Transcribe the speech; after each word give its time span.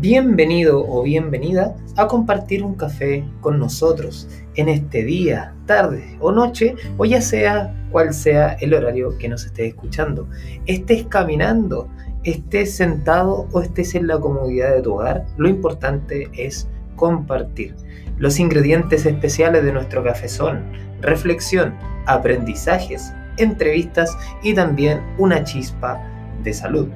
Bienvenido 0.00 0.88
o 0.88 1.02
bienvenida 1.02 1.74
a 1.96 2.06
compartir 2.06 2.62
un 2.62 2.76
café 2.76 3.24
con 3.40 3.58
nosotros 3.58 4.28
en 4.54 4.68
este 4.68 5.02
día, 5.02 5.56
tarde 5.66 6.16
o 6.20 6.30
noche, 6.30 6.76
o 6.98 7.04
ya 7.04 7.20
sea 7.20 7.74
cual 7.90 8.14
sea 8.14 8.52
el 8.60 8.74
horario 8.74 9.18
que 9.18 9.28
nos 9.28 9.44
estés 9.44 9.70
escuchando. 9.70 10.28
Estés 10.66 11.04
caminando, 11.06 11.88
estés 12.22 12.76
sentado 12.76 13.48
o 13.50 13.60
estés 13.60 13.96
en 13.96 14.06
la 14.06 14.20
comodidad 14.20 14.72
de 14.72 14.82
tu 14.82 14.94
hogar, 14.94 15.26
lo 15.36 15.48
importante 15.48 16.28
es 16.32 16.68
compartir. 16.94 17.74
Los 18.18 18.38
ingredientes 18.38 19.04
especiales 19.04 19.64
de 19.64 19.72
nuestro 19.72 20.04
café 20.04 20.28
son 20.28 20.62
reflexión, 21.00 21.74
aprendizajes, 22.06 23.12
entrevistas 23.36 24.16
y 24.44 24.54
también 24.54 25.00
una 25.18 25.42
chispa 25.42 26.00
de 26.44 26.54
salud. 26.54 26.86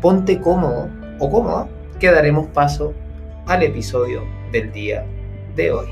Ponte 0.00 0.40
cómodo 0.40 0.88
o 1.18 1.28
cómoda 1.28 1.68
que 2.02 2.10
daremos 2.10 2.48
paso 2.48 2.94
al 3.46 3.62
episodio 3.62 4.24
del 4.50 4.72
día 4.72 5.06
de 5.54 5.70
hoy. 5.70 5.86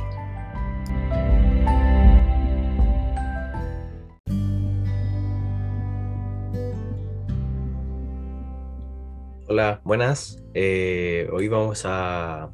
Hola, 9.47 9.81
buenas. 9.85 10.43
Eh, 10.55 11.29
hoy 11.33 11.47
vamos 11.47 11.83
a 11.85 12.51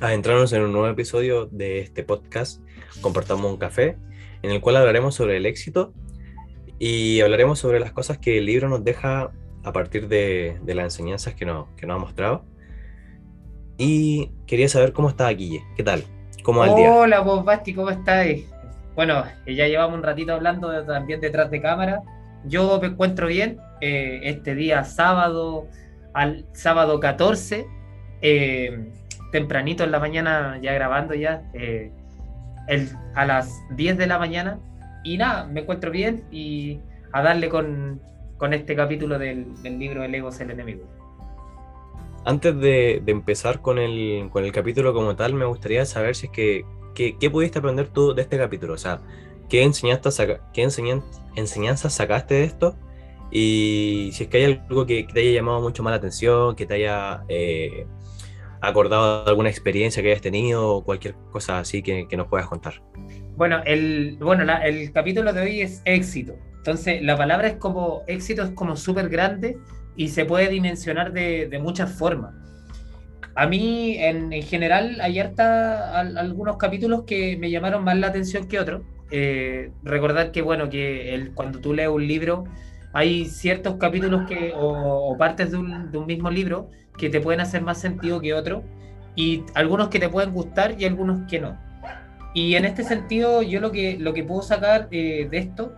adentrarnos 0.00 0.52
en 0.52 0.62
un 0.62 0.70
nuevo 0.70 0.86
episodio 0.86 1.46
de 1.46 1.80
este 1.80 2.04
podcast, 2.04 2.62
Comportamos 3.00 3.50
un 3.50 3.58
café, 3.58 3.96
en 4.42 4.52
el 4.52 4.60
cual 4.60 4.76
hablaremos 4.76 5.16
sobre 5.16 5.36
el 5.38 5.46
éxito 5.46 5.92
y 6.78 7.22
hablaremos 7.22 7.58
sobre 7.58 7.80
las 7.80 7.90
cosas 7.90 8.18
que 8.18 8.38
el 8.38 8.46
libro 8.46 8.68
nos 8.68 8.84
deja 8.84 9.32
a 9.64 9.72
partir 9.72 10.06
de, 10.06 10.60
las 10.64 10.84
enseñanzas 10.84 11.34
que 11.34 11.44
nos, 11.44 11.70
que 11.70 11.84
nos 11.84 11.96
ha 11.96 11.98
mostrado. 11.98 12.57
Y 13.78 14.32
quería 14.46 14.68
saber 14.68 14.92
cómo 14.92 15.08
está 15.08 15.28
Guille. 15.30 15.62
¿Qué 15.76 15.84
tal? 15.84 16.02
¿Cómo 16.42 16.60
va 16.60 16.66
el 16.66 16.74
día? 16.74 16.92
Hola, 16.92 17.20
vos, 17.20 17.44
Basti, 17.44 17.72
¿cómo 17.72 17.90
estás? 17.90 18.26
Bueno, 18.96 19.22
ya 19.46 19.68
llevamos 19.68 19.96
un 19.96 20.02
ratito 20.02 20.34
hablando 20.34 20.84
también 20.84 21.20
detrás 21.20 21.48
de 21.52 21.62
cámara. 21.62 22.02
Yo 22.44 22.80
me 22.80 22.88
encuentro 22.88 23.28
bien. 23.28 23.58
Eh, 23.80 24.20
este 24.24 24.56
día 24.56 24.82
sábado, 24.82 25.68
al 26.12 26.44
sábado 26.52 26.98
14, 26.98 27.68
eh, 28.20 28.90
tempranito 29.30 29.84
en 29.84 29.92
la 29.92 30.00
mañana, 30.00 30.58
ya 30.60 30.72
grabando 30.72 31.14
ya, 31.14 31.44
eh, 31.54 31.92
el, 32.66 32.90
a 33.14 33.24
las 33.24 33.62
10 33.76 33.96
de 33.96 34.06
la 34.08 34.18
mañana. 34.18 34.58
Y 35.04 35.18
nada, 35.18 35.44
me 35.46 35.60
encuentro 35.60 35.92
bien 35.92 36.24
y 36.32 36.80
a 37.12 37.22
darle 37.22 37.48
con, 37.48 38.00
con 38.36 38.52
este 38.52 38.74
capítulo 38.74 39.20
del, 39.20 39.54
del 39.62 39.78
libro 39.78 40.02
El 40.02 40.12
ego 40.16 40.30
es 40.30 40.40
el 40.40 40.50
enemigo. 40.50 40.97
Antes 42.24 42.58
de, 42.60 43.02
empezar 43.06 43.62
con 43.62 43.78
el, 43.78 44.28
con 44.30 44.44
el, 44.44 44.52
capítulo 44.52 44.92
como 44.92 45.16
tal, 45.16 45.34
me 45.34 45.44
gustaría 45.44 45.84
saber 45.86 46.14
si 46.14 46.26
es 46.26 46.32
que, 46.32 46.64
¿qué 46.94 47.30
pudiste 47.30 47.58
aprender 47.58 47.88
tú 47.88 48.14
de 48.14 48.22
este 48.22 48.36
capítulo? 48.36 48.74
O 48.74 48.78
sea, 48.78 49.00
¿qué, 49.48 49.62
enseñanzas, 49.62 50.20
qué 50.52 50.68
enseñanzas 51.36 51.92
sacaste 51.94 52.34
de 52.34 52.44
esto? 52.44 52.76
Y 53.30 54.10
si 54.12 54.24
es 54.24 54.30
que 54.30 54.38
hay 54.38 54.44
algo 54.68 54.86
que, 54.86 55.04
te 55.04 55.20
haya 55.20 55.32
llamado 55.32 55.60
mucho 55.60 55.82
más 55.82 55.92
la 55.92 55.96
atención, 55.96 56.56
que 56.56 56.66
te 56.66 56.74
haya 56.74 57.24
eh, 57.28 57.86
acordado 58.60 59.24
de 59.24 59.30
alguna 59.30 59.50
experiencia 59.50 60.02
que 60.02 60.10
hayas 60.10 60.22
tenido 60.22 60.68
o 60.68 60.84
cualquier 60.84 61.14
cosa 61.30 61.58
así 61.58 61.82
que, 61.82 62.06
nos 62.16 62.28
puedas 62.28 62.46
contar. 62.46 62.82
Bueno, 63.36 63.60
el, 63.64 64.16
bueno 64.18 64.44
el 64.64 64.92
capítulo 64.92 65.32
de 65.32 65.40
hoy 65.40 65.60
es 65.60 65.82
éxito. 65.84 66.34
Entonces, 66.56 67.02
la 67.02 67.16
palabra 67.16 67.48
es 67.48 67.56
como 67.56 68.02
éxito, 68.06 68.42
es 68.42 68.50
como 68.50 68.76
súper 68.76 69.08
grande 69.08 69.58
y 69.98 70.08
se 70.08 70.24
puede 70.24 70.48
dimensionar 70.48 71.12
de, 71.12 71.58
muchas 71.60 71.92
formas. 71.92 72.32
A 73.34 73.48
mí, 73.48 73.96
en, 73.98 74.30
general, 74.44 74.98
hay 75.00 75.18
harta, 75.18 75.98
algunos 75.98 76.56
capítulos 76.56 77.02
que 77.02 77.36
me 77.36 77.50
llamaron 77.50 77.82
más 77.82 77.98
la 77.98 78.06
atención 78.06 78.46
que 78.46 78.60
otros. 78.60 78.82
Eh, 79.10 79.72
recordar 79.82 80.30
que, 80.30 80.40
bueno, 80.40 80.70
que 80.70 81.30
cuando 81.34 81.58
tú 81.58 81.74
lees 81.74 81.88
un 81.88 82.06
libro, 82.06 82.44
hay 82.92 83.24
ciertos 83.24 83.74
capítulos 83.74 84.28
que, 84.28 84.52
o, 84.56 85.16
partes 85.18 85.50
de 85.50 85.56
un, 85.56 85.90
de 85.90 85.98
un, 85.98 86.06
mismo 86.06 86.30
libro 86.30 86.70
que 86.96 87.10
te 87.10 87.20
pueden 87.20 87.40
hacer 87.40 87.62
más 87.62 87.80
sentido 87.80 88.20
que 88.20 88.34
otros, 88.34 88.62
y 89.16 89.42
algunos 89.54 89.88
que 89.88 89.98
te 89.98 90.08
pueden 90.08 90.32
gustar 90.32 90.80
y 90.80 90.84
algunos 90.84 91.28
que 91.28 91.40
no. 91.40 91.58
Y 92.34 92.54
en 92.54 92.64
este 92.64 92.84
sentido, 92.84 93.42
yo 93.42 93.60
lo 93.60 93.72
que, 93.72 93.98
lo 93.98 94.14
que 94.14 94.22
puedo 94.22 94.42
sacar 94.42 94.86
eh, 94.92 95.26
de 95.28 95.38
esto 95.38 95.74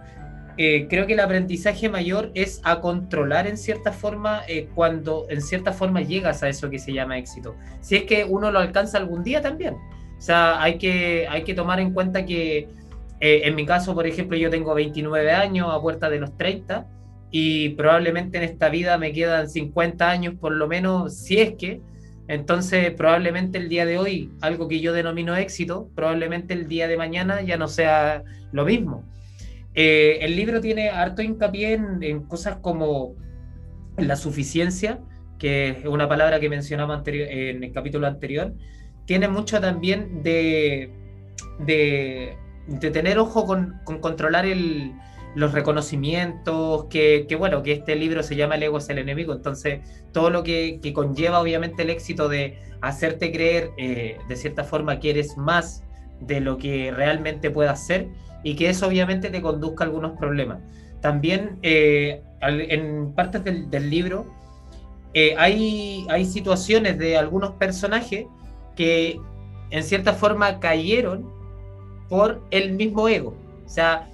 eh, 0.63 0.89
creo 0.91 1.07
que 1.07 1.15
el 1.15 1.21
aprendizaje 1.21 1.89
mayor 1.89 2.33
es 2.35 2.61
a 2.65 2.83
controlar 2.83 3.47
en 3.47 3.57
cierta 3.57 3.93
forma 3.93 4.43
eh, 4.47 4.69
cuando 4.75 5.25
en 5.31 5.41
cierta 5.41 5.73
forma 5.73 6.03
llegas 6.03 6.43
a 6.43 6.51
eso 6.51 6.69
que 6.69 6.79
se 6.79 6.93
llama 6.93 7.17
éxito. 7.17 7.57
Si 7.81 7.97
es 7.97 8.05
que 8.05 8.25
uno 8.25 8.51
lo 8.51 8.59
alcanza 8.59 8.99
algún 8.99 9.25
día 9.25 9.41
también. 9.41 9.73
O 9.73 10.21
sea, 10.21 10.61
hay 10.61 10.77
que, 10.77 11.27
hay 11.31 11.45
que 11.45 11.55
tomar 11.55 11.81
en 11.81 11.95
cuenta 11.95 12.27
que 12.27 12.69
eh, 13.21 13.41
en 13.45 13.55
mi 13.55 13.65
caso, 13.65 13.95
por 13.95 14.07
ejemplo, 14.07 14.37
yo 14.37 14.51
tengo 14.51 14.75
29 14.75 15.33
años 15.33 15.69
a 15.71 15.81
puerta 15.81 16.11
de 16.11 16.21
los 16.21 16.37
30 16.37 16.87
y 17.31 17.71
probablemente 17.71 18.37
en 18.37 18.45
esta 18.45 18.69
vida 18.69 18.99
me 18.99 19.15
quedan 19.15 19.49
50 19.49 20.11
años 20.11 20.35
por 20.39 20.53
lo 20.53 20.69
menos, 20.69 21.17
si 21.17 21.39
es 21.39 21.55
que. 21.55 21.81
Entonces, 22.29 22.91
probablemente 22.91 23.57
el 23.57 23.71
día 23.71 23.87
de 23.87 23.97
hoy, 23.97 24.31
algo 24.43 24.69
que 24.69 24.81
yo 24.81 24.93
denomino 24.93 25.35
éxito, 25.37 25.89
probablemente 25.95 26.53
el 26.53 26.69
día 26.69 26.87
de 26.87 26.99
mañana 26.99 27.41
ya 27.41 27.57
no 27.57 27.67
sea 27.67 28.25
lo 28.53 28.67
mismo. 28.67 29.05
Eh, 29.75 30.19
el 30.23 30.37
libro 30.37 30.61
tiene 30.61 30.91
harto 30.91 31.23
hincapié 31.23 31.75
en, 31.75 32.23
cosas 32.25 32.57
como 32.61 33.15
la 33.97 34.17
suficiencia, 34.17 35.01
que 35.39 35.71
es 35.71 35.85
una 35.87 36.09
palabra 36.09 36.41
que 36.41 36.49
mencionamos 36.49 37.03
en 37.07 37.63
el 37.63 37.73
capítulo 37.73 38.07
anterior. 38.07 38.55
Tiene 39.07 39.29
mucho 39.29 39.61
también 39.61 40.23
de, 40.23 40.93
de, 41.61 42.37
tener 42.81 43.19
ojo 43.19 43.47
con, 43.47 43.81
controlar 44.01 44.47
los 45.35 45.53
reconocimientos, 45.53 46.87
que, 46.87 47.27
bueno, 47.39 47.63
que 47.63 47.73
este 47.73 47.95
libro 47.97 48.23
se 48.23 48.37
llama 48.37 48.57
El 48.57 48.65
ego 48.65 48.79
es 48.79 48.89
el 48.89 48.99
enemigo, 48.99 49.33
entonces 49.33 49.81
todo 50.13 50.31
lo 50.31 50.43
que, 50.43 50.81
conlleva 50.95 51.41
obviamente 51.41 51.83
el 51.83 51.91
éxito 51.91 52.29
de 52.29 52.59
hacerte 52.81 53.31
creer 53.31 53.71
eh, 53.77 54.19
de 54.29 54.37
cierta 54.37 54.65
forma 54.65 54.99
que 54.99 55.11
eres 55.11 55.37
más 55.37 55.85
de 56.21 56.41
lo 56.41 56.59
que 56.59 56.91
realmente 56.91 57.51
puedas 57.51 57.85
ser 57.85 58.09
y 58.43 58.57
que 58.57 58.71
eso 58.71 58.87
obviamente 58.87 59.31
te 59.31 59.43
conduzca 59.43 59.85
a 59.85 59.87
algunos 59.87 60.19
problemas. 60.19 60.59
También 61.01 61.59
eh, 61.63 62.23
en 62.41 63.13
partes 63.15 63.43
del, 63.45 63.91
libro 63.91 64.27
eh, 65.15 65.35
hay, 65.39 66.07
hay 66.11 66.25
situaciones 66.25 66.99
de 66.99 67.17
algunos 67.17 67.53
personajes 67.53 68.27
que 68.77 69.19
en 69.71 69.83
cierta 69.83 70.13
forma 70.13 70.61
cayeron 70.61 71.31
por 72.09 72.43
el 72.51 72.73
mismo 72.73 73.09
ego. 73.09 73.35
O 73.65 73.69
sea, 73.69 74.09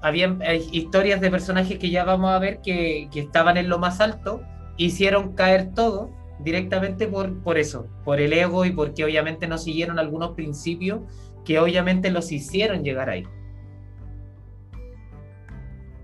había 0.00 0.36
historias 0.72 1.20
de 1.20 1.30
personajes 1.30 1.78
que 1.78 1.90
ya 1.90 2.04
vamos 2.04 2.30
a 2.30 2.38
ver 2.38 2.60
que, 2.60 3.08
que, 3.12 3.20
estaban 3.20 3.56
en 3.56 3.68
lo 3.68 3.78
más 3.78 4.00
alto, 4.00 4.42
hicieron 4.76 5.34
caer 5.34 5.74
todo 5.74 6.10
directamente 6.40 7.06
por, 7.06 7.42
por 7.42 7.58
eso, 7.58 7.86
por 8.04 8.20
el 8.20 8.32
ego 8.32 8.64
y 8.64 8.70
porque 8.70 9.04
obviamente 9.04 9.46
no 9.46 9.58
siguieron 9.58 9.98
algunos 9.98 10.32
principios 10.32 11.00
que 11.44 11.58
obviamente 11.58 12.10
los 12.10 12.32
hicieron 12.32 12.84
llegar 12.84 13.10
ahí. 13.10 13.24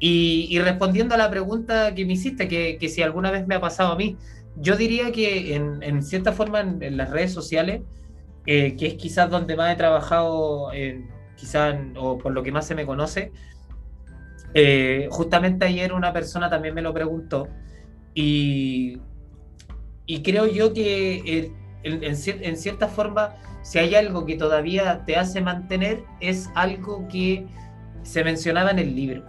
Y, 0.01 0.57
respondiendo 0.61 1.17
a 1.17 1.19
la 1.19 1.29
pregunta 1.29 1.95
que 1.95 2.05
me 2.05 2.13
hiciste, 2.13 2.47
que, 2.47 2.89
si 2.89 3.03
alguna 3.03 3.31
vez 3.31 3.47
me 3.47 3.57
ha 3.57 3.61
pasado 3.61 3.93
a 3.93 3.97
mí, 3.97 4.17
yo 4.57 4.77
diría 4.77 5.11
que 5.11 5.55
en, 5.57 6.03
cierta 6.03 6.33
forma 6.33 6.61
en, 6.61 6.97
las 6.97 7.11
redes 7.11 7.33
sociales, 7.33 7.83
eh, 8.47 8.77
que 8.77 8.87
es 8.87 8.95
quizás 8.95 9.29
donde 9.29 9.57
más 9.57 9.73
he 9.73 9.77
trabajado, 9.77 10.71
quizás, 11.35 11.77
o 11.97 12.17
por 12.19 12.33
lo 12.33 12.43
que 12.45 12.53
más 12.53 12.67
se 12.67 12.77
me 12.77 12.87
conoce, 12.87 13.33
eh, 14.55 15.09
justamente 15.11 15.67
ayer 15.67 15.93
una 15.93 16.13
persona 16.13 16.49
también 16.49 16.75
me 16.75 16.81
lo 16.81 16.95
preguntó 16.95 17.49
y, 18.15 18.99
y 20.07 20.23
creo 20.23 20.47
yo 20.47 20.73
que 20.73 21.53
en, 21.83 22.57
cierta 22.57 22.89
forma, 22.89 23.35
si 23.63 23.79
hay 23.79 23.95
algo 23.95 24.27
que 24.27 24.37
todavía 24.37 25.05
te 25.07 25.17
hace 25.17 25.41
mantener, 25.41 26.03
es 26.21 26.51
algo 26.55 27.07
que 27.09 27.47
se 28.03 28.25
mencionaba 28.25 28.71
en 28.71 28.79
el 28.79 28.95
libro 28.95 29.25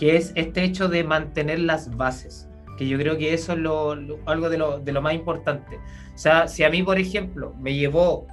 que 0.00 0.16
es 0.16 0.32
este 0.34 0.64
hecho 0.64 0.88
de 0.88 1.04
mantener 1.04 1.60
las 1.60 1.94
bases, 1.94 2.48
que 2.78 2.88
yo 2.88 2.96
creo 2.96 3.18
que 3.18 3.34
eso 3.34 3.52
es 3.52 3.58
lo, 3.58 3.90
algo 4.24 4.48
de 4.48 4.56
lo, 4.56 4.80
de 4.80 4.92
lo 4.92 5.02
más 5.02 5.12
importante. 5.12 5.76
O 6.14 6.18
sea, 6.18 6.48
si 6.48 6.64
a 6.64 6.70
mí, 6.70 6.82
por 6.82 6.98
ejemplo, 6.98 7.54
me 7.60 7.74
llevó 7.74 8.26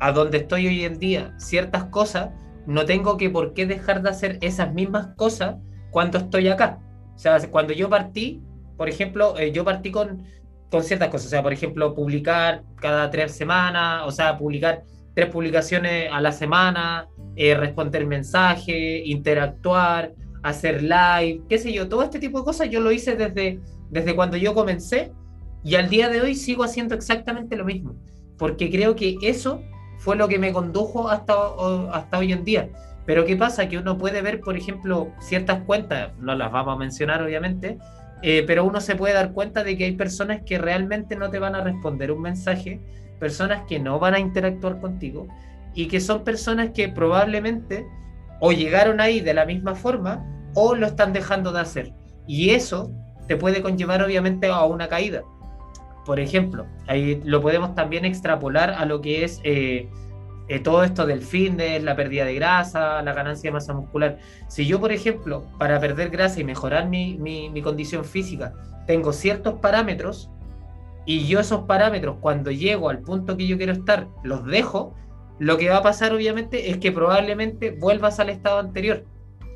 a 0.00 0.10
donde 0.10 0.38
estoy 0.38 0.66
hoy 0.66 0.84
en 0.84 0.98
día 0.98 1.34
ciertas 1.38 1.84
cosas, 1.84 2.30
no 2.66 2.84
tengo 2.84 3.16
que 3.16 3.30
por 3.30 3.54
qué 3.54 3.64
dejar 3.64 4.02
de 4.02 4.10
hacer 4.10 4.38
esas 4.40 4.74
mismas 4.74 5.14
cosas 5.14 5.54
cuando 5.92 6.18
estoy 6.18 6.48
acá. 6.48 6.80
O 7.14 7.18
sea, 7.18 7.38
cuando 7.48 7.72
yo 7.72 7.88
partí, 7.88 8.42
por 8.76 8.88
ejemplo, 8.88 9.38
eh, 9.38 9.52
yo 9.52 9.64
partí 9.64 9.92
con, 9.92 10.24
con 10.70 10.82
ciertas 10.82 11.08
cosas. 11.08 11.26
O 11.26 11.30
sea, 11.30 11.42
por 11.42 11.52
ejemplo, 11.52 11.94
publicar 11.94 12.62
cada 12.76 13.10
tres 13.10 13.32
semanas, 13.32 14.02
o 14.06 14.10
sea, 14.10 14.38
publicar 14.38 14.84
tres 15.14 15.28
publicaciones 15.28 16.08
a 16.12 16.20
la 16.20 16.32
semana, 16.32 17.08
eh, 17.36 17.54
responder 17.54 18.06
mensajes, 18.06 19.02
interactuar, 19.04 20.12
hacer 20.42 20.82
live, 20.82 21.42
qué 21.48 21.58
sé 21.58 21.72
yo, 21.72 21.88
todo 21.88 22.02
este 22.02 22.18
tipo 22.18 22.38
de 22.38 22.44
cosas 22.44 22.70
yo 22.70 22.80
lo 22.80 22.92
hice 22.92 23.16
desde, 23.16 23.60
desde 23.90 24.16
cuando 24.16 24.36
yo 24.36 24.54
comencé 24.54 25.12
Y 25.62 25.74
al 25.74 25.90
día 25.90 26.08
de 26.08 26.22
hoy 26.22 26.34
sigo 26.34 26.64
haciendo 26.64 26.94
exactamente 26.94 27.56
lo 27.56 27.64
mismo, 27.64 27.94
porque 28.38 28.70
creo 28.70 28.96
que 28.96 29.18
eso 29.22 29.62
fue 29.98 30.16
lo 30.16 30.28
que 30.28 30.38
me 30.38 30.52
condujo 30.52 31.10
hasta, 31.10 31.34
hasta 31.92 32.18
hoy 32.18 32.32
en 32.32 32.44
día. 32.44 32.70
Pero 33.04 33.26
¿qué 33.26 33.36
pasa? 33.36 33.68
Que 33.68 33.76
uno 33.76 33.98
puede 33.98 34.22
ver, 34.22 34.40
por 34.40 34.56
ejemplo, 34.56 35.12
ciertas 35.20 35.62
cuentas, 35.64 36.12
no 36.18 36.34
las 36.34 36.50
vamos 36.50 36.74
a 36.74 36.78
mencionar 36.78 37.22
obviamente, 37.22 37.76
eh, 38.22 38.44
pero 38.46 38.64
uno 38.64 38.80
se 38.80 38.96
puede 38.96 39.14
dar 39.14 39.32
cuenta 39.32 39.64
de 39.64 39.76
que 39.76 39.84
hay 39.84 39.92
personas 39.92 40.42
que 40.44 40.58
realmente 40.58 41.16
no 41.16 41.30
te 41.30 41.38
van 41.38 41.54
a 41.54 41.62
responder 41.62 42.12
un 42.12 42.22
mensaje, 42.22 42.80
personas 43.18 43.62
que 43.68 43.78
no 43.78 43.98
van 43.98 44.14
a 44.14 44.18
interactuar 44.18 44.80
contigo 44.80 45.28
y 45.74 45.86
que 45.86 46.00
son 46.00 46.24
personas 46.24 46.70
que 46.70 46.88
probablemente 46.88 47.86
o 48.40 48.52
llegaron 48.52 49.00
ahí 49.00 49.20
de 49.20 49.34
la 49.34 49.44
misma 49.44 49.74
forma 49.74 50.24
o 50.54 50.74
lo 50.74 50.86
están 50.86 51.12
dejando 51.12 51.52
de 51.52 51.60
hacer. 51.60 51.92
Y 52.26 52.50
eso 52.50 52.92
te 53.28 53.36
puede 53.36 53.62
conllevar 53.62 54.02
obviamente 54.02 54.48
a 54.48 54.64
una 54.64 54.88
caída. 54.88 55.22
Por 56.04 56.18
ejemplo, 56.18 56.66
ahí 56.88 57.20
lo 57.24 57.40
podemos 57.40 57.74
también 57.74 58.04
extrapolar 58.04 58.70
a 58.70 58.84
lo 58.84 59.00
que 59.00 59.24
es 59.24 59.40
eh, 59.44 59.88
eh, 60.50 60.60
todo 60.60 60.84
esto 60.84 61.06
del 61.06 61.22
fitness, 61.22 61.82
la 61.82 61.96
pérdida 61.96 62.24
de 62.24 62.34
grasa, 62.34 63.00
la 63.02 63.14
ganancia 63.14 63.48
de 63.48 63.52
masa 63.52 63.72
muscular. 63.72 64.18
Si 64.48 64.66
yo, 64.66 64.80
por 64.80 64.92
ejemplo, 64.92 65.46
para 65.58 65.80
perder 65.80 66.10
grasa 66.10 66.40
y 66.40 66.44
mejorar 66.44 66.88
mi, 66.88 67.16
mi 67.18 67.62
condición 67.62 68.04
física, 68.04 68.52
tengo 68.86 69.12
ciertos 69.12 69.60
parámetros 69.60 70.30
y 71.06 71.26
yo 71.26 71.40
esos 71.40 71.62
parámetros 71.62 72.16
cuando 72.20 72.50
llego 72.50 72.90
al 72.90 73.00
punto 73.00 73.36
que 73.36 73.46
yo 73.46 73.56
quiero 73.56 73.72
estar 73.72 74.08
los 74.22 74.44
dejo, 74.44 74.94
lo 75.38 75.56
que 75.56 75.70
va 75.70 75.78
a 75.78 75.82
pasar 75.82 76.12
obviamente 76.12 76.70
es 76.70 76.78
que 76.78 76.92
probablemente 76.92 77.70
vuelvas 77.70 78.20
al 78.20 78.28
estado 78.28 78.58
anterior. 78.58 79.04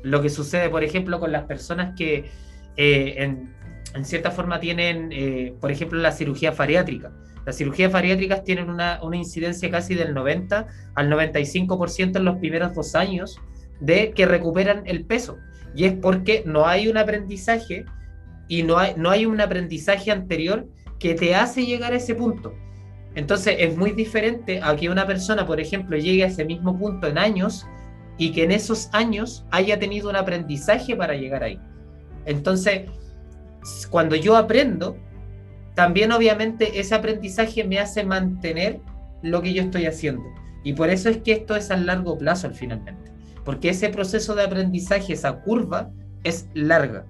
Lo 0.01 0.21
que 0.21 0.29
sucede, 0.29 0.69
por 0.69 0.83
ejemplo, 0.83 1.19
con 1.19 1.31
las 1.31 1.43
personas 1.43 1.93
que 1.95 2.25
eh, 2.75 3.15
en, 3.17 4.05
cierta 4.05 4.31
forma 4.31 4.59
tienen, 4.59 5.11
eh, 5.11 5.53
por 5.61 5.71
ejemplo, 5.71 5.99
la 5.99 6.11
cirugía 6.11 6.51
bariátrica. 6.51 7.11
Las 7.45 7.57
cirugías 7.57 7.91
bariátricas 7.91 8.43
tienen 8.43 8.69
una, 8.69 8.99
incidencia 9.13 9.69
casi 9.69 9.95
del 9.95 10.13
90 10.13 10.67
al 10.95 11.09
95% 11.09 12.17
en 12.17 12.25
los 12.25 12.37
primeros 12.37 12.73
dos 12.73 12.95
años 12.95 13.39
de 13.79 14.11
que 14.11 14.25
recuperan 14.25 14.83
el 14.85 15.05
peso. 15.05 15.37
Y 15.75 15.85
es 15.85 15.93
porque 15.93 16.43
no 16.45 16.65
hay 16.65 16.87
un 16.87 16.97
aprendizaje 16.97 17.85
y 18.47 18.63
no 18.63 18.77
hay, 18.77 18.93
no 18.97 19.09
hay 19.09 19.25
un 19.25 19.39
aprendizaje 19.41 20.11
anterior 20.11 20.67
que 20.99 21.13
te 21.13 21.35
hace 21.35 21.65
llegar 21.65 21.93
a 21.93 21.97
ese 21.97 22.15
punto. 22.15 22.53
Entonces 23.13 23.55
es 23.59 23.77
muy 23.77 23.91
diferente 23.91 24.59
a 24.61 24.75
que 24.75 24.89
una 24.89 25.05
persona, 25.05 25.45
por 25.45 25.59
ejemplo, 25.59 25.97
llegue 25.97 26.23
a 26.23 26.27
ese 26.27 26.45
mismo 26.45 26.77
punto 26.77 27.07
en 27.07 27.17
años 27.17 27.65
y 28.17 28.31
que 28.31 28.43
en 28.43 28.51
esos 28.51 28.89
años 28.91 29.45
haya 29.51 29.77
tenido 29.79 30.09
un 30.09 30.15
aprendizaje 30.15 30.95
para 30.95 31.13
llegar 31.15 31.43
ahí. 31.43 31.59
Entonces, 32.25 32.89
cuando 33.89 34.15
yo 34.15 34.35
aprendo, 34.35 34.97
también 35.75 36.11
obviamente 36.11 36.79
ese 36.79 36.95
aprendizaje 36.95 37.63
me 37.63 37.79
hace 37.79 38.03
mantener 38.03 38.79
lo 39.21 39.41
que 39.41 39.53
yo 39.53 39.61
estoy 39.63 39.85
haciendo. 39.85 40.23
Y 40.63 40.73
por 40.73 40.89
eso 40.89 41.09
es 41.09 41.17
que 41.17 41.33
esto 41.33 41.55
es 41.55 41.69
a 41.69 41.77
largo 41.77 42.17
plazo 42.17 42.49
finalmente. 42.51 43.11
Porque 43.43 43.69
ese 43.69 43.89
proceso 43.89 44.33
de 44.33 44.43
aprendizaje, 44.43 45.13
esa 45.13 45.41
curva, 45.41 45.91
es 46.23 46.49
larga. 46.53 47.05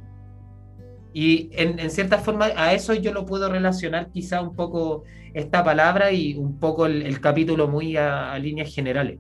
Y 1.14 1.50
en, 1.54 1.90
cierta 1.90 2.18
forma 2.18 2.48
a 2.58 2.74
eso 2.74 2.94
yo 2.94 3.14
lo 3.14 3.26
puedo 3.26 3.50
relacionar 3.50 4.10
quizá 4.12 4.42
un 4.42 4.54
poco 4.54 5.06
esta 5.34 5.64
palabra 5.64 6.12
y 6.12 6.36
un 6.36 6.60
poco 6.60 6.88
el, 6.88 7.22
capítulo 7.22 7.70
muy 7.70 7.96
a, 7.96 8.38
líneas 8.38 8.76
generales. 8.76 9.20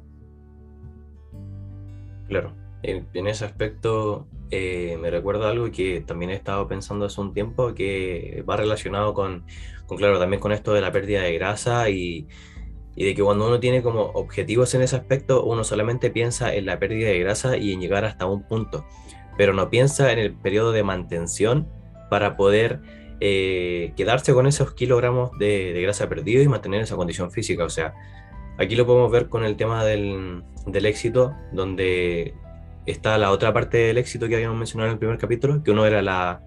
Claro, 2.27 2.53
en, 2.83 3.27
ese 3.27 3.45
aspecto 3.45 4.27
eh, 4.55 4.97
me 4.97 5.09
recuerda 5.09 5.49
algo 5.49 5.71
que 5.71 6.01
también 6.01 6.31
he 6.31 6.35
estado 6.35 6.67
pensando 6.67 7.05
hace 7.05 7.19
un 7.21 7.33
tiempo 7.33 7.73
que 7.73 8.43
va 8.47 8.57
relacionado 8.57 9.13
con, 9.13 9.45
claro, 9.97 10.19
también 10.19 10.39
con 10.39 10.51
esto 10.51 10.73
de 10.73 10.81
la 10.81 10.91
pérdida 10.91 11.21
de 11.21 11.33
grasa 11.33 11.89
y, 11.89 12.27
de 12.95 13.13
que 13.13 13.21
cuando 13.21 13.47
uno 13.47 13.59
tiene 13.59 13.83
como 13.83 14.03
objetivos 14.13 14.73
en 14.73 14.81
ese 14.81 14.95
aspecto, 14.95 15.43
uno 15.43 15.63
solamente 15.63 16.09
piensa 16.09 16.53
en 16.53 16.65
la 16.65 16.79
pérdida 16.79 17.09
de 17.09 17.19
grasa 17.19 17.57
y 17.57 17.73
en 17.73 17.81
llegar 17.81 18.05
hasta 18.05 18.25
un 18.25 18.43
punto, 18.47 18.85
pero 19.37 19.53
no 19.53 19.69
piensa 19.69 20.11
en 20.13 20.19
el 20.19 20.33
periodo 20.33 20.71
de 20.71 20.83
mantención 20.83 21.67
para 22.09 22.37
poder 22.37 22.79
eh, 23.19 23.93
quedarse 23.95 24.33
con 24.33 24.45
esos 24.45 24.73
kilogramos 24.73 25.31
de, 25.39 25.79
grasa 25.81 26.09
perdido 26.09 26.41
y 26.43 26.47
mantener 26.47 26.81
esa 26.81 26.95
condición 26.95 27.31
física. 27.31 27.63
O 27.63 27.69
sea, 27.69 27.93
aquí 28.57 28.75
lo 28.75 28.85
podemos 28.85 29.11
ver 29.11 29.29
con 29.29 29.43
el 29.45 29.55
tema 29.55 29.85
del, 29.85 30.43
éxito, 30.67 31.33
donde 31.51 32.33
está 32.85 33.17
la 33.17 33.31
otra 33.31 33.53
parte 33.53 33.77
del 33.77 33.97
éxito 33.97 34.27
que 34.27 34.35
habíamos 34.35 34.57
mencionado 34.57 34.89
en 34.89 34.93
el 34.93 34.99
primer 34.99 35.17
capítulo, 35.17 35.63
que 35.63 35.71
uno 35.71 35.85
era 35.85 36.01
la, 36.01 36.43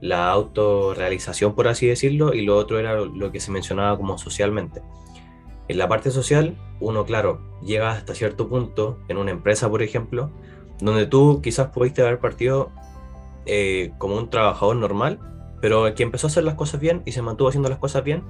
la 0.00 0.30
autorrealización, 0.30 1.54
por 1.54 1.68
así 1.68 1.86
decirlo, 1.86 2.34
y 2.34 2.42
lo 2.42 2.56
otro 2.56 2.78
era 2.78 2.94
lo 2.96 3.32
que 3.32 3.40
se 3.40 3.50
mencionaba 3.50 3.96
como 3.96 4.18
socialmente. 4.18 4.82
En 5.68 5.78
la 5.78 5.88
parte 5.88 6.10
social, 6.10 6.56
uno, 6.80 7.06
claro, 7.06 7.40
llega 7.62 7.92
hasta 7.92 8.14
cierto 8.14 8.48
punto, 8.48 8.98
en 9.08 9.16
una 9.16 9.30
empresa, 9.30 9.70
por 9.70 9.82
ejemplo, 9.82 10.30
donde 10.80 11.06
tú 11.06 11.40
quizás 11.42 11.68
pudiste 11.68 12.02
haber 12.02 12.18
partido 12.18 12.70
eh, 13.46 13.92
como 13.98 14.16
un 14.16 14.28
trabajador 14.28 14.76
normal, 14.76 15.18
pero 15.60 15.94
que 15.94 16.02
empezó 16.02 16.26
a 16.26 16.30
hacer 16.30 16.44
las 16.44 16.54
cosas 16.54 16.80
bien 16.80 17.02
y 17.06 17.12
se 17.12 17.22
mantuvo 17.22 17.48
haciendo 17.48 17.70
las 17.70 17.78
cosas 17.78 18.04
bien, 18.04 18.22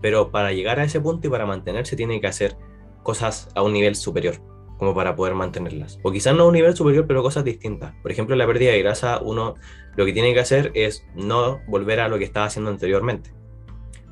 pero 0.00 0.30
para 0.30 0.52
llegar 0.52 0.78
a 0.78 0.84
ese 0.84 1.00
punto 1.00 1.26
y 1.26 1.30
para 1.30 1.46
mantenerse 1.46 1.96
tiene 1.96 2.20
que 2.20 2.28
hacer 2.28 2.56
cosas 3.02 3.48
a 3.56 3.62
un 3.62 3.72
nivel 3.72 3.96
superior, 3.96 4.36
como 4.78 4.94
para 4.94 5.16
poder 5.16 5.34
mantenerlas. 5.34 5.98
O 6.02 6.12
quizás 6.12 6.34
no 6.34 6.44
a 6.44 6.46
un 6.46 6.54
nivel 6.54 6.76
superior, 6.76 7.06
pero 7.06 7.22
cosas 7.22 7.44
distintas. 7.44 7.94
Por 8.02 8.10
ejemplo, 8.10 8.36
la 8.36 8.46
pérdida 8.46 8.72
de 8.72 8.82
grasa, 8.82 9.20
uno 9.22 9.54
lo 9.96 10.04
que 10.04 10.12
tiene 10.12 10.34
que 10.34 10.40
hacer 10.40 10.70
es 10.74 11.06
no 11.14 11.60
volver 11.66 12.00
a 12.00 12.08
lo 12.08 12.18
que 12.18 12.24
estaba 12.24 12.46
haciendo 12.46 12.70
anteriormente, 12.70 13.30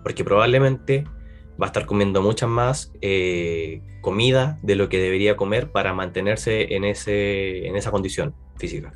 porque 0.03 0.25
probablemente 0.25 1.05
va 1.61 1.67
a 1.67 1.69
estar 1.69 1.87
comiendo 1.87 2.23
mucha 2.23 2.47
más 2.47 2.93
eh, 3.01 3.83
comida 4.01 4.59
de 4.63 4.77
lo 4.77 4.89
que 4.89 4.99
debería 4.99 5.37
comer 5.37 5.71
para 5.71 5.93
mantenerse 5.93 6.75
en, 6.75 6.85
ese, 6.85 7.67
en 7.67 7.77
esa 7.77 7.91
condición 7.91 8.35
física. 8.57 8.93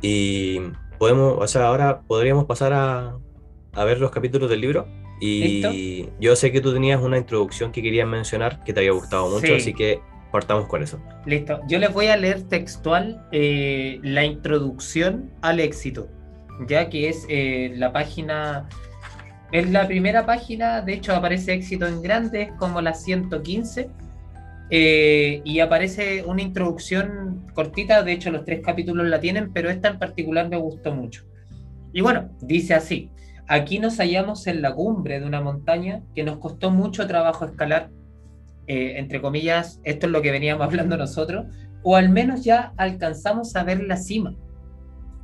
Y 0.00 0.60
podemos, 0.98 1.36
o 1.38 1.46
sea, 1.46 1.66
ahora 1.66 2.02
podríamos 2.02 2.46
pasar 2.46 2.72
a, 2.72 3.16
a 3.72 3.84
ver 3.84 4.00
los 4.00 4.10
capítulos 4.10 4.48
del 4.48 4.60
libro. 4.60 4.86
Y 5.24 6.08
yo 6.18 6.34
sé 6.34 6.50
que 6.50 6.60
tú 6.60 6.72
tenías 6.72 7.00
una 7.00 7.16
introducción 7.16 7.70
que 7.70 7.80
querías 7.80 8.08
mencionar 8.08 8.64
que 8.64 8.72
te 8.72 8.80
había 8.80 8.90
gustado 8.90 9.30
mucho, 9.30 9.54
así 9.54 9.72
que 9.72 10.00
partamos 10.32 10.66
con 10.66 10.82
eso. 10.82 10.98
Listo. 11.26 11.60
Yo 11.68 11.78
les 11.78 11.92
voy 11.92 12.06
a 12.06 12.16
leer 12.16 12.42
textual 12.42 13.24
eh, 13.30 14.00
la 14.02 14.24
introducción 14.24 15.30
al 15.40 15.60
éxito, 15.60 16.08
ya 16.66 16.90
que 16.90 17.08
es 17.08 17.24
eh, 17.28 17.72
la 17.76 17.92
página, 17.92 18.68
es 19.52 19.70
la 19.70 19.86
primera 19.86 20.26
página, 20.26 20.80
de 20.80 20.94
hecho 20.94 21.14
aparece 21.14 21.52
éxito 21.52 21.86
en 21.86 22.02
grande, 22.02 22.42
es 22.42 22.52
como 22.58 22.80
la 22.80 22.92
115 22.92 23.90
eh, 24.70 25.40
y 25.44 25.60
aparece 25.60 26.24
una 26.24 26.42
introducción 26.42 27.46
cortita, 27.54 28.02
de 28.02 28.10
hecho 28.10 28.32
los 28.32 28.44
tres 28.44 28.60
capítulos 28.64 29.06
la 29.06 29.20
tienen, 29.20 29.52
pero 29.52 29.70
esta 29.70 29.86
en 29.86 30.00
particular 30.00 30.48
me 30.48 30.56
gustó 30.56 30.92
mucho. 30.92 31.22
Y 31.92 32.00
bueno, 32.00 32.30
dice 32.40 32.74
así, 32.74 33.10
aquí 33.48 33.78
nos 33.78 33.98
hallamos 33.98 34.46
en 34.46 34.62
la 34.62 34.74
cumbre 34.74 35.20
de 35.20 35.26
una 35.26 35.40
montaña 35.40 36.02
que 36.14 36.24
nos 36.24 36.38
costó 36.38 36.70
mucho 36.70 37.06
trabajo 37.06 37.44
escalar, 37.44 37.90
eh, 38.66 38.94
entre 38.96 39.20
comillas, 39.20 39.80
esto 39.84 40.06
es 40.06 40.12
lo 40.12 40.22
que 40.22 40.30
veníamos 40.30 40.64
hablando 40.66 40.96
nosotros, 40.96 41.46
o 41.82 41.96
al 41.96 42.08
menos 42.08 42.44
ya 42.44 42.72
alcanzamos 42.76 43.54
a 43.56 43.64
ver 43.64 43.82
la 43.82 43.96
cima. 43.96 44.34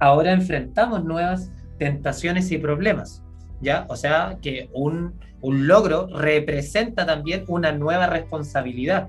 Ahora 0.00 0.32
enfrentamos 0.32 1.04
nuevas 1.04 1.52
tentaciones 1.78 2.50
y 2.50 2.58
problemas, 2.58 3.22
¿ya? 3.60 3.86
O 3.88 3.96
sea 3.96 4.38
que 4.42 4.68
un, 4.72 5.14
un 5.40 5.66
logro 5.66 6.08
representa 6.08 7.06
también 7.06 7.44
una 7.48 7.72
nueva 7.72 8.06
responsabilidad 8.06 9.08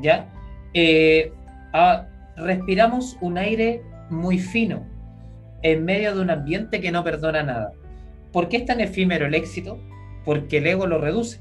¿ya? 0.00 0.28
Eh, 0.74 1.32
ah, 1.72 2.06
respiramos 2.36 3.16
un 3.20 3.38
aire 3.38 3.82
muy 4.10 4.38
fino 4.38 4.86
en 5.62 5.84
medio 5.84 6.14
de 6.14 6.20
un 6.20 6.30
ambiente 6.30 6.80
que 6.80 6.92
no 6.92 7.02
perdona 7.02 7.42
nada. 7.42 7.72
¿Por 8.32 8.48
qué 8.48 8.58
es 8.58 8.66
tan 8.66 8.80
efímero 8.80 9.26
el 9.26 9.34
éxito? 9.34 9.78
Porque 10.24 10.58
el 10.58 10.66
ego 10.66 10.86
lo 10.86 10.98
reduce, 10.98 11.40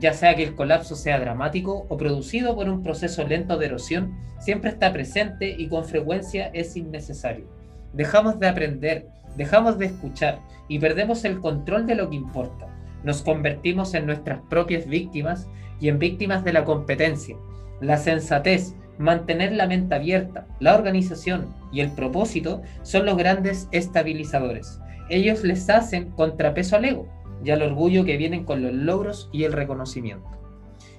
ya 0.00 0.12
sea 0.12 0.34
que 0.34 0.42
el 0.42 0.54
colapso 0.54 0.96
sea 0.96 1.20
dramático 1.20 1.86
o 1.88 1.96
producido 1.96 2.54
por 2.54 2.68
un 2.68 2.82
proceso 2.82 3.26
lento 3.26 3.56
de 3.56 3.66
erosión, 3.66 4.16
siempre 4.40 4.70
está 4.70 4.92
presente 4.92 5.54
y 5.56 5.68
con 5.68 5.84
frecuencia 5.84 6.50
es 6.52 6.76
innecesario. 6.76 7.46
Dejamos 7.92 8.38
de 8.38 8.48
aprender, 8.48 9.06
dejamos 9.36 9.78
de 9.78 9.86
escuchar 9.86 10.40
y 10.68 10.78
perdemos 10.78 11.24
el 11.24 11.40
control 11.40 11.86
de 11.86 11.94
lo 11.94 12.10
que 12.10 12.16
importa. 12.16 12.66
Nos 13.04 13.22
convertimos 13.22 13.94
en 13.94 14.06
nuestras 14.06 14.40
propias 14.50 14.86
víctimas 14.86 15.46
y 15.80 15.88
en 15.88 15.98
víctimas 15.98 16.44
de 16.44 16.52
la 16.52 16.64
competencia, 16.64 17.36
la 17.80 17.96
sensatez, 17.96 18.74
mantener 18.98 19.52
la 19.52 19.68
mente 19.68 19.94
abierta, 19.94 20.46
la 20.58 20.74
organización 20.74 21.54
y 21.72 21.80
el 21.80 21.92
propósito 21.92 22.62
son 22.82 23.06
los 23.06 23.16
grandes 23.16 23.68
estabilizadores. 23.70 24.80
Ellos 25.08 25.44
les 25.44 25.68
hacen 25.70 26.10
contrapeso 26.10 26.76
al 26.76 26.84
ego 26.84 27.08
y 27.44 27.50
al 27.50 27.62
orgullo 27.62 28.04
que 28.04 28.16
vienen 28.16 28.44
con 28.44 28.62
los 28.62 28.72
logros 28.72 29.28
y 29.32 29.44
el 29.44 29.52
reconocimiento. 29.52 30.28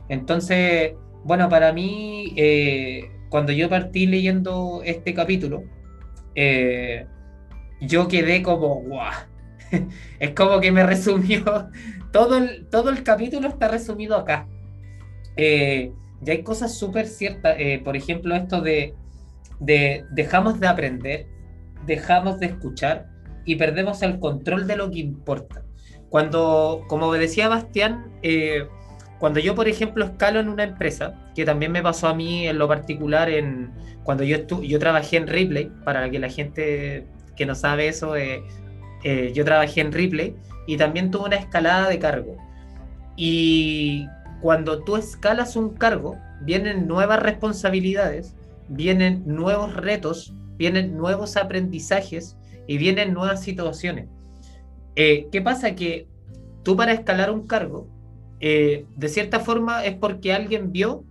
Entonces, 0.08 0.94
bueno, 1.24 1.50
para 1.50 1.74
mí, 1.74 2.34
eh, 2.36 3.12
cuando 3.30 3.51
yo 3.51 3.70
partí 3.70 4.08
leyendo 4.08 4.82
este 4.84 5.13
capítulo, 5.13 5.63
eh, 6.36 7.06
yo 7.82 8.08
quedé 8.08 8.42
como, 8.42 8.82
guau, 8.82 9.12
es 10.20 10.32
como 10.32 10.60
que 10.60 10.72
me 10.72 10.84
resumió, 10.86 11.70
todo 12.12 12.38
el, 12.38 12.68
todo 12.70 12.89
el 12.89 13.04
capítulo 13.04 13.48
está 13.48 13.68
resumido 13.68 14.16
acá. 14.16 14.48
Eh, 15.38 15.92
hay 16.28 16.44
cosas 16.44 16.78
súper 16.78 17.08
ciertas, 17.08 17.56
eh, 17.60 17.82
por 17.84 17.96
ejemplo, 17.96 18.36
esto 18.36 18.62
de, 18.62 18.94
de 19.60 20.04
dejamos 20.12 20.60
de 20.60 20.68
aprender, 20.68 21.28
dejamos 21.86 22.39
de 22.39 22.48
escuchar 22.48 23.09
y 23.50 23.56
perdemos 23.56 24.03
el 24.03 24.20
control 24.20 24.68
de 24.68 24.75
lo 24.75 24.91
que 24.91 25.00
importa. 25.00 25.63
Cuando, 26.10 26.84
como 26.88 27.12
decía 27.13 27.48
Bastián, 27.48 28.12
eh, 28.22 28.68
cuando 29.18 29.39
yo, 29.39 29.56
por 29.56 29.68
ejemplo, 29.68 30.06
escalo 30.06 30.39
en 30.39 30.50
una 30.50 30.65
empresa, 30.65 31.15
que 31.34 31.46
también 31.46 31.72
me 31.72 31.82
pasó 31.82 32.10
a 32.10 32.13
mí 32.13 32.48
en 32.48 32.60
lo 32.60 32.68
particular, 32.68 33.27
en, 33.27 33.72
cuando 34.03 34.24
yo, 34.24 34.38
yo 34.62 34.77
trabajé 34.77 35.18
en 35.18 35.25
Ripley, 35.25 35.72
para 35.84 36.08
que 36.12 36.20
la 36.20 36.29
gente 36.29 37.08
que 37.36 37.48
no 37.48 37.56
sabe 37.56 37.88
eso, 37.88 38.15
eh, 38.15 38.44
eh, 39.03 39.32
yo 39.34 39.44
trabajé 39.44 39.82
en 39.82 39.94
Ripley 39.94 40.36
y 40.68 40.77
también 40.77 41.10
tuve 41.10 41.25
una 41.25 41.38
escalada 41.38 41.89
de 41.89 41.98
cargo. 41.98 42.38
Y 43.15 44.06
cuando 44.41 44.84
tú 44.84 44.96
escalas 44.96 45.56
un 45.56 45.74
cargo, 45.74 46.20
vienen 46.41 46.88
nuevas 46.88 47.20
responsabilidades, 47.20 48.36
vienen 48.68 49.24
nuevos 49.25 49.75
retos, 49.75 50.36
vienen 50.56 50.96
nuevos 50.96 51.36
aprendizajes 51.36 52.36
y 52.70 52.78
vienen 52.78 53.16
nuevas 53.16 53.42
situaciones. 53.42 54.10
Eh, 54.96 55.28
¿Qué 55.32 55.42
pasa? 55.42 55.74
Que 55.74 56.08
tú 56.62 56.76
para 56.76 56.94
escalar 56.94 57.32
un 57.32 57.48
cargo, 57.48 57.88
eh, 58.42 58.86
de 58.96 59.08
cierta 59.08 59.40
forma 59.40 59.84
es 59.86 59.96
porque 59.96 60.34
alguien 60.34 60.72
vio 60.72 61.04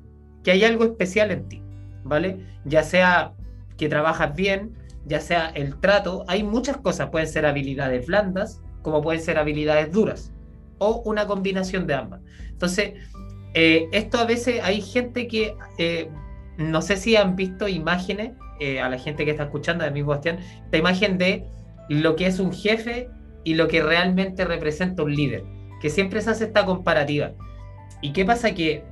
que 0.45 0.53
hay 0.53 0.63
algo 0.63 0.85
especial 0.85 1.33
en 1.33 1.49
ti, 1.49 1.61
¿vale? 2.05 2.47
Ya 2.65 2.85
sea 2.85 3.33
que 3.77 3.89
trabajas 3.89 4.37
bien, 4.37 4.79
ya 5.05 5.21
sea 5.21 5.49
el 5.49 5.81
trato, 5.81 6.25
hay 6.29 6.45
muchas 6.45 6.77
cosas, 6.77 7.11
pueden 7.11 7.27
ser 7.27 7.45
habilidades 7.45 8.07
blandas, 8.07 8.63
como 8.83 9.03
pueden 9.03 9.21
ser 9.21 9.37
habilidades 9.37 9.91
duras, 9.91 10.33
o 10.79 11.03
una 11.07 11.27
combinación 11.27 11.89
de 11.89 11.95
ambas. 11.95 12.21
Entonces, 12.51 12.93
eh, 13.55 13.89
esto 13.91 14.19
a 14.19 14.27
veces 14.27 14.61
hay 14.63 14.81
gente 14.81 15.27
que, 15.27 15.57
no 16.57 16.83
sé 16.83 16.97
si 16.97 17.17
han 17.17 17.35
visto 17.35 17.67
imágenes 17.67 18.31
eh, 18.61 18.81
a 18.81 18.89
la 18.89 18.99
gente 18.99 19.25
que 19.25 19.31
está 19.31 19.45
escuchando, 19.45 19.85
de 19.85 19.91
mi 19.91 20.03
Bastián, 20.03 20.39
esta 20.65 20.77
imagen 20.77 21.19
de 21.19 21.45
lo 21.89 22.17
que 22.17 22.27
es 22.27 22.39
un 22.39 22.53
jefe 22.53 23.09
y 23.45 23.55
lo 23.55 23.69
que 23.69 23.83
realmente 23.83 24.45
representa 24.45 25.03
un 25.03 25.15
líder, 25.15 25.45
que 25.81 25.91
siempre 25.91 26.21
se 26.21 26.31
hace 26.31 26.45
esta 26.45 26.65
comparativa. 26.65 27.33
¿Y 28.03 28.13
qué 28.13 28.25
pasa? 28.25 28.55
Que 28.55 28.85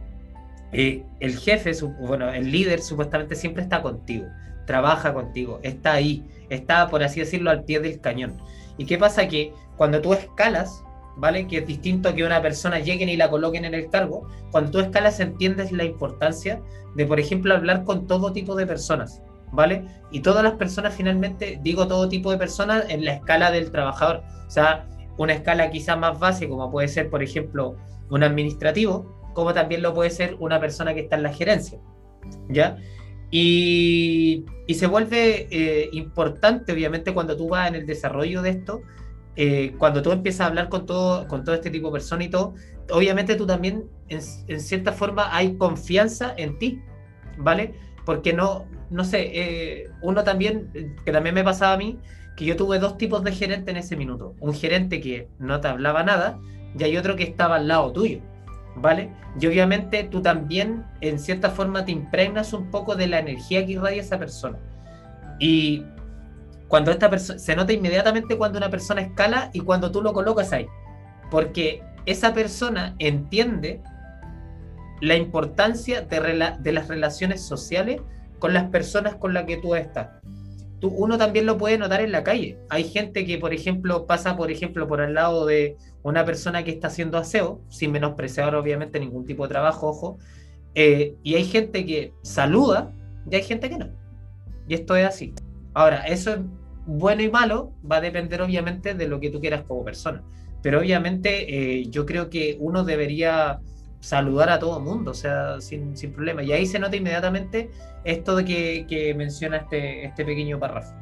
eh, 0.73 1.05
el 1.21 1.37
jefe, 1.37 1.73
bueno, 2.01 2.33
el 2.33 2.51
líder 2.51 2.81
supuestamente 2.81 3.35
siempre 3.35 3.63
está 3.63 3.83
contigo, 3.83 4.27
trabaja 4.67 5.15
contigo, 5.15 5.61
está 5.63 5.93
ahí, 5.93 6.25
está, 6.51 6.89
por 6.89 7.03
así 7.03 7.21
decirlo, 7.21 7.51
al 7.51 7.65
pie 7.65 7.81
del 7.81 8.01
cañón. 8.01 8.41
¿Y 8.79 8.87
qué 8.87 8.99
pasa? 8.99 9.29
Que 9.29 9.53
cuando 9.77 10.01
tú 10.01 10.13
escalas, 10.13 10.83
¿vale? 11.17 11.47
Que 11.47 11.59
es 11.59 11.67
distinto 11.67 12.15
que 12.15 12.25
una 12.25 12.43
persona 12.43 12.79
lleguen 12.79 13.09
y 13.09 13.17
la 13.17 13.31
coloquen 13.31 13.65
en 13.65 13.75
el 13.75 13.89
cargo, 13.91 14.29
cuando 14.51 14.71
tú 14.71 14.81
escalas 14.81 15.21
entiendes 15.21 15.73
la 15.73 15.85
importancia 15.85 16.61
de, 16.95 17.07
por 17.07 17.21
ejemplo, 17.21 17.55
hablar 17.55 17.85
con 17.85 18.07
todo 18.07 18.33
tipo 18.33 18.55
de 18.55 18.67
personas. 18.67 19.23
¿Vale? 19.53 19.85
Y 20.11 20.21
todas 20.21 20.43
las 20.43 20.55
personas 20.55 20.95
finalmente, 20.95 21.59
digo 21.63 21.87
todo 21.87 22.09
tipo 22.09 22.31
de 22.31 22.39
personas 22.39 22.85
en 22.89 23.05
la 23.05 23.15
escala 23.15 23.51
del 23.51 23.71
trabajador, 23.71 24.23
o 24.47 24.51
sea, 24.51 24.87
una 25.19 25.33
escala 25.33 25.71
quizá 25.71 25.97
más 25.97 26.19
básica, 26.19 26.51
como 26.51 26.71
puede 26.71 26.89
ser, 26.89 27.11
por 27.11 27.23
ejemplo, 27.23 27.77
un 28.11 28.23
administrativo, 28.23 29.31
como 29.35 29.53
también 29.53 29.83
lo 29.83 29.95
puede 29.95 30.11
ser 30.11 30.37
una 30.39 30.61
persona 30.61 30.95
que 30.95 31.01
está 31.01 31.17
en 31.17 31.23
la 31.23 31.33
gerencia, 31.33 31.79
¿ya? 32.49 32.79
Y, 33.31 34.45
se 34.73 34.87
vuelve 34.87 35.49
eh, 35.51 35.89
importante, 35.93 36.73
obviamente, 36.73 37.13
cuando 37.13 37.37
tú 37.37 37.49
vas 37.49 37.69
en 37.69 37.75
el 37.75 37.87
desarrollo 37.87 38.43
de 38.43 38.51
esto, 38.51 38.83
eh, 39.37 39.75
cuando 39.79 40.01
tú 40.01 40.13
empiezas 40.13 40.43
a 40.43 40.47
hablar 40.47 40.69
con 40.69 40.87
todo, 40.87 41.27
con 41.29 41.45
todo 41.45 41.55
este 41.55 41.71
tipo 41.71 41.89
de 41.89 41.93
personas 41.93 42.27
y 42.27 42.31
todo, 42.31 42.55
obviamente 42.91 43.35
tú 43.35 43.47
también, 43.47 43.85
en, 44.09 44.21
en 44.47 44.61
cierta 44.61 44.93
forma, 44.93 45.35
hay 45.35 45.57
confianza 45.57 46.35
en 46.37 46.59
ti, 46.59 46.81
¿vale? 47.37 47.75
Porque 48.05 48.33
no, 48.33 48.67
no 48.91 49.05
sé, 49.05 49.31
eh, 49.35 49.91
uno 50.03 50.25
también, 50.25 50.95
que 51.05 51.13
también 51.13 51.35
me 51.35 51.45
pasaba 51.45 51.75
a 51.75 51.77
mí, 51.77 51.99
que 52.37 52.45
yo 52.45 52.57
tuve 52.57 52.79
dos 52.79 52.99
tipos 52.99 53.25
de 53.25 53.33
gerente 53.33 53.71
en 53.71 53.79
ese 53.79 53.97
minuto. 53.97 54.35
Un 54.41 54.55
gerente 54.55 55.01
que 55.01 55.29
no 55.39 55.61
te 55.61 55.69
hablaba 55.69 56.03
nada 56.03 56.39
y 56.79 56.85
hay 56.85 56.97
otro 56.97 57.17
que 57.17 57.25
estaba 57.25 57.57
al 57.57 57.69
lado 57.69 57.93
tuyo, 57.93 58.21
¿vale? 58.77 59.11
Y 59.41 59.47
obviamente 59.47 60.05
tú 60.05 60.21
también, 60.21 60.85
en 61.01 61.19
cierta 61.19 61.51
forma, 61.51 61.85
te 61.85 61.93
impregnas 61.93 62.53
un 62.53 62.71
poco 62.71 62.95
de 62.95 63.07
la 63.07 63.19
energía 63.19 63.65
que 63.65 63.73
irradia 63.73 64.03
esa 64.03 64.19
persona. 64.19 64.59
Y 65.39 65.85
cuando 66.69 66.91
esta 66.91 67.09
persona, 67.09 67.39
se 67.39 67.57
nota 67.57 67.73
inmediatamente 67.73 68.37
cuando 68.37 68.59
una 68.59 68.71
persona 68.71 69.01
escala 69.01 69.51
y 69.53 69.61
cuando 69.61 69.91
tú 69.91 70.03
lo 70.03 70.13
colocas 70.13 70.53
ahí. 70.53 70.67
Porque 71.31 71.83
esa 72.05 72.35
persona 72.35 72.95
entiende 72.99 73.81
la 75.01 75.17
importancia 75.17 76.03
de, 76.03 76.55
de 76.59 76.73
las 76.73 76.89
relaciones 76.89 77.43
sociales 77.43 78.01
con 78.39 78.53
las 78.53 78.65
personas 78.71 79.17
con 79.17 79.35
las 79.35 79.45
que 79.45 79.57
tú 79.57 79.75
estás. 79.75 80.09
Tú, 80.81 80.89
uno 80.89 81.17
también 81.17 81.47
lo 81.47 81.57
puede 81.57 81.79
notar 81.79 82.01
en 82.01 82.13
la 82.13 82.23
calle. 82.23 82.59
Hay 82.69 82.85
gente 82.85 83.25
que, 83.25 83.39
por 83.39 83.55
ejemplo, 83.55 84.07
pasa, 84.07 84.37
por 84.37 84.51
ejemplo, 84.51 84.87
por 84.87 85.01
al 85.01 85.15
lado 85.15 85.47
de 85.47 85.77
una 86.03 86.25
persona 86.25 86.65
que 86.65 86.71
está 86.71 86.89
haciendo 86.89 87.19
aseo, 87.19 87.61
sin 87.69 87.93
menospreciar 87.93 88.55
obviamente 88.55 89.01
ningún 89.01 89.25
tipo 89.25 89.45
de 89.45 89.49
trabajo, 89.49 89.89
ojo, 89.89 90.19
eh, 90.75 91.15
y 91.23 91.35
hay 91.35 91.45
gente 91.45 91.87
que 91.87 92.13
saluda 92.23 92.93
y 93.31 93.37
hay 93.37 93.43
gente 93.43 93.71
que 93.71 93.79
no. 93.79 93.89
Y 94.69 94.75
esto 94.75 94.95
es 94.95 95.07
así. 95.07 95.35
Ahora, 95.73 96.07
eso 96.07 96.35
es 96.35 96.39
bueno 96.87 97.23
y 97.23 97.31
malo, 97.31 97.73
va 97.91 97.97
a 97.97 98.01
depender 98.01 98.43
obviamente 98.43 98.95
de 98.95 99.09
lo 99.09 99.19
que 99.19 99.31
tú 99.31 99.41
quieras 99.41 99.63
como 99.67 99.85
persona. 99.85 100.23
Pero 100.63 100.81
obviamente 100.81 101.81
eh, 101.81 101.87
yo 101.89 102.07
creo 102.07 102.31
que 102.31 102.57
uno 102.61 102.85
debería 102.85 103.61
saludar 104.07 104.51
a 104.51 104.61
todo 104.61 104.79
mundo, 104.79 105.11
o 105.11 105.15
sea, 105.15 105.61
sin, 105.61 105.97
sin, 105.97 106.13
problema. 106.13 106.41
Y 106.45 106.53
ahí 106.53 106.65
se 106.65 106.79
nota 106.79 106.95
inmediatamente 106.95 107.71
esto 108.05 108.37
de 108.37 108.45
que, 108.45 108.87
que 108.89 109.15
menciona 109.15 109.57
este, 109.57 110.05
este 110.05 110.25
pequeño 110.25 110.61
párrafo. 110.61 110.95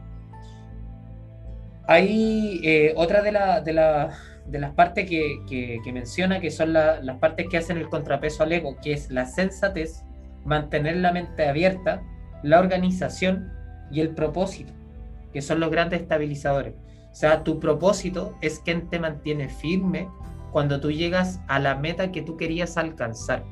Hay 1.86 2.62
eh, 2.64 2.94
otra 2.96 3.20
de, 3.20 3.30
la, 3.30 3.60
de, 3.60 3.74
la, 3.74 4.18
de, 4.46 4.58
las 4.58 4.72
partes 4.72 5.06
que, 5.06 5.36
que, 5.46 5.92
menciona, 5.92 6.40
que 6.40 6.50
son 6.50 6.72
las 6.72 7.18
partes 7.18 7.46
que 7.50 7.58
hacen 7.58 7.76
el 7.76 7.90
contrapeso 7.90 8.42
al 8.42 8.52
ego, 8.52 8.78
que 8.82 8.94
es 8.94 9.10
la 9.10 9.26
sensatez, 9.26 10.02
mantener 10.46 10.96
la 10.96 11.12
mente 11.12 11.46
abierta, 11.46 12.00
la 12.42 12.58
organización 12.58 13.52
y 13.90 14.00
el 14.00 14.14
propósito, 14.14 14.72
que 15.30 15.42
son 15.42 15.60
los 15.60 15.70
grandes 15.70 16.00
estabilizadores. 16.00 16.72
O 17.12 17.14
sea, 17.14 17.44
tu 17.44 17.60
propósito 17.60 18.34
es 18.40 18.60
quien 18.60 18.88
te 18.88 18.98
mantiene 18.98 19.50
firme 19.50 20.08
cuando 20.54 20.80
tú 20.80 20.92
llegas 20.92 21.40
a 21.48 21.58
la 21.58 21.74
meta 21.74 22.12
que 22.12 22.22
tú 22.22 22.36
querías 22.36 22.76
alcanzar. 22.76 23.44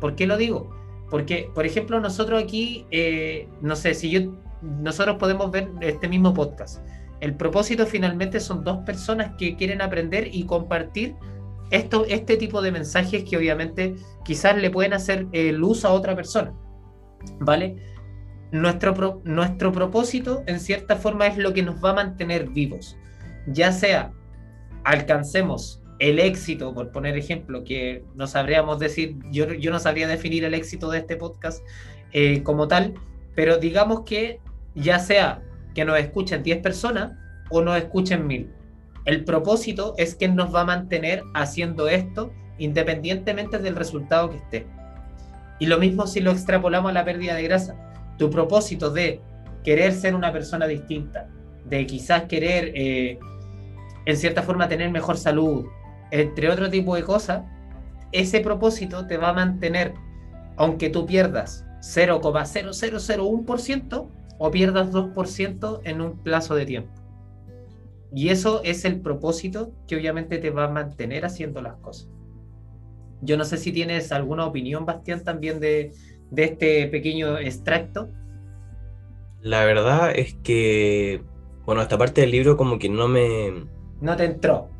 ¿Por 0.00 0.14
qué 0.14 0.24
lo 0.24 0.36
digo? 0.36 0.70
Porque, 1.10 1.50
por 1.52 1.66
ejemplo, 1.66 1.98
nosotros 1.98 2.40
aquí, 2.40 2.86
eh, 2.92 3.48
no 3.60 3.74
sé, 3.74 3.92
si 3.92 4.08
yo, 4.08 4.32
nosotros 4.62 5.16
podemos 5.16 5.50
ver 5.50 5.68
este 5.80 6.08
mismo 6.08 6.32
podcast. 6.32 6.80
El 7.18 7.34
propósito 7.34 7.86
finalmente 7.86 8.38
son 8.38 8.62
dos 8.62 8.78
personas 8.86 9.32
que 9.36 9.56
quieren 9.56 9.82
aprender 9.82 10.28
y 10.32 10.44
compartir 10.46 11.16
esto, 11.72 12.06
este 12.06 12.36
tipo 12.36 12.62
de 12.62 12.70
mensajes 12.70 13.24
que 13.24 13.36
obviamente 13.36 13.96
quizás 14.24 14.56
le 14.56 14.70
pueden 14.70 14.92
hacer 14.92 15.26
eh, 15.32 15.50
luz 15.50 15.84
a 15.84 15.90
otra 15.90 16.14
persona. 16.14 16.54
¿Vale? 17.40 17.74
Nuestro, 18.52 19.22
nuestro 19.24 19.72
propósito, 19.72 20.44
en 20.46 20.60
cierta 20.60 20.94
forma, 20.94 21.26
es 21.26 21.36
lo 21.36 21.52
que 21.52 21.64
nos 21.64 21.84
va 21.84 21.90
a 21.90 21.94
mantener 21.94 22.48
vivos. 22.50 22.96
Ya 23.48 23.72
sea 23.72 24.12
alcancemos 24.84 25.80
el 26.04 26.18
éxito, 26.18 26.74
por 26.74 26.92
poner 26.92 27.16
ejemplo, 27.16 27.64
que 27.64 28.04
no 28.14 28.26
sabríamos 28.26 28.78
decir, 28.78 29.16
yo, 29.30 29.50
yo 29.54 29.70
no 29.70 29.78
sabría 29.78 30.06
definir 30.06 30.44
el 30.44 30.52
éxito 30.52 30.90
de 30.90 30.98
este 30.98 31.16
podcast 31.16 31.64
eh, 32.12 32.42
como 32.42 32.68
tal, 32.68 32.92
pero 33.34 33.56
digamos 33.56 34.02
que 34.02 34.38
ya 34.74 34.98
sea 34.98 35.42
que 35.74 35.86
nos 35.86 35.98
escuchen 35.98 36.42
10 36.42 36.58
personas 36.58 37.12
o 37.48 37.62
nos 37.62 37.78
escuchen 37.78 38.26
1000. 38.26 38.50
El 39.06 39.24
propósito 39.24 39.94
es 39.96 40.14
que 40.14 40.28
nos 40.28 40.54
va 40.54 40.60
a 40.60 40.64
mantener 40.66 41.22
haciendo 41.32 41.88
esto 41.88 42.30
independientemente 42.58 43.58
del 43.58 43.74
resultado 43.74 44.28
que 44.28 44.36
esté. 44.36 44.66
Y 45.58 45.66
lo 45.66 45.78
mismo 45.78 46.06
si 46.06 46.20
lo 46.20 46.32
extrapolamos 46.32 46.90
a 46.90 46.92
la 46.92 47.06
pérdida 47.06 47.34
de 47.34 47.44
grasa. 47.44 47.76
Tu 48.18 48.28
propósito 48.28 48.90
de 48.90 49.22
querer 49.64 49.94
ser 49.94 50.14
una 50.14 50.32
persona 50.32 50.66
distinta, 50.66 51.30
de 51.64 51.86
quizás 51.86 52.24
querer, 52.24 52.72
eh, 52.74 53.18
en 54.04 54.16
cierta 54.18 54.42
forma, 54.42 54.68
tener 54.68 54.90
mejor 54.90 55.16
salud, 55.16 55.64
entre 56.20 56.48
otro 56.48 56.70
tipo 56.70 56.94
de 56.94 57.02
cosas, 57.02 57.42
ese 58.12 58.38
propósito 58.40 59.08
te 59.08 59.16
va 59.16 59.30
a 59.30 59.32
mantener, 59.32 59.94
aunque 60.56 60.88
tú 60.88 61.06
pierdas 61.06 61.66
0,0001% 61.80 64.08
o 64.38 64.50
pierdas 64.52 64.92
2% 64.92 65.80
en 65.82 66.00
un 66.00 66.22
plazo 66.22 66.54
de 66.54 66.66
tiempo. 66.66 66.92
Y 68.14 68.28
eso 68.28 68.60
es 68.62 68.84
el 68.84 69.00
propósito 69.00 69.72
que 69.88 69.96
obviamente 69.96 70.38
te 70.38 70.50
va 70.50 70.66
a 70.66 70.68
mantener 70.68 71.24
haciendo 71.24 71.60
las 71.60 71.74
cosas. 71.78 72.08
Yo 73.20 73.36
no 73.36 73.44
sé 73.44 73.56
si 73.56 73.72
tienes 73.72 74.12
alguna 74.12 74.46
opinión, 74.46 74.86
Bastián, 74.86 75.24
también 75.24 75.58
de, 75.58 75.90
de 76.30 76.44
este 76.44 76.86
pequeño 76.86 77.38
extracto. 77.38 78.08
La 79.40 79.64
verdad 79.64 80.12
es 80.14 80.34
que, 80.44 81.24
bueno, 81.66 81.82
esta 81.82 81.98
parte 81.98 82.20
del 82.20 82.30
libro 82.30 82.56
como 82.56 82.78
que 82.78 82.88
no 82.88 83.08
me, 83.08 83.66
no 84.00 84.16
te 84.16 84.26
entró. 84.26 84.70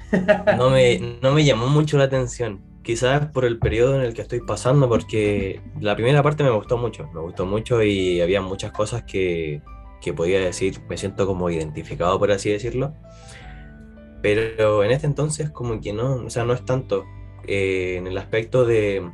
No, 0.56 0.70
me, 0.70 1.18
no 1.22 1.32
me 1.32 1.44
llamó 1.44 1.66
mucho 1.68 1.98
la 1.98 2.04
atención. 2.04 2.60
Quizás 2.82 3.26
por 3.28 3.44
el 3.44 3.58
periodo 3.58 3.96
en 3.96 4.02
el 4.02 4.14
que 4.14 4.22
estoy 4.22 4.40
pasando, 4.40 4.88
porque 4.88 5.60
la 5.80 5.96
primera 5.96 6.22
parte 6.22 6.44
me 6.44 6.50
gustó 6.50 6.76
mucho, 6.76 7.08
me 7.14 7.20
gustó 7.20 7.46
mucho 7.46 7.82
y 7.82 8.20
había 8.20 8.42
muchas 8.42 8.72
cosas 8.72 9.04
que, 9.04 9.62
que 10.02 10.12
podía 10.12 10.38
decir, 10.38 10.80
me 10.88 10.98
siento 10.98 11.26
como 11.26 11.48
identificado, 11.48 12.18
por 12.18 12.30
así 12.30 12.50
decirlo. 12.50 12.94
Pero 14.22 14.84
en 14.84 14.90
este 14.90 15.06
entonces 15.06 15.50
como 15.50 15.80
que 15.80 15.92
no, 15.92 16.16
o 16.16 16.30
sea, 16.30 16.44
no 16.44 16.52
es 16.52 16.64
tanto 16.64 17.04
eh, 17.46 17.96
en 17.98 18.06
el 18.06 18.18
aspecto 18.18 18.64
de, 18.66 19.10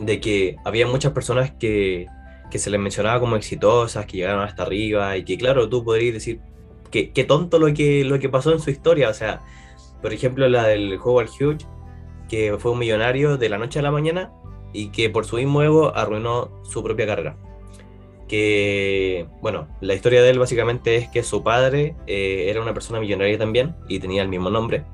de 0.00 0.20
que 0.20 0.56
había 0.64 0.86
muchas 0.86 1.12
personas 1.12 1.52
que, 1.52 2.06
que, 2.50 2.58
se 2.58 2.70
les 2.70 2.80
mencionaba 2.80 3.20
como 3.20 3.36
exitosas, 3.36 4.06
que 4.06 4.18
llegaron 4.18 4.42
hasta 4.42 4.62
arriba 4.62 5.16
y 5.16 5.24
que 5.24 5.36
claro, 5.38 5.68
tú 5.68 5.84
podrías 5.84 6.14
decir 6.14 6.40
que, 6.90 7.10
que 7.12 7.24
tonto 7.24 7.58
lo 7.58 7.72
que, 7.74 8.04
lo 8.04 8.18
que 8.18 8.28
pasó 8.28 8.52
en 8.52 8.60
su 8.60 8.70
historia, 8.70 9.08
o 9.10 9.14
sea, 9.14 9.40
por 10.02 10.12
ejemplo 10.12 10.48
la 10.48 10.66
del 10.66 10.98
Howard 11.02 11.28
Hughes, 11.28 11.66
que 12.28 12.56
fue 12.58 12.72
un 12.72 12.78
millonario 12.78 13.36
de 13.36 13.48
la 13.48 13.58
noche 13.58 13.78
a 13.78 13.82
la 13.82 13.90
mañana 13.90 14.32
y 14.72 14.88
que 14.88 15.10
por 15.10 15.24
su 15.24 15.36
mismo 15.36 15.62
ego 15.62 15.94
arruinó 15.96 16.50
su 16.64 16.82
propia 16.82 17.06
carrera. 17.06 17.36
Que, 18.28 19.26
bueno, 19.40 19.68
la 19.80 19.94
historia 19.94 20.20
de 20.22 20.30
él 20.30 20.38
básicamente 20.38 20.96
es 20.96 21.08
que 21.08 21.22
su 21.22 21.42
padre 21.42 21.96
eh, 22.06 22.46
era 22.48 22.60
una 22.60 22.74
persona 22.74 23.00
millonaria 23.00 23.38
también 23.38 23.74
y 23.88 24.00
tenía 24.00 24.22
el 24.22 24.28
mismo 24.28 24.50
nombre, 24.50 24.84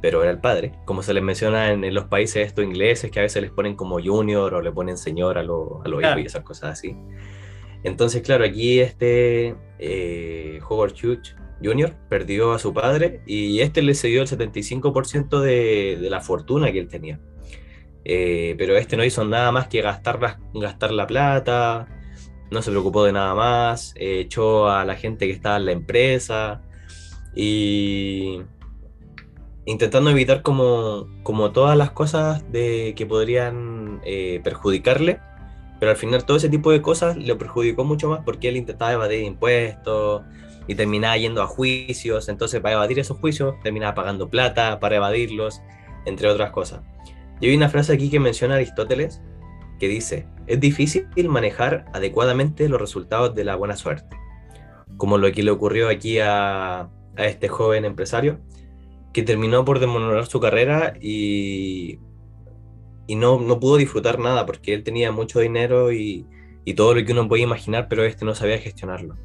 pero 0.00 0.22
era 0.22 0.30
el 0.30 0.38
padre, 0.38 0.72
como 0.84 1.02
se 1.02 1.12
les 1.12 1.22
menciona 1.22 1.72
en, 1.72 1.92
los 1.92 2.04
países 2.04 2.46
estos 2.46 2.64
ingleses, 2.64 3.10
que 3.10 3.18
a 3.18 3.22
veces 3.22 3.42
les 3.42 3.50
ponen 3.50 3.74
como 3.74 4.00
junior 4.00 4.54
o 4.54 4.62
le 4.62 4.70
ponen 4.70 4.96
señor 4.96 5.36
a 5.36 5.42
los 5.42 5.84
hijos 5.84 6.18
y 6.18 6.26
esas 6.26 6.44
cosas 6.44 6.70
así. 6.72 6.96
Entonces, 7.82 8.22
claro, 8.22 8.44
aquí 8.44 8.78
este 8.78 9.56
eh, 9.78 10.60
Howard 10.68 10.92
Hughes 10.92 11.34
Jr. 11.62 11.94
perdió 12.08 12.52
a 12.52 12.58
su 12.58 12.72
padre 12.72 13.20
y 13.26 13.60
este 13.60 13.82
le 13.82 13.94
cedió 13.94 14.22
el 14.22 14.28
75% 14.28 15.40
de, 15.40 15.98
la 16.10 16.20
fortuna 16.20 16.72
que 16.72 16.78
él 16.78 16.88
tenía. 16.88 17.20
Eh, 18.04 18.54
pero 18.58 18.76
este 18.76 18.96
no 18.96 19.04
hizo 19.04 19.24
nada 19.24 19.52
más 19.52 19.68
que 19.68 19.82
gastar 19.82 20.20
la, 20.92 21.06
plata, 21.06 21.86
no 22.50 22.62
se 22.62 22.70
preocupó 22.70 23.04
de 23.04 23.12
nada 23.12 23.34
más, 23.34 23.92
echó 23.96 24.70
a 24.70 24.84
la 24.84 24.96
gente 24.96 25.26
que 25.26 25.32
estaba 25.32 25.56
en 25.56 25.66
la 25.66 25.72
empresa 25.72 26.62
y 27.34 28.40
intentando 29.66 30.10
evitar 30.10 30.42
como, 30.42 31.06
como 31.22 31.52
todas 31.52 31.76
las 31.76 31.90
cosas 31.90 32.50
de, 32.50 32.94
que 32.96 33.04
podrían 33.04 34.00
eh, 34.04 34.40
perjudicarle, 34.42 35.20
pero 35.78 35.90
al 35.90 35.96
final 35.96 36.24
todo 36.24 36.38
ese 36.38 36.48
tipo 36.48 36.72
de 36.72 36.80
cosas 36.80 37.16
le 37.18 37.34
perjudicó 37.36 37.84
mucho 37.84 38.08
más 38.08 38.20
porque 38.24 38.48
él 38.48 38.56
intentaba 38.56 38.92
evadir 38.92 39.22
impuestos 39.24 40.22
y 40.66 40.74
terminaba 40.74 41.16
yendo 41.16 41.42
a 41.42 41.46
juicios, 41.46 42.28
entonces 42.28 42.60
para 42.60 42.74
evadir 42.74 42.98
esos 42.98 43.18
juicios 43.18 43.54
terminaba 43.62 43.94
pagando 43.94 44.28
plata 44.28 44.78
para 44.80 44.96
evadirlos, 44.96 45.62
entre 46.06 46.28
otras 46.28 46.50
cosas. 46.50 46.80
Y 47.40 47.48
hay 47.48 47.56
una 47.56 47.68
frase 47.68 47.92
aquí 47.92 48.10
que 48.10 48.20
menciona 48.20 48.56
Aristóteles 48.56 49.22
que 49.78 49.88
dice, 49.88 50.26
es 50.46 50.60
difícil 50.60 51.08
manejar 51.28 51.86
adecuadamente 51.92 52.68
los 52.68 52.80
resultados 52.80 53.34
de 53.34 53.44
la 53.44 53.56
buena 53.56 53.76
suerte, 53.76 54.16
como 54.98 55.16
lo 55.16 55.32
que 55.32 55.42
le 55.42 55.50
ocurrió 55.50 55.88
aquí 55.88 56.18
a, 56.20 56.90
este 57.16 57.48
joven 57.48 57.84
empresario, 57.84 58.38
que 59.12 59.22
terminó 59.22 59.64
por 59.64 59.80
demorar 59.80 60.26
su 60.26 60.38
carrera 60.38 60.94
y, 61.00 61.98
y 63.06 63.14
no, 63.16 63.40
no, 63.40 63.58
pudo 63.58 63.78
disfrutar 63.78 64.18
nada 64.18 64.46
porque 64.46 64.74
él 64.74 64.84
tenía 64.84 65.12
mucho 65.12 65.40
dinero 65.40 65.92
y, 65.92 66.26
y, 66.64 66.74
todo 66.74 66.94
lo 66.94 67.04
que 67.04 67.12
uno 67.12 67.28
puede 67.28 67.42
imaginar, 67.42 67.88
pero 67.88 68.04
este 68.04 68.24
no 68.24 68.34
sabía 68.34 68.58
gestionarlo. 68.58 69.16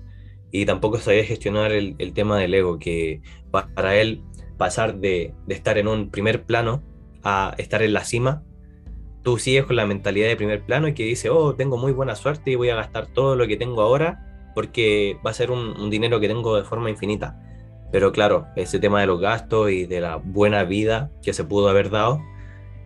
Y 0.60 0.66
tampoco 0.66 1.00
sabía 1.00 1.24
gestionar 1.24 1.72
el, 1.72 1.96
el 1.98 2.14
tema 2.14 2.38
del 2.40 2.54
ego, 2.54 2.80
que 2.80 3.22
para 3.52 3.96
él 3.96 4.22
pasar 4.58 4.96
de, 4.96 5.34
de 5.48 5.54
estar 5.54 5.78
en 5.78 5.88
un 5.88 6.10
primer 6.10 6.44
plano 6.46 6.82
a 7.24 7.54
estar 7.58 7.82
en 7.82 7.94
la 7.94 8.04
cima 8.04 8.44
tú 9.26 9.39
sigues 9.39 9.65
con 9.65 9.76
la 9.76 9.88
mentalidad 9.88 10.28
de 10.28 10.36
primer 10.36 10.63
plano 10.63 10.88
y 10.88 10.94
que 10.94 11.04
dice, 11.04 11.32
oh, 11.32 11.56
tengo 11.56 11.78
muy 11.78 11.91
buena 11.91 12.13
suerte 12.15 12.52
y 12.52 12.56
voy 12.56 12.70
a 12.70 12.76
gastar 12.76 13.08
todo 13.08 13.36
lo 13.36 13.48
que 13.48 13.58
tengo 13.58 13.82
ahora 13.82 14.52
porque 14.54 15.18
va 15.26 15.32
a 15.32 15.34
ser 15.34 15.50
un, 15.50 15.89
dinero 15.89 16.20
que 16.20 16.28
tengo 16.28 16.56
de 16.56 16.63
forma 16.63 16.91
infinita. 16.91 17.36
Pero 17.91 18.12
claro, 18.12 18.46
ese 18.56 18.78
tema 18.78 19.02
de 19.02 19.08
los 19.08 19.20
gastos 19.20 19.72
y 19.72 19.88
de 19.88 20.00
la 20.00 20.18
buena 20.18 20.63
vida 20.63 21.10
que 21.24 21.34
se 21.34 21.44
pudo 21.44 21.70
haber 21.70 21.89
dado, 21.89 22.22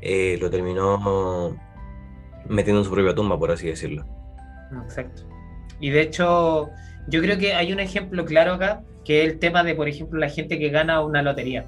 eh, 0.01 0.37
lo 0.39 0.49
terminó 0.49 1.57
metiendo 2.47 2.79
en 2.79 2.85
su 2.85 2.91
propia 2.91 3.13
tumba, 3.13 3.37
por 3.37 3.51
así 3.51 3.67
decirlo. 3.67 4.05
Exacto. 4.81 5.23
Y 5.81 5.89
de 5.89 6.01
hecho, 6.01 6.69
yo 7.09 7.21
creo 7.21 7.37
que 7.37 7.53
hay 7.53 7.73
un 7.73 7.79
ejemplo 7.79 8.25
claro 8.25 8.53
acá, 8.53 8.81
que 9.03 9.23
es 9.23 9.31
el 9.31 9.39
tema 9.39 9.63
de, 9.63 9.75
por 9.75 9.87
ejemplo, 9.87 10.19
la 10.19 10.29
gente 10.29 10.59
que 10.59 10.69
gana 10.69 11.01
una 11.01 11.21
lotería. 11.21 11.65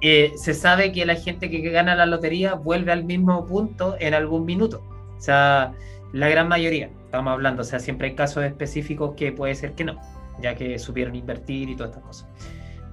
Eh, 0.00 0.32
se 0.36 0.54
sabe 0.54 0.92
que 0.92 1.06
la 1.06 1.14
gente 1.14 1.50
que 1.50 1.60
gana 1.70 1.94
la 1.94 2.06
lotería 2.06 2.54
vuelve 2.54 2.92
al 2.92 3.04
mismo 3.04 3.46
punto 3.46 3.96
en 3.98 4.14
algún 4.14 4.44
minuto. 4.44 4.82
O 5.16 5.20
sea, 5.20 5.72
la 6.12 6.28
gran 6.28 6.48
mayoría, 6.48 6.90
estamos 7.04 7.32
hablando, 7.32 7.62
o 7.62 7.64
sea, 7.64 7.80
siempre 7.80 8.08
hay 8.08 8.14
casos 8.14 8.44
específicos 8.44 9.14
que 9.16 9.32
puede 9.32 9.54
ser 9.54 9.72
que 9.72 9.84
no, 9.84 9.98
ya 10.40 10.54
que 10.54 10.78
supieron 10.78 11.14
invertir 11.14 11.70
y 11.70 11.76
todas 11.76 11.90
estas 11.90 12.04
cosas. 12.04 12.28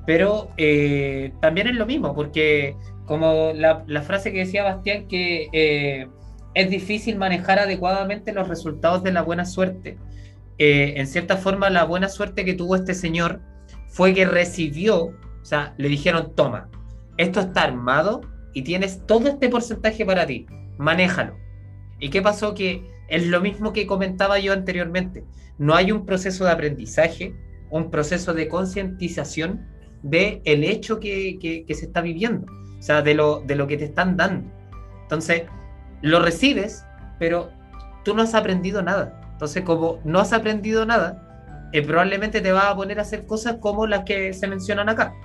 Pero 0.05 0.49
eh, 0.57 1.33
también 1.41 1.67
es 1.67 1.75
lo 1.75 1.85
mismo, 1.85 2.15
porque 2.15 2.75
como 3.05 3.51
la, 3.53 4.01
frase 4.01 4.31
que 4.31 4.39
decía 4.39 4.63
Bastián, 4.63 5.07
que 5.07 5.49
eh, 5.51 6.07
es 6.53 6.69
difícil 6.69 7.17
manejar 7.17 7.59
adecuadamente 7.59 8.33
los 8.33 8.47
resultados 8.47 9.03
de 9.03 9.11
la 9.11 9.21
buena 9.21 9.45
suerte. 9.45 9.97
En 10.63 11.07
cierta 11.07 11.37
forma, 11.37 11.69
la 11.69 11.85
buena 11.85 12.07
suerte 12.07 12.45
que 12.45 12.53
tuvo 12.53 12.75
este 12.75 12.93
señor 12.93 13.41
fue 13.87 14.13
que 14.13 14.25
recibió, 14.25 15.05
o 15.05 15.15
sea, 15.41 15.73
le 15.77 15.89
dijeron, 15.89 16.33
toma, 16.35 16.69
esto 17.17 17.39
está 17.39 17.63
armado 17.63 18.21
y 18.53 18.61
tienes 18.61 19.05
todo 19.07 19.27
este 19.27 19.49
porcentaje 19.49 20.05
para 20.05 20.25
ti, 20.25 20.45
manéjalo. 20.77 21.35
¿Y 21.99 22.09
qué 22.09 22.21
pasó? 22.21 22.53
Que 22.53 22.85
es 23.09 23.27
lo 23.27 23.41
mismo 23.41 23.73
que 23.73 23.87
comentaba 23.87 24.39
yo 24.39 24.53
anteriormente, 24.53 25.23
no 25.57 25.75
hay 25.75 25.91
un 25.91 26.05
proceso 26.05 26.45
de 26.45 26.51
aprendizaje, 26.51 27.35
un 27.69 27.89
proceso 27.89 28.33
de 28.33 28.47
concientización 28.47 29.67
de 30.03 30.41
el 30.45 30.63
hecho 30.63 30.99
que, 30.99 31.37
que, 31.39 31.73
se 31.73 31.85
está 31.85 32.01
viviendo, 32.01 32.45
o 32.77 32.81
sea, 32.81 33.01
de 33.01 33.13
lo, 33.13 33.41
de 33.41 33.55
lo 33.55 33.67
que 33.67 33.77
te 33.77 33.85
están 33.85 34.17
dando. 34.17 34.51
Entonces, 35.03 35.43
lo 36.01 36.19
recibes, 36.19 36.85
pero 37.19 37.51
tú 38.03 38.15
no 38.15 38.23
has 38.23 38.33
aprendido 38.33 38.81
nada. 38.81 39.20
Entonces, 39.41 39.63
como 39.63 39.99
no 40.03 40.19
has 40.19 40.33
aprendido 40.33 40.85
nada, 40.85 41.67
eh, 41.73 41.81
probablemente 41.81 42.41
te 42.41 42.51
va 42.51 42.69
a 42.69 42.75
poner 42.75 42.99
a 42.99 43.01
hacer 43.01 43.25
cosas 43.25 43.55
como 43.59 43.87
las 43.87 44.03
que 44.03 44.33
se 44.33 44.47
mencionan 44.47 44.87
acá, 44.87 45.15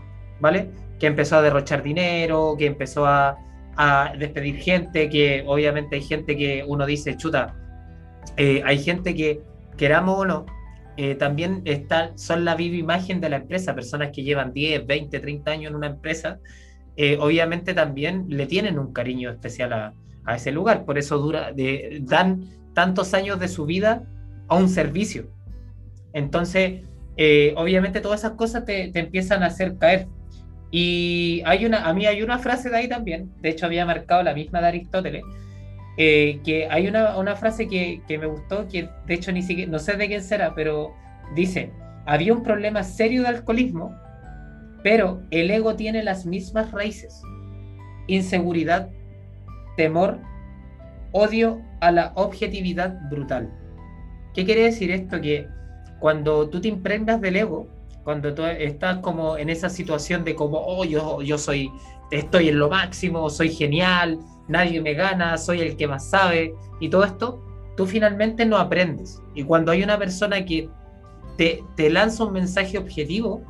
¿vale? 0.41 0.71
que 0.99 1.07
empezó 1.07 1.37
a 1.37 1.43
derrochar 1.43 1.83
dinero, 1.83 2.55
que 2.59 2.65
empezó 2.65 3.05
a, 3.05 3.37
despedir 4.19 4.57
gente, 4.57 5.11
que 5.11 5.45
obviamente 5.47 5.97
hay 5.97 6.03
gente 6.03 6.35
que 6.35 6.65
uno 6.67 6.87
dice, 6.87 7.15
chuta, 7.19 7.55
eh, 8.39 8.63
hay 8.65 8.79
gente 8.79 9.15
que, 9.15 9.43
queramos 9.77 10.19
o 10.19 10.25
no, 10.25 10.47
eh, 10.97 11.15
también 11.15 11.61
está, 11.67 12.13
son 12.17 12.47
la 12.47 12.55
viva 12.55 12.77
imagen 12.77 13.21
de 13.21 13.29
la 13.29 13.37
empresa, 13.37 13.75
personas 13.75 14.13
que 14.15 14.23
llevan 14.23 14.55
10, 14.55 14.87
20, 14.87 15.21
30 15.21 15.51
años 15.51 15.71
en 15.73 15.77
una 15.77 15.89
empresa, 15.89 16.39
obviamente 17.19 17.75
también 17.75 18.25
le 18.29 18.47
tienen 18.47 18.79
un 18.79 18.95
cariño 18.95 19.31
especial 19.31 19.75
a, 19.75 19.93
ese 20.35 20.53
lugar, 20.53 20.87
por 20.87 20.97
eso 20.97 21.19
dura, 21.19 21.53
dan 22.01 22.49
tantos 22.77 23.15
años 23.15 23.41
de 23.41 23.49
su 23.49 23.65
vida 23.65 24.05
a 24.49 24.57
un 24.57 24.69
servicio. 24.69 25.31
Entonces, 26.13 26.83
obviamente 27.57 28.03
todas 28.03 28.21
esas 28.21 28.33
cosas 28.33 28.67
te, 28.67 28.89
te 28.93 29.01
empiezan 29.01 29.43
a 29.43 29.47
hacer 29.47 29.79
caer. 29.79 30.09
Y 30.71 31.43
hay 31.47 31.65
una, 31.65 31.87
a 31.87 31.95
mí 31.95 32.05
hay 32.05 32.23
una 32.23 32.39
frase 32.39 32.69
de 32.69 32.77
ahí 32.77 32.89
también, 32.89 33.33
de 33.41 33.49
hecho 33.49 33.65
había 33.65 33.87
marcado 33.87 34.23
la 34.23 34.35
misma 34.35 34.61
de 34.61 34.67
Aristóteles, 34.67 35.23
eh, 35.97 36.41
que 36.45 36.69
hay 36.71 36.87
una, 36.87 37.17
una 37.17 37.35
frase 37.35 37.67
que, 37.67 38.03
que, 38.07 38.19
me 38.19 38.27
gustó, 38.27 38.69
que 38.69 38.91
de 39.07 39.15
hecho 39.15 39.33
ni 39.33 39.41
siquiera, 39.41 39.71
no 39.71 39.79
sé 39.79 39.97
de 39.97 40.07
quién 40.07 40.23
será, 40.23 40.55
pero 40.55 40.93
dice, 41.35 41.73
había 42.05 42.35
un 42.35 42.43
problema 42.43 42.83
serio 42.83 43.23
de 43.23 43.29
alcoholismo, 43.29 43.97
pero 44.83 45.23
el 45.31 45.51
ego 45.51 45.77
tiene 45.77 46.03
las 46.03 46.27
mismas 46.27 46.73
raíces, 46.73 47.23
inseguridad, 48.09 48.91
temor, 49.79 50.19
odio 51.17 51.63
a 51.81 51.91
la 51.91 52.13
objetividad 52.15 52.99
brutal. 53.09 53.51
¿Qué 54.35 54.45
quiere 54.45 54.65
decir 54.65 54.91
esto? 54.91 55.19
Que 55.21 55.49
cuando 55.99 56.49
tú 56.51 56.61
te 56.61 56.69
impregnas 56.69 57.23
del 57.23 57.37
ego, 57.37 57.69
cuando 58.05 58.35
tú 58.35 58.45
estás 58.45 58.99
como 58.99 59.39
en 59.39 59.49
esa 59.49 59.71
situación 59.71 60.25
de 60.25 60.35
como, 60.35 60.59
oh, 60.59 60.85
yo, 60.85 61.23
yo 61.23 61.39
soy, 61.39 61.71
estoy 62.11 62.51
en 62.51 62.59
lo 62.59 62.69
máximo, 62.69 63.31
soy 63.31 63.49
genial, 63.49 64.19
nadie 64.47 64.81
me 64.83 64.93
gana, 64.93 65.39
soy 65.39 65.63
el 65.63 65.77
que 65.77 65.89
más 65.89 66.11
sabe, 66.11 66.55
y 66.81 66.91
todo 66.91 67.05
esto, 67.05 67.43
tú 67.79 67.87
finalmente 67.87 68.45
no 68.45 68.59
aprendes. 68.59 69.23
Y 69.35 69.43
cuando 69.43 69.73
hay 69.73 69.83
una 69.83 69.99
persona 69.99 70.45
que 70.45 70.69
te, 71.39 71.65
te 71.77 71.89
lanza 71.89 72.25
un 72.25 72.35
mensaje 72.35 72.77
objetivo, 72.77 73.43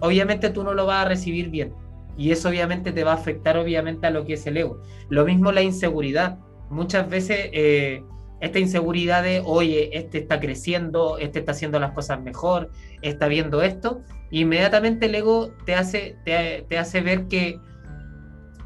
obviamente 0.00 0.50
tú 0.50 0.62
no 0.62 0.74
lo 0.74 0.86
vas 0.86 1.04
a 1.04 1.08
recibir 1.08 1.50
bien. 1.50 1.74
Y 2.16 2.30
eso 2.30 2.48
obviamente 2.48 2.92
te 2.92 3.04
va 3.04 3.12
a 3.12 3.14
afectar 3.14 3.56
obviamente 3.56 4.06
a 4.06 4.10
lo 4.10 4.24
que 4.24 4.34
es 4.34 4.46
el 4.46 4.56
ego. 4.56 4.80
Lo 5.08 5.24
mismo 5.24 5.52
la 5.52 5.62
inseguridad. 5.62 6.38
Muchas 6.70 7.08
veces 7.08 7.50
eh, 7.52 8.02
esta 8.40 8.58
inseguridad 8.58 9.22
de, 9.22 9.42
oye, 9.44 9.90
este 9.96 10.18
está 10.18 10.38
creciendo, 10.38 11.18
este 11.18 11.40
está 11.40 11.52
haciendo 11.52 11.80
las 11.80 11.92
cosas 11.92 12.20
mejor, 12.22 12.70
está 13.02 13.26
viendo 13.26 13.62
esto, 13.62 14.02
inmediatamente 14.30 15.06
el 15.06 15.14
ego 15.14 15.52
te 15.64 15.74
hace, 15.74 16.16
te, 16.24 16.78
hace 16.78 17.00
ver 17.00 17.26
que, 17.26 17.58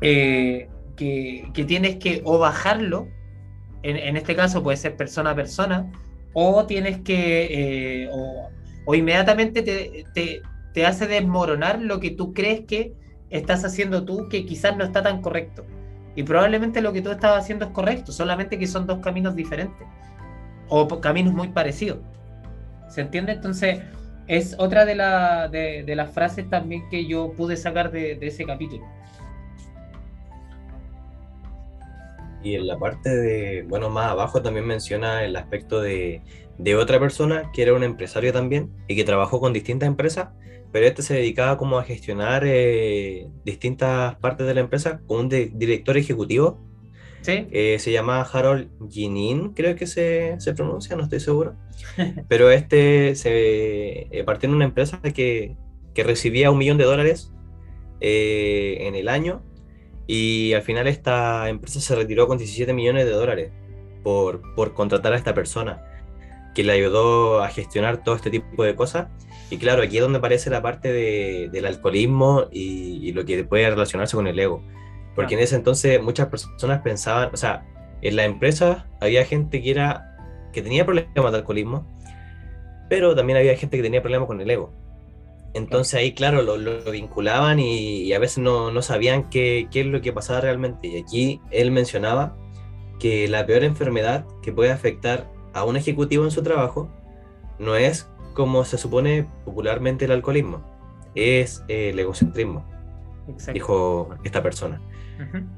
eh, 0.01 0.69
que, 0.97 1.49
que, 1.55 1.65
tienes 1.65 1.97
que 1.97 2.21
o 2.25 2.39
bajarlo, 2.39 3.09
en, 3.83 3.97
en, 3.97 4.17
este 4.17 4.37
caso 4.37 4.63
puede 4.63 4.77
ser 4.77 4.97
persona 4.97 5.31
a 5.31 5.35
persona, 5.35 5.91
o 6.35 6.67
tienes 6.67 7.01
que, 7.01 8.05
eh, 8.05 8.09
o, 8.13 8.49
o, 8.85 8.95
inmediatamente 8.95 9.63
te, 9.63 10.05
te, 10.15 10.43
te 10.75 10.87
hace 10.87 11.07
desmoronar 11.07 11.81
lo 11.81 12.01
que 12.01 12.11
tú 12.11 12.33
crees 12.35 12.63
que 12.67 12.93
estás 13.31 13.65
haciendo 13.65 14.05
tú, 14.05 14.29
que 14.29 14.45
quizás 14.45 14.77
no 14.77 14.85
está 14.85 15.03
tan 15.03 15.23
correcto. 15.23 15.65
Y 16.15 16.23
probablemente 16.25 16.81
lo 16.81 16.93
que 16.93 17.01
tú 17.01 17.11
estás 17.11 17.39
haciendo 17.39 17.67
es 17.67 17.71
correcto, 17.71 18.13
solamente 18.13 18.59
que 18.59 18.67
son 18.67 18.87
dos 18.87 18.99
caminos 18.99 19.35
diferentes 19.35 19.87
o 20.69 21.01
caminos 21.01 21.33
muy 21.33 21.49
parecidos. 21.49 21.99
¿Se 22.89 23.01
entiende? 23.01 23.33
Entonces, 23.33 23.81
es 24.27 24.55
otra 24.59 24.85
de, 24.85 24.95
la, 24.95 25.49
de, 25.49 25.95
las 25.95 26.11
frases 26.11 26.49
también 26.49 26.89
que 26.91 27.07
yo 27.07 27.33
pude 27.33 27.57
sacar 27.57 27.91
de, 27.91 28.19
ese 28.21 28.45
capítulo. 28.45 28.85
Y 32.43 32.57
en 32.57 32.67
la 32.67 32.79
parte 32.79 33.09
de, 33.09 33.63
bueno, 33.69 33.89
más 33.89 34.11
abajo 34.11 34.43
también 34.43 34.67
menciona 34.67 35.25
el 35.25 35.37
aspecto 35.37 35.81
de, 35.81 36.23
de 36.59 36.77
otra 36.77 36.99
persona 36.99 37.51
que 37.53 37.63
era 37.63 37.75
un 37.75 37.85
empresario 37.85 38.33
también 38.33 38.71
y 38.89 38.97
que 38.97 39.05
trabajó 39.05 39.41
con 39.41 39.53
distintas 39.53 39.87
empresas 39.87 40.29
pero 40.73 40.87
este 40.87 41.03
se 41.03 41.15
dedicaba 41.15 41.59
como 41.59 41.79
a 41.79 41.85
gestionar 41.85 42.45
eh, 42.47 43.29
distintas 43.45 44.17
partes 44.17 44.47
de 44.47 44.55
la 44.55 44.61
empresa 44.61 45.03
con 45.07 45.21
un 45.21 45.29
director 45.29 45.97
ejecutivo. 45.97 46.59
¿Sí? 47.21 47.47
Eh, 47.53 47.77
se 47.79 47.93
llama 47.93 48.23
Harold 48.23 48.69
Ginin, 48.91 49.51
creo 49.51 49.77
que 49.77 49.87
se, 49.87 50.35
se, 50.41 50.55
pronuncia, 50.55 50.97
no 50.97 51.05
estoy 51.05 51.21
seguro. 51.21 51.55
Pero 52.29 52.51
este 52.51 53.15
se 53.15 54.09
eh, 54.11 54.25
partió 54.25 54.49
en 54.49 54.57
una 54.57 54.65
empresa 54.65 55.01
que, 55.03 55.57
que 55.95 56.03
recibía 56.03 56.51
un 56.51 56.59
millón 56.59 56.79
de 56.79 56.85
dólares 56.85 57.31
en 58.05 58.97
el 58.97 59.09
año 59.09 59.45
y 60.09 60.55
al 60.55 60.63
final 60.63 60.89
esta 60.89 61.49
empresa 61.49 61.81
se 61.81 61.95
retiró 61.95 62.27
con 62.27 62.37
17 62.37 62.73
millones 62.73 63.05
de 63.05 63.13
dólares 63.13 63.53
por, 64.03 64.43
por 64.57 64.75
contratar 64.75 65.13
a 65.13 65.17
esta 65.17 65.35
persona 65.35 65.92
que 66.55 66.63
le 66.63 66.73
ayudó 66.73 67.43
a 67.43 67.49
gestionar 67.49 68.03
todo 68.05 68.15
este 68.15 68.31
tipo 68.31 68.63
de 68.63 68.75
cosas. 68.75 69.09
Y 69.51 69.59
claro, 69.59 69.83
aquí 69.83 69.97
es 69.97 70.03
donde 70.03 70.19
aparece 70.19 70.51
la 70.51 70.63
parte 70.63 70.93
de, 70.93 71.49
del 71.53 71.67
alcoholismo 71.67 72.47
y, 72.51 73.13
lo 73.13 73.25
que 73.25 73.45
puede 73.45 73.69
relacionarse 73.69 74.17
con 74.17 74.27
el 74.27 74.39
ego. 74.39 74.63
Porque 75.15 75.35
en 75.35 75.41
ese 75.41 75.57
entonces 75.57 76.03
muchas 76.03 76.29
personas 76.29 76.81
pensaban, 76.81 77.31
o 77.33 77.37
sea, 77.37 77.67
en 78.01 78.17
la 78.17 78.25
empresa 78.25 78.87
había 79.01 79.25
gente 79.25 79.63
que 79.63 79.71
era 79.71 80.09
que 80.53 80.63
tenía 80.63 80.85
problemas 80.85 81.33
de 81.33 81.39
alcoholismo, 81.39 81.87
pero 82.89 83.15
también 83.15 83.39
había 83.39 83.57
gente 83.57 83.77
que 83.77 83.83
tenía 83.83 84.03
problemas 84.03 84.27
con 84.27 84.41
el 84.41 84.51
ego. 84.51 84.73
Entonces 85.55 85.95
ahí, 85.95 86.13
claro, 86.13 86.43
lo, 86.43 86.57
lo 86.57 86.91
vinculaban 86.91 87.59
y, 87.59 88.03
y, 88.03 88.13
a 88.15 88.19
veces 88.19 88.39
no, 88.39 88.71
no 88.71 88.81
sabían 88.81 89.29
qué, 89.29 89.69
qué, 89.71 89.81
es 89.81 89.87
lo 89.87 90.01
que 90.01 90.13
pasaba 90.13 90.41
realmente. 90.41 90.89
Y 90.89 90.99
aquí 90.99 91.41
él 91.51 91.71
mencionaba 91.71 92.37
que 92.99 93.29
la 93.29 93.45
peor 93.45 93.65
enfermedad 93.65 94.25
que 94.43 94.53
puede 94.53 94.71
afectar 94.71 95.31
a 95.53 95.65
un 95.65 95.77
ejecutivo 95.77 96.25
en 96.25 96.31
su 96.31 96.43
trabajo 96.43 96.89
no 97.59 97.77
es 97.77 98.09
como 98.35 98.65
se 98.65 98.79
supone 98.79 99.27
popularmente 99.45 100.07
el 100.07 100.13
alcoholismo, 100.13 100.63
es 101.15 101.63
el 101.69 101.99
egocentrismo, 101.99 102.65
dijo 103.53 104.11
esta 104.25 104.43
persona. 104.43 104.81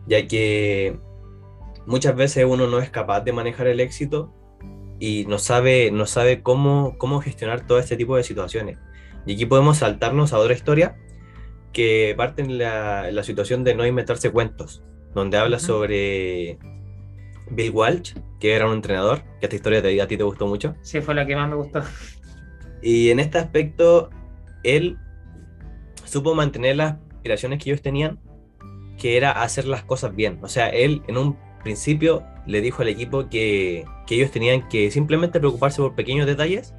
Ya 0.07 0.27
que 0.27 0.99
muchas 1.87 2.15
veces 2.17 2.45
uno 2.47 2.67
no 2.67 2.81
es 2.81 2.91
capaz 2.91 3.21
de 3.21 3.33
manejar 3.33 3.67
el 3.67 3.81
éxito 3.81 4.33
y 4.99 5.25
no 5.27 5.39
sabe, 5.39 5.91
no 5.91 6.07
sabe 6.07 6.43
cómo, 6.43 6.97
cómo 6.99 7.21
gestionar 7.21 7.67
todo 7.67 7.79
este 7.79 7.97
tipo 7.97 8.17
de 8.17 8.25
situaciones. 8.25 8.79
Y 9.27 9.35
aquí 9.35 9.47
podemos 9.47 9.79
saltarnos 9.79 10.33
a 10.33 10.39
otra 10.39 10.55
historia 10.55 10.97
que 11.73 12.15
parte 12.17 12.43
en 12.43 12.59
la, 12.59 13.11
la 13.11 13.23
situación 13.23 13.65
de 13.65 13.75
no 13.75 13.87
inventarse 13.87 14.31
cuentos, 14.31 14.83
donde 15.15 15.39
habla 15.39 15.59
sobre 15.59 16.59
Bill 17.55 17.71
Walsh, 17.71 18.15
que 18.41 18.55
era 18.55 18.67
un 18.67 18.75
entrenador, 18.75 19.23
que 19.41 19.47
esta 19.47 19.57
historia 19.57 19.79
a 20.03 20.07
ti 20.07 20.17
te 20.17 20.23
gustó 20.23 20.47
mucho. 20.47 20.75
Sí, 20.83 21.01
fue 21.01 21.15
la 21.15 21.27
que 21.27 21.37
más 21.37 21.49
me 21.49 21.57
gustó. 21.57 21.83
Y 22.83 23.11
en 23.11 23.19
este 23.19 23.39
aspecto, 23.39 24.11
él 24.63 24.99
supo 26.05 26.35
mantener 26.35 26.77
las 26.77 26.97
aspiraciones 27.15 27.63
que 27.63 27.71
ellos 27.71 27.83
tenían, 27.83 28.19
que 28.99 29.17
era 29.17 29.31
hacer 29.43 29.65
las 29.65 29.85
cosas 29.85 30.15
bien. 30.15 30.39
O 30.43 30.49
sea, 30.49 30.69
él 30.69 31.03
en 31.09 31.17
un 31.17 31.39
principio 31.63 32.23
le 32.47 32.61
dijo 32.61 32.83
al 32.83 32.89
equipo 32.89 33.29
que, 33.31 33.85
que 34.07 34.17
ellos 34.17 34.31
tenían 34.31 34.69
que 34.69 34.91
simplemente 34.91 35.41
preocuparse 35.41 35.81
por 35.81 35.95
pequeños 35.95 36.27
detalles, 36.27 36.75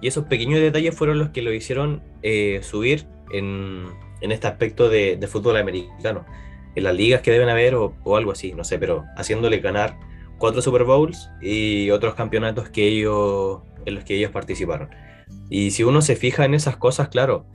y 0.00 0.08
esos 0.08 0.26
pequeños 0.26 0.60
detalles 0.60 0.94
fueron 0.94 1.18
los 1.18 1.30
que 1.30 1.42
lo 1.42 1.52
hicieron 1.52 2.02
eh, 2.22 2.60
subir 2.62 3.06
en, 3.32 3.86
en, 4.20 4.32
este 4.32 4.46
aspecto 4.46 4.88
de, 4.88 5.16
de, 5.16 5.26
fútbol 5.26 5.56
americano, 5.56 6.24
en 6.74 6.84
las 6.84 6.94
ligas 6.94 7.20
que 7.20 7.32
deben 7.32 7.48
haber 7.48 7.74
o, 7.74 7.94
o 8.04 8.16
algo 8.16 8.32
así, 8.32 8.52
no 8.52 8.64
sé, 8.64 8.78
pero 8.78 9.04
haciéndole 9.16 9.58
ganar 9.58 9.98
cuatro 10.40 10.62
Super 10.62 10.84
Bowls 10.84 11.30
y 11.40 11.90
otros 11.90 12.14
campeonatos 12.14 12.70
que 12.70 12.88
ellos, 12.88 13.60
en 13.84 13.94
los 13.94 14.04
que 14.04 14.16
ellos 14.16 14.32
participaron. 14.32 14.88
Y 15.50 15.70
si 15.70 15.84
uno 15.84 16.02
se 16.02 16.16
fija 16.16 16.44
en 16.44 16.54
esas 16.54 16.78
cosas, 16.78 17.08
claro, 17.10 17.46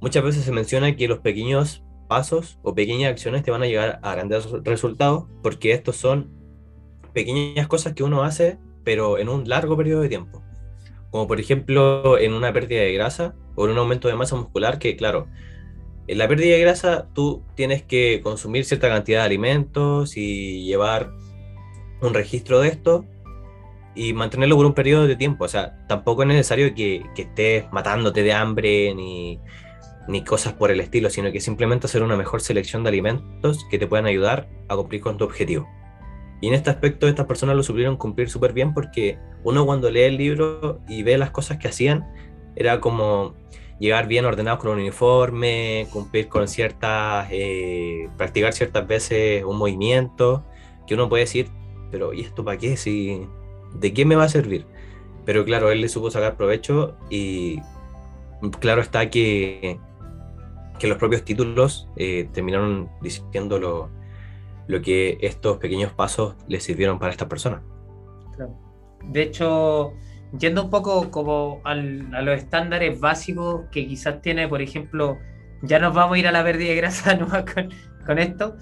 muchas 0.00 0.22
veces 0.22 0.44
se 0.44 0.52
menciona 0.52 0.96
que 0.96 1.08
los 1.08 1.18
pequeños 1.18 1.82
pasos 2.08 2.58
o 2.62 2.74
pequeñas 2.74 3.10
acciones 3.10 3.42
te 3.42 3.50
van 3.50 3.62
a 3.62 3.66
llegar 3.66 3.98
a 4.02 4.14
grandes 4.14 4.48
resultados, 4.62 5.24
porque 5.42 5.72
estos 5.72 5.96
son 5.96 6.30
pequeñas 7.12 7.66
cosas 7.66 7.94
que 7.94 8.04
uno 8.04 8.22
hace, 8.22 8.58
pero 8.84 9.18
en 9.18 9.28
un 9.28 9.48
largo 9.48 9.76
periodo 9.76 10.02
de 10.02 10.08
tiempo. 10.08 10.40
Como 11.10 11.26
por 11.26 11.40
ejemplo 11.40 12.16
en 12.16 12.32
una 12.32 12.52
pérdida 12.52 12.80
de 12.80 12.92
grasa 12.92 13.34
o 13.56 13.64
en 13.64 13.72
un 13.72 13.78
aumento 13.78 14.06
de 14.06 14.14
masa 14.14 14.36
muscular, 14.36 14.78
que 14.78 14.96
claro, 14.96 15.26
en 16.06 16.18
la 16.18 16.28
pérdida 16.28 16.54
de 16.54 16.60
grasa 16.60 17.08
tú 17.12 17.42
tienes 17.56 17.82
que 17.82 18.20
consumir 18.22 18.64
cierta 18.64 18.88
cantidad 18.88 19.20
de 19.20 19.26
alimentos 19.26 20.16
y 20.16 20.64
llevar 20.64 21.12
un 22.00 22.14
registro 22.14 22.60
de 22.60 22.68
esto 22.68 23.04
y 23.94 24.12
mantenerlo 24.12 24.56
por 24.56 24.66
un 24.66 24.74
periodo 24.74 25.06
de 25.06 25.16
tiempo. 25.16 25.44
O 25.44 25.48
sea, 25.48 25.86
tampoco 25.88 26.22
es 26.22 26.28
necesario 26.28 26.74
que, 26.74 27.04
que 27.14 27.22
estés 27.22 27.72
matándote 27.72 28.22
de 28.22 28.32
hambre 28.32 28.94
ni, 28.94 29.38
ni, 30.08 30.24
cosas 30.24 30.52
por 30.54 30.70
el 30.70 30.80
estilo, 30.80 31.10
sino 31.10 31.30
que 31.32 31.40
simplemente 31.40 31.86
hacer 31.86 32.02
una 32.02 32.16
mejor 32.16 32.40
selección 32.40 32.82
de 32.82 32.90
alimentos 32.90 33.64
que 33.70 33.78
te 33.78 33.86
puedan 33.86 34.06
ayudar 34.06 34.48
a 34.68 34.76
cumplir 34.76 35.00
con 35.00 35.16
tu 35.16 35.24
objetivo. 35.24 35.68
Y 36.40 36.48
en 36.48 36.54
este 36.54 36.70
aspecto 36.70 37.08
estas 37.08 37.26
personas 37.26 37.56
lo 37.56 37.62
supieron 37.62 37.96
cumplir 37.96 38.28
súper 38.28 38.52
bien 38.52 38.74
porque 38.74 39.18
uno 39.44 39.64
cuando 39.64 39.90
lee 39.90 40.02
el 40.02 40.16
libro 40.16 40.80
y 40.88 41.02
ve 41.02 41.16
las 41.16 41.30
cosas 41.30 41.58
que 41.58 41.68
hacían, 41.68 42.04
era 42.56 42.80
como 42.80 43.34
llegar 43.78 44.06
bien 44.06 44.24
ordenados 44.24 44.60
con 44.60 44.70
un 44.70 44.78
uniforme, 44.78 45.86
cumplir 45.92 46.28
con 46.28 46.46
ciertas, 46.48 47.28
eh, 47.30 48.08
practicar 48.16 48.52
ciertas 48.52 48.86
veces 48.86 49.44
un 49.44 49.56
movimiento, 49.56 50.44
que 50.86 50.94
uno 50.94 51.08
puede 51.08 51.24
decir, 51.24 51.48
pero 51.94 52.12
¿y 52.12 52.22
esto 52.22 52.44
para 52.44 52.58
qué? 52.58 52.76
Si 52.76 53.24
¿de 53.72 53.94
qué 53.94 54.04
me 54.04 54.16
va 54.16 54.24
a 54.24 54.28
servir? 54.28 54.66
Pero 55.24 55.44
claro, 55.44 55.70
él 55.70 55.80
le 55.80 55.88
supo 55.88 56.10
sacar 56.10 56.36
provecho 56.36 56.96
y 57.08 57.60
claro 58.58 58.80
está 58.80 59.10
que, 59.10 59.78
que 60.80 60.88
los 60.88 60.98
propios 60.98 61.24
títulos 61.24 61.88
eh, 61.94 62.28
terminaron 62.32 62.90
diciendo 63.00 63.60
lo, 63.60 63.90
que 64.82 65.18
estos 65.20 65.58
pequeños 65.58 65.92
pasos 65.92 66.34
le 66.48 66.58
sirvieron 66.58 66.98
para 66.98 67.12
esta 67.12 67.28
persona. 67.28 67.62
De 69.04 69.22
hecho, 69.22 69.92
yendo 70.36 70.64
un 70.64 70.70
poco 70.70 71.12
como 71.12 71.60
a 71.62 71.76
los 71.76 72.36
estándares 72.36 72.98
básicos 72.98 73.66
que 73.70 73.86
quizás 73.86 74.20
tiene, 74.20 74.48
por 74.48 74.60
ejemplo, 74.60 75.16
ya 75.62 75.78
nos 75.78 75.94
vamos 75.94 76.16
a 76.16 76.18
ir 76.18 76.26
a 76.26 76.32
la 76.32 76.42
pérdida 76.42 76.70
de 76.70 76.74
grasa 76.74 77.16
con 78.04 78.18
esto, 78.18 78.56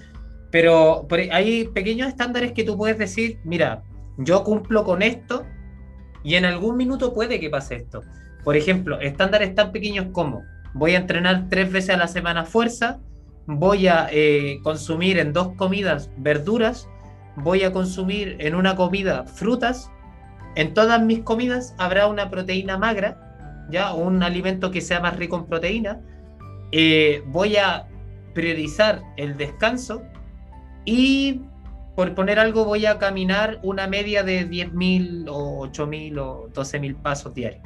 pero 0.53 1.07
hay 1.31 1.67
pequeños 1.69 2.09
estándares 2.09 2.51
que 2.51 2.63
tú 2.63 2.77
puedes 2.77 2.99
decir, 2.99 3.39
mira, 3.43 3.81
yo 4.19 4.43
cumplo 4.43 4.83
con 4.83 5.01
esto 5.01 5.47
y 6.23 6.35
en 6.35 6.45
algún 6.45 6.77
minuto 6.77 7.11
puede 7.11 7.39
que 7.39 7.49
pase 7.49 7.77
esto. 7.77 8.03
Por 8.43 8.55
ejemplo, 8.55 8.99
estándares 9.01 9.55
tan 9.55 9.71
pequeños 9.71 10.09
como 10.11 10.43
voy 10.75 10.93
a 10.93 10.99
entrenar 10.99 11.47
tres 11.49 11.71
veces 11.71 11.95
a 11.95 11.97
la 11.97 12.07
semana 12.07 12.45
fuerza, 12.45 12.99
voy 13.47 13.87
a 13.87 14.09
eh, 14.11 14.59
consumir 14.61 15.17
en 15.17 15.33
dos 15.33 15.55
comidas 15.55 16.11
verduras, 16.17 16.87
voy 17.35 17.63
a 17.63 17.73
consumir 17.73 18.37
en 18.39 18.53
una 18.53 18.75
comida 18.75 19.23
frutas, 19.25 19.89
en 20.53 20.75
todas 20.75 21.01
mis 21.01 21.21
comidas 21.21 21.73
habrá 21.79 22.05
una 22.05 22.29
proteína 22.29 22.77
magra, 22.77 23.65
ya 23.71 23.95
un 23.95 24.21
alimento 24.21 24.69
que 24.69 24.81
sea 24.81 24.99
más 24.99 25.15
rico 25.15 25.35
en 25.35 25.45
proteína, 25.47 25.99
eh, 26.71 27.23
voy 27.25 27.57
a 27.57 27.87
priorizar 28.35 29.01
el 29.17 29.35
descanso 29.35 30.03
y 30.85 31.41
por 31.95 32.15
poner 32.15 32.39
algo, 32.39 32.65
voy 32.65 32.85
a 32.85 32.97
caminar 32.97 33.59
una 33.61 33.87
media 33.87 34.23
de 34.23 34.49
10.000 34.49 35.27
o 35.29 35.67
8.000 35.67 36.19
o 36.19 36.49
12.000 36.49 36.95
pasos 37.01 37.33
diarios. 37.33 37.61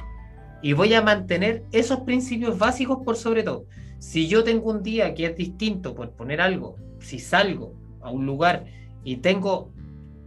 Y 0.60 0.74
voy 0.74 0.92
a 0.94 1.02
mantener 1.02 1.64
esos 1.72 2.00
principios 2.00 2.58
básicos 2.58 2.98
por 3.04 3.16
sobre 3.16 3.42
todo. 3.42 3.64
Si 3.98 4.28
yo 4.28 4.44
tengo 4.44 4.70
un 4.70 4.82
día 4.82 5.14
que 5.14 5.26
es 5.26 5.36
distinto, 5.36 5.94
por 5.94 6.10
poner 6.10 6.40
algo, 6.40 6.76
si 7.00 7.18
salgo 7.18 7.74
a 8.00 8.10
un 8.10 8.26
lugar 8.26 8.66
y 9.02 9.16
tengo 9.16 9.72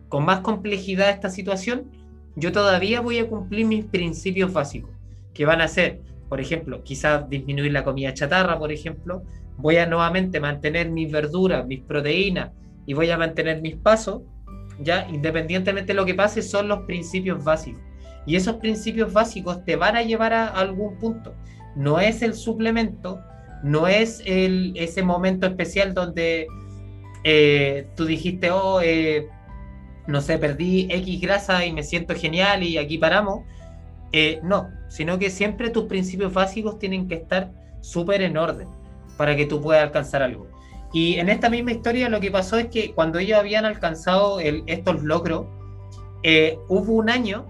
con 0.09 0.25
más 0.25 0.39
complejidad 0.39 1.09
esta 1.09 1.29
situación, 1.29 1.91
yo 2.35 2.51
todavía 2.51 3.01
voy 3.01 3.19
a 3.19 3.27
cumplir 3.27 3.65
mis 3.65 3.85
principios 3.85 4.51
básicos, 4.51 4.91
que 5.33 5.45
van 5.45 5.61
a 5.61 5.67
ser 5.67 6.01
por 6.31 6.39
ejemplo, 6.39 6.81
quizás 6.81 7.27
disminuir 7.29 7.73
la 7.73 7.83
comida 7.83 8.13
chatarra, 8.13 8.57
por 8.57 8.71
ejemplo, 8.71 9.21
voy 9.57 9.75
a 9.75 9.85
nuevamente 9.85 10.39
mantener 10.39 10.89
mis 10.89 11.11
verduras, 11.11 11.67
mis 11.67 11.81
proteínas 11.81 12.51
y 12.91 12.93
voy 12.93 13.09
a 13.09 13.17
mantener 13.17 13.61
mis 13.61 13.77
pasos, 13.77 14.23
ya 14.81 15.07
independientemente 15.09 15.93
de 15.93 15.93
lo 15.93 16.05
que 16.05 16.13
pase, 16.13 16.41
son 16.41 16.67
los 16.67 16.79
principios 16.79 17.41
básicos. 17.41 17.81
Y 18.25 18.35
esos 18.35 18.57
principios 18.57 19.13
básicos 19.13 19.63
te 19.63 19.77
van 19.77 19.95
a 19.95 20.01
llevar 20.01 20.33
a 20.33 20.47
algún 20.47 20.99
punto. 20.99 21.33
No 21.73 22.01
es 22.01 22.21
el 22.21 22.33
suplemento, 22.33 23.21
no 23.63 23.87
es 23.87 24.21
el, 24.25 24.73
ese 24.75 25.03
momento 25.03 25.47
especial 25.47 25.93
donde 25.93 26.47
eh, 27.23 27.87
tú 27.95 28.03
dijiste, 28.03 28.51
oh, 28.51 28.81
eh, 28.83 29.29
no 30.05 30.19
sé, 30.19 30.37
perdí 30.37 30.89
X 30.91 31.21
grasa 31.21 31.65
y 31.65 31.71
me 31.71 31.83
siento 31.83 32.13
genial 32.13 32.61
y 32.61 32.77
aquí 32.77 32.97
paramos. 32.97 33.45
Eh, 34.11 34.41
no, 34.43 34.69
sino 34.89 35.17
que 35.17 35.29
siempre 35.29 35.69
tus 35.69 35.85
principios 35.85 36.33
básicos 36.33 36.77
tienen 36.77 37.07
que 37.07 37.15
estar 37.15 37.53
súper 37.79 38.21
en 38.21 38.35
orden 38.35 38.67
para 39.15 39.37
que 39.37 39.45
tú 39.45 39.61
puedas 39.61 39.81
alcanzar 39.81 40.21
algo. 40.23 40.49
Y 40.93 41.15
en 41.15 41.29
esta 41.29 41.49
misma 41.49 41.71
historia 41.71 42.09
lo 42.09 42.19
que 42.19 42.31
pasó 42.31 42.57
es 42.57 42.67
que 42.67 42.93
cuando 42.93 43.19
ellos 43.19 43.39
habían 43.39 43.65
alcanzado 43.65 44.39
estos 44.39 45.03
logros, 45.03 45.45
hubo 46.67 46.93
un 46.93 47.09
año 47.09 47.45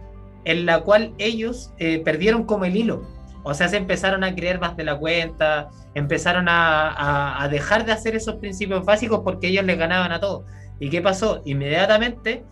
en 0.46 0.66
la 0.66 0.82
cual 0.82 1.14
ellos 1.18 1.74
perdieron 2.06 2.44
como 2.44 2.66
el 2.66 2.76
hilo. 2.76 3.02
O 3.44 3.54
sea, 3.54 3.68
se 3.68 3.78
empezaron 3.78 4.24
a 4.24 4.36
creer 4.36 4.60
más 4.60 4.78
de 4.78 4.84
la 4.84 4.98
cuenta, 4.98 5.70
empezaron 5.96 6.46
a, 6.48 7.48
dejar 7.50 7.86
de 7.86 7.92
hacer 7.92 8.16
esos 8.16 8.36
principios 8.36 8.86
básicos 8.86 9.22
porque 9.24 9.48
ellos 9.48 9.66
les 9.66 9.78
ganaban 9.78 10.12
a 10.12 10.20
todos. 10.20 10.46
¿Y 10.80 10.90
qué 10.90 11.02
pasó? 11.02 11.42
Inmediatamente, 11.46 12.44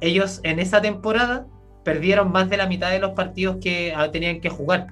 ellos 0.00 0.40
en 0.42 0.58
esa 0.58 0.80
temporada 0.80 1.46
perdieron 1.84 2.32
más 2.32 2.48
de 2.48 2.56
la 2.56 2.66
mitad 2.66 2.90
de 2.90 2.98
los 2.98 3.12
partidos 3.12 3.56
que 3.60 3.92
ah, 3.94 4.10
tenían 4.10 4.40
que 4.40 4.48
jugar. 4.48 4.86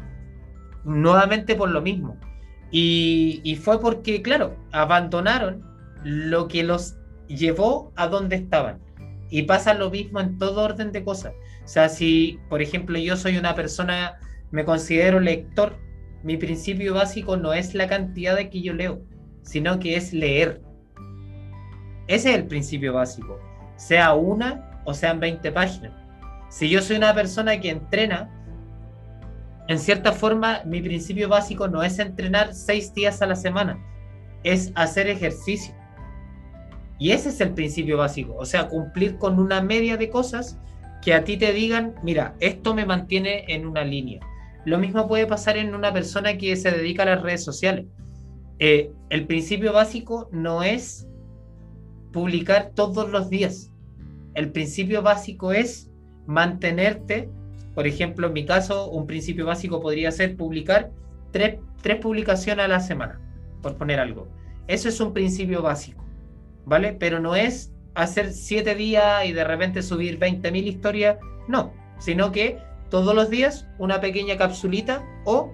Nuevamente 0.85 1.55
por 1.55 1.71
lo 1.71 1.81
mismo. 1.81 2.17
Y, 2.73 3.59
fue 3.63 3.81
porque, 3.81 4.23
claro, 4.23 4.57
abandonaron 4.73 5.65
lo 6.05 6.49
que 6.49 6.63
los 6.63 6.97
llevó 7.27 7.93
a 7.97 8.07
donde 8.07 8.37
estaban. 8.37 8.79
Y 9.29 9.43
pasa 9.43 9.75
lo 9.75 9.91
mismo 9.91 10.21
en 10.21 10.39
todo 10.39 10.63
orden 10.63 10.93
de 10.93 11.05
cosas. 11.05 11.33
O 11.65 11.69
sea, 11.69 11.89
si, 11.89 12.39
por 12.49 12.63
ejemplo, 12.63 12.99
yo 12.99 13.17
soy 13.17 13.37
una 13.39 13.55
persona, 13.55 14.19
me 14.51 14.65
considero 14.65 15.21
lector 15.21 15.77
mi 16.23 16.37
principio 16.37 16.95
básico 16.95 17.37
no 17.37 17.53
es 17.55 17.75
la 17.75 17.89
cantidad 17.89 18.37
de 18.37 18.51
que 18.51 18.61
yo 18.61 18.75
leo, 18.75 19.03
sino 19.43 19.79
que 19.79 19.97
es 19.97 20.13
leer. 20.13 20.61
Ese 22.09 22.31
es 22.31 22.37
el 22.37 22.47
principio 22.47 22.93
básico, 22.93 23.41
sea 23.77 24.15
una 24.15 24.83
o 24.85 24.93
sean 24.93 25.21
20 25.21 25.51
páginas. 25.53 25.93
Si 26.51 26.69
yo 26.69 26.83
soy 26.83 26.97
una 26.97 27.15
persona 27.15 27.59
que 27.61 27.71
entrena, 27.71 28.40
en 29.71 29.79
cierta 29.79 30.11
forma 30.11 30.63
mi 30.65 30.83
principio 30.83 31.29
básico 31.29 31.69
no 31.69 31.85
es 31.85 32.01
entrenar 32.01 32.55
seis 32.55 32.93
días 32.93 33.23
a 33.23 33.27
la 33.27 33.37
semana, 33.37 33.79
es 34.43 34.73
hacer 34.75 35.07
ejercicio. 35.07 35.73
Y 36.99 37.13
ese 37.13 37.29
es 37.29 37.41
el 37.41 37.55
principio 37.55 37.97
básico, 37.97 38.35
o 38.37 38.45
sea, 38.45 38.67
cumplir 38.67 39.17
con 39.17 39.39
una 39.39 39.63
media 39.63 39.97
de 39.97 40.11
cosas 40.11 40.59
que 41.01 41.15
a 41.15 41.23
ti 41.23 41.37
te 41.37 41.53
digan, 41.53 41.95
mira, 42.03 42.35
esto 42.41 42.75
me 42.75 42.85
mantiene 42.85 43.45
en 43.47 43.65
una 43.65 43.85
línea. 43.85 44.19
Lo 44.65 44.77
mismo 44.77 45.07
puede 45.07 45.29
pasar 45.29 45.57
en 45.57 45.73
una 45.73 45.93
persona 45.93 46.37
que 46.37 46.57
se 46.57 46.73
dedica 46.73 47.05
a 47.05 47.07
las 47.07 47.23
redes 47.23 47.45
sociales. 47.45 47.87
Eh, 48.59 48.91
el 49.09 49.29
principio 49.29 49.73
básico 49.73 50.29
no 50.33 50.65
es 50.65 51.07
publicar 52.13 52.73
todos 52.75 53.09
los 53.09 53.31
días. 53.31 53.71
El 54.35 54.51
principio 54.51 55.01
básico 55.01 55.53
es 55.53 55.93
mantenerte, 56.27 57.31
por 57.81 57.87
ejemplo, 57.87 58.27
en 58.27 58.35
mi 58.35 58.45
caso, 58.45 58.91
un 58.91 59.07
principio 59.07 59.47
básico 59.47 59.81
podría 59.81 60.13
ser 60.13 60.37
publicar 60.37 60.91
tres, 61.31 61.61
tres 61.81 61.99
publicaciones 61.99 62.67
a 62.67 62.69
la 62.69 62.79
semana, 62.79 63.19
por 63.63 63.79
poner 63.79 63.99
algo. 64.01 64.29
Eso 64.67 64.91
es 64.91 65.01
un 65.01 65.15
principio 65.15 65.63
básico, 65.63 66.05
¿vale? 66.67 66.93
Pero 66.93 67.21
no 67.21 67.35
es 67.35 67.73
hacer 67.95 68.35
siete 68.35 68.75
días 68.75 69.25
y 69.25 69.33
de 69.33 69.45
repente 69.45 69.83
subir 69.83 70.19
20.000 70.19 70.63
historias, 70.67 71.17
no, 71.49 71.73
sino 71.99 72.33
que 72.33 72.59
todos 72.91 73.15
los 73.15 73.31
días 73.31 73.67
una 73.79 73.99
pequeña 73.99 74.37
capsulita 74.37 75.03
o, 75.25 75.51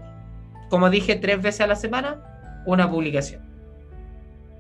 como 0.68 0.90
dije, 0.90 1.14
tres 1.14 1.40
veces 1.40 1.60
a 1.60 1.68
la 1.68 1.76
semana, 1.76 2.24
una 2.66 2.90
publicación. 2.90 3.40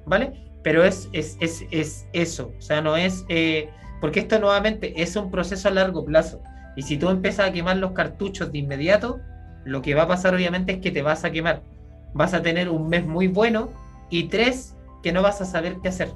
¿Vale? 0.04 0.34
Pero 0.62 0.84
es, 0.84 1.08
es, 1.12 2.06
eso, 2.12 2.52
o 2.56 2.62
sea, 2.62 2.80
no 2.80 2.96
es, 2.96 3.24
eh, 3.28 3.68
porque 4.00 4.20
esto 4.20 4.38
nuevamente 4.38 5.02
es 5.02 5.16
un 5.16 5.32
proceso 5.32 5.66
a 5.66 5.72
largo 5.72 6.04
plazo. 6.04 6.40
Y 6.76 6.82
si 6.82 6.98
tú 6.98 7.08
empiezas 7.08 7.48
a 7.48 7.52
quemar 7.52 7.78
los 7.78 7.92
cartuchos 7.92 8.52
de 8.52 8.58
inmediato, 8.58 9.18
lo 9.64 9.82
que 9.82 9.94
va 9.94 10.02
a 10.02 10.08
pasar 10.08 10.34
obviamente 10.34 10.72
es 10.72 10.78
que 10.78 10.90
te 10.90 11.02
vas 11.02 11.24
a 11.24 11.30
quemar. 11.30 11.62
Vas 12.14 12.34
a 12.34 12.42
tener 12.42 12.68
un 12.68 12.88
mes 12.88 13.04
muy 13.04 13.28
bueno 13.28 13.70
y 14.10 14.24
tres 14.24 14.76
que 15.02 15.12
no 15.12 15.22
vas 15.22 15.40
a 15.40 15.44
saber 15.44 15.78
qué 15.82 15.88
hacer. 15.88 16.12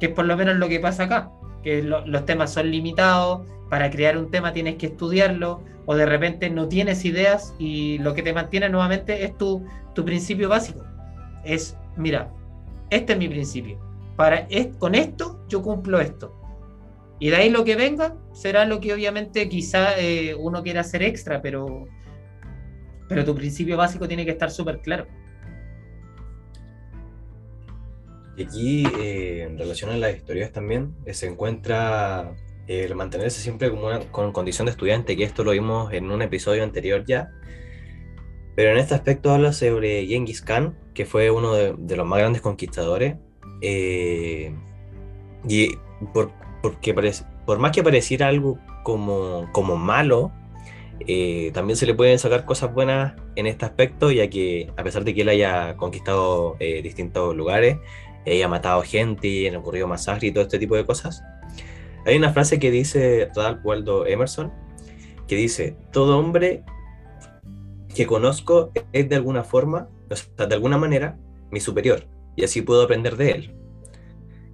Que 0.00 0.06
es 0.06 0.12
por 0.12 0.24
lo 0.24 0.36
menos 0.36 0.56
lo 0.56 0.68
que 0.68 0.80
pasa 0.80 1.04
acá, 1.04 1.30
que 1.62 1.82
los 1.82 2.26
temas 2.26 2.52
son 2.52 2.70
limitados, 2.70 3.46
para 3.68 3.90
crear 3.90 4.16
un 4.16 4.30
tema 4.30 4.52
tienes 4.52 4.76
que 4.76 4.86
estudiarlo 4.86 5.62
o 5.86 5.94
de 5.94 6.06
repente 6.06 6.50
no 6.50 6.68
tienes 6.68 7.04
ideas 7.04 7.54
y 7.58 7.98
lo 7.98 8.14
que 8.14 8.22
te 8.22 8.32
mantiene 8.32 8.68
nuevamente 8.68 9.24
es 9.24 9.36
tu, 9.36 9.64
tu 9.94 10.04
principio 10.04 10.48
básico. 10.48 10.84
Es, 11.44 11.76
mira, 11.96 12.30
este 12.90 13.12
es 13.12 13.18
mi 13.18 13.28
principio. 13.28 13.78
Para, 14.16 14.46
con 14.78 14.94
esto 14.94 15.44
yo 15.48 15.62
cumplo 15.62 16.00
esto. 16.00 16.32
Y 17.18 17.30
de 17.30 17.36
ahí 17.36 17.50
lo 17.50 17.64
que 17.64 17.76
venga 17.76 18.16
será 18.32 18.66
lo 18.66 18.80
que 18.80 18.92
obviamente 18.92 19.48
quizá 19.48 19.98
eh, 19.98 20.34
uno 20.34 20.62
quiera 20.62 20.82
hacer 20.82 21.02
extra, 21.02 21.40
pero, 21.40 21.86
pero 23.08 23.24
tu 23.24 23.34
principio 23.34 23.76
básico 23.76 24.06
tiene 24.06 24.24
que 24.24 24.32
estar 24.32 24.50
súper 24.50 24.80
claro. 24.80 25.06
Y 28.36 28.42
aquí, 28.42 28.86
eh, 29.00 29.44
en 29.44 29.56
relación 29.58 29.90
a 29.90 29.96
las 29.96 30.14
historias 30.14 30.52
también, 30.52 30.94
eh, 31.06 31.14
se 31.14 31.26
encuentra 31.26 32.36
el 32.66 32.94
mantenerse 32.94 33.40
siempre 33.40 33.70
como 33.70 33.86
una 33.86 34.00
con 34.10 34.32
condición 34.32 34.66
de 34.66 34.72
estudiante, 34.72 35.16
que 35.16 35.24
esto 35.24 35.42
lo 35.42 35.52
vimos 35.52 35.92
en 35.94 36.10
un 36.10 36.20
episodio 36.20 36.64
anterior 36.64 37.04
ya. 37.06 37.30
Pero 38.56 38.72
en 38.72 38.76
este 38.76 38.94
aspecto 38.94 39.30
habla 39.30 39.54
sobre 39.54 40.06
Genghis 40.06 40.42
Khan, 40.42 40.76
que 40.92 41.06
fue 41.06 41.30
uno 41.30 41.54
de, 41.54 41.96
los 41.96 42.06
más 42.06 42.18
grandes 42.18 42.42
conquistadores. 42.42 43.16
Y 45.48 45.68
por, 46.12 46.32
porque 46.66 47.22
por 47.44 47.60
más 47.60 47.70
que 47.70 47.84
pareciera 47.84 48.26
algo 48.26 48.58
como, 48.82 49.48
como 49.52 49.76
malo, 49.76 50.32
eh, 51.06 51.52
también 51.54 51.76
se 51.76 51.86
le 51.86 51.94
pueden 51.94 52.18
sacar 52.18 52.44
cosas 52.44 52.74
buenas 52.74 53.14
en 53.36 53.46
este 53.46 53.64
aspecto, 53.64 54.10
ya 54.10 54.28
que 54.28 54.72
a 54.76 54.82
pesar 54.82 55.04
de 55.04 55.14
que 55.14 55.22
él 55.22 55.28
haya 55.28 55.76
conquistado 55.76 56.56
eh, 56.58 56.82
distintos 56.82 57.36
lugares, 57.36 57.76
haya 58.26 58.48
matado 58.48 58.82
gente 58.82 59.28
y 59.28 59.46
han 59.46 59.54
ocurrido 59.54 59.86
masacres 59.86 60.24
y 60.24 60.32
todo 60.32 60.42
este 60.42 60.58
tipo 60.58 60.74
de 60.74 60.84
cosas, 60.84 61.22
hay 62.04 62.16
una 62.16 62.32
frase 62.32 62.58
que 62.58 62.72
dice 62.72 63.28
Ralph 63.36 63.64
Waldo 63.64 64.04
Emerson, 64.04 64.52
que 65.28 65.36
dice, 65.36 65.76
todo 65.92 66.18
hombre 66.18 66.64
que 67.94 68.06
conozco 68.06 68.72
es 68.92 69.08
de 69.08 69.14
alguna 69.14 69.44
forma, 69.44 69.88
o 70.10 70.16
sea, 70.16 70.46
de 70.46 70.54
alguna 70.56 70.78
manera, 70.78 71.16
mi 71.52 71.60
superior, 71.60 72.08
y 72.34 72.42
así 72.42 72.60
puedo 72.60 72.82
aprender 72.82 73.16
de 73.16 73.30
él. 73.30 73.65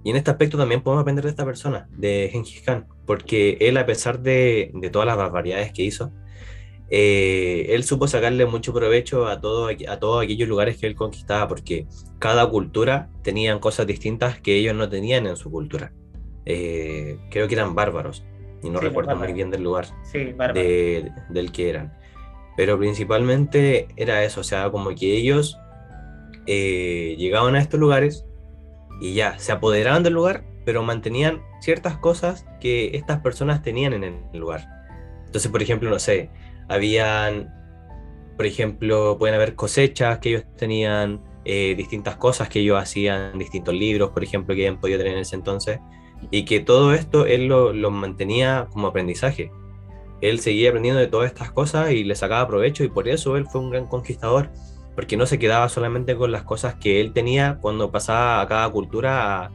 Y 0.03 0.09
en 0.09 0.17
este 0.17 0.31
aspecto 0.31 0.57
también 0.57 0.81
podemos 0.81 1.01
aprender 1.01 1.23
de 1.23 1.29
esta 1.29 1.45
persona, 1.45 1.87
de 1.91 2.29
Genghis 2.31 2.61
Khan, 2.61 2.87
porque 3.05 3.57
él, 3.61 3.77
a 3.77 3.85
pesar 3.85 4.19
de, 4.19 4.71
todas 4.91 5.05
las 5.05 5.17
barbaridades 5.17 5.71
que 5.71 5.83
hizo, 5.83 6.11
eh, 6.89 7.67
él 7.69 7.83
supo 7.85 8.07
sacarle 8.07 8.45
mucho 8.45 8.73
provecho 8.73 9.27
a, 9.27 9.39
todo, 9.39 9.69
a 9.69 9.99
todos 9.99 10.23
aquellos 10.23 10.49
lugares 10.49 10.77
que 10.77 10.87
él 10.87 10.95
conquistaba, 10.95 11.47
porque 11.47 11.87
cada 12.19 12.45
cultura 12.49 13.09
tenían 13.23 13.59
cosas 13.59 13.87
distintas 13.87 14.39
que 14.41 14.57
ellos 14.57 14.75
no 14.75 14.89
tenían 14.89 15.25
en 15.25 15.37
su 15.37 15.49
cultura. 15.49 15.93
Eh, 16.45 17.17
creo 17.31 17.47
que 17.47 17.55
eran 17.55 17.73
bárbaros, 17.73 18.25
y 18.61 18.69
no 18.69 18.79
recuerdo 18.79 19.15
muy 19.15 19.31
bien 19.31 19.49
del 19.49 19.63
lugar 19.63 19.87
del 20.13 21.51
que 21.53 21.69
eran. 21.69 21.93
Pero 22.57 22.77
principalmente 22.77 23.87
era 23.95 24.23
eso, 24.23 24.41
o 24.41 24.43
sea, 24.43 24.69
como 24.69 24.89
que 24.93 25.15
ellos 25.15 25.57
eh, 26.45 27.15
llegaban 27.17 27.55
a 27.55 27.59
estos 27.59 27.79
lugares 27.79 28.25
y 29.01 29.13
ya, 29.13 29.37
se 29.39 29.51
apoderaban 29.51 30.03
del 30.03 30.13
lugar, 30.13 30.45
pero 30.65 30.83
mantenían 30.83 31.41
ciertas 31.61 31.97
cosas 31.97 32.45
que 32.59 32.95
estas 32.95 33.19
personas 33.19 33.61
tenían 33.61 33.93
en 33.93 34.03
el 34.03 34.39
lugar. 34.39 34.67
Entonces, 35.25 35.51
por 35.51 35.61
ejemplo, 35.61 35.89
no 35.89 35.99
sé, 35.99 36.29
habían, 36.69 37.53
por 38.37 38.45
ejemplo, 38.45 39.17
pueden 39.17 39.35
haber 39.35 39.55
cosechas 39.55 40.19
que 40.19 40.29
ellos 40.29 40.43
tenían, 40.57 41.21
eh, 41.45 41.75
distintas 41.75 42.15
cosas 42.15 42.47
que 42.47 42.59
ellos 42.59 42.81
hacían, 42.81 43.37
distintos 43.37 43.73
libros, 43.73 44.11
por 44.11 44.23
ejemplo, 44.23 44.55
que 44.55 44.61
habían 44.61 44.79
podido 44.79 44.99
tener 44.99 45.13
en 45.13 45.19
ese 45.19 45.35
entonces 45.35 45.79
y 46.31 46.45
que 46.45 46.61
todo 46.61 46.93
esto 46.93 47.25
él 47.25 47.47
lo, 47.47 47.91
mantenía 47.91 48.67
como 48.71 48.87
aprendizaje. 48.87 49.51
Él 50.21 50.39
seguía 50.39 50.69
aprendiendo 50.69 51.01
de 51.01 51.07
todas 51.07 51.27
estas 51.27 51.51
cosas 51.51 51.91
y 51.91 52.03
le 52.03 52.15
sacaba 52.15 52.47
provecho 52.47 52.83
y 52.83 52.87
por 52.87 53.09
eso 53.09 53.35
él 53.35 53.45
fue 53.45 53.59
un 53.59 53.71
gran 53.71 53.87
conquistador, 53.87 54.51
porque 54.95 55.17
no 55.17 55.25
se 55.25 55.39
quedaba 55.39 55.69
solamente 55.69 56.15
con 56.15 56.31
las 56.31 56.43
cosas 56.43 56.75
que 56.75 57.01
él 57.01 57.13
tenía 57.13 57.57
cuando 57.61 57.91
pasaba 57.91 58.41
a 58.41 58.47
cada 58.47 58.69
cultura 58.69 59.51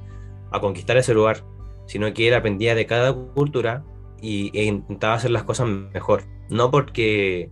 a, 0.50 0.60
conquistar 0.60 0.96
ese 0.96 1.14
lugar, 1.14 1.44
sino 1.86 2.12
que 2.12 2.28
él 2.28 2.34
aprendía 2.34 2.74
de 2.74 2.86
cada 2.86 3.12
cultura 3.12 3.84
y, 4.20 4.50
e 4.58 4.64
intentaba 4.64 5.14
hacer 5.14 5.30
las 5.30 5.44
cosas 5.44 5.68
mejor. 5.68 6.24
No 6.48 6.70
porque 6.70 7.50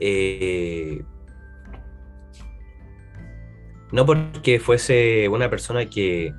eh, 0.00 1.02
no 3.92 4.04
porque 4.06 4.60
fuese 4.60 5.28
una 5.28 5.48
persona 5.48 5.88
que, 5.88 6.32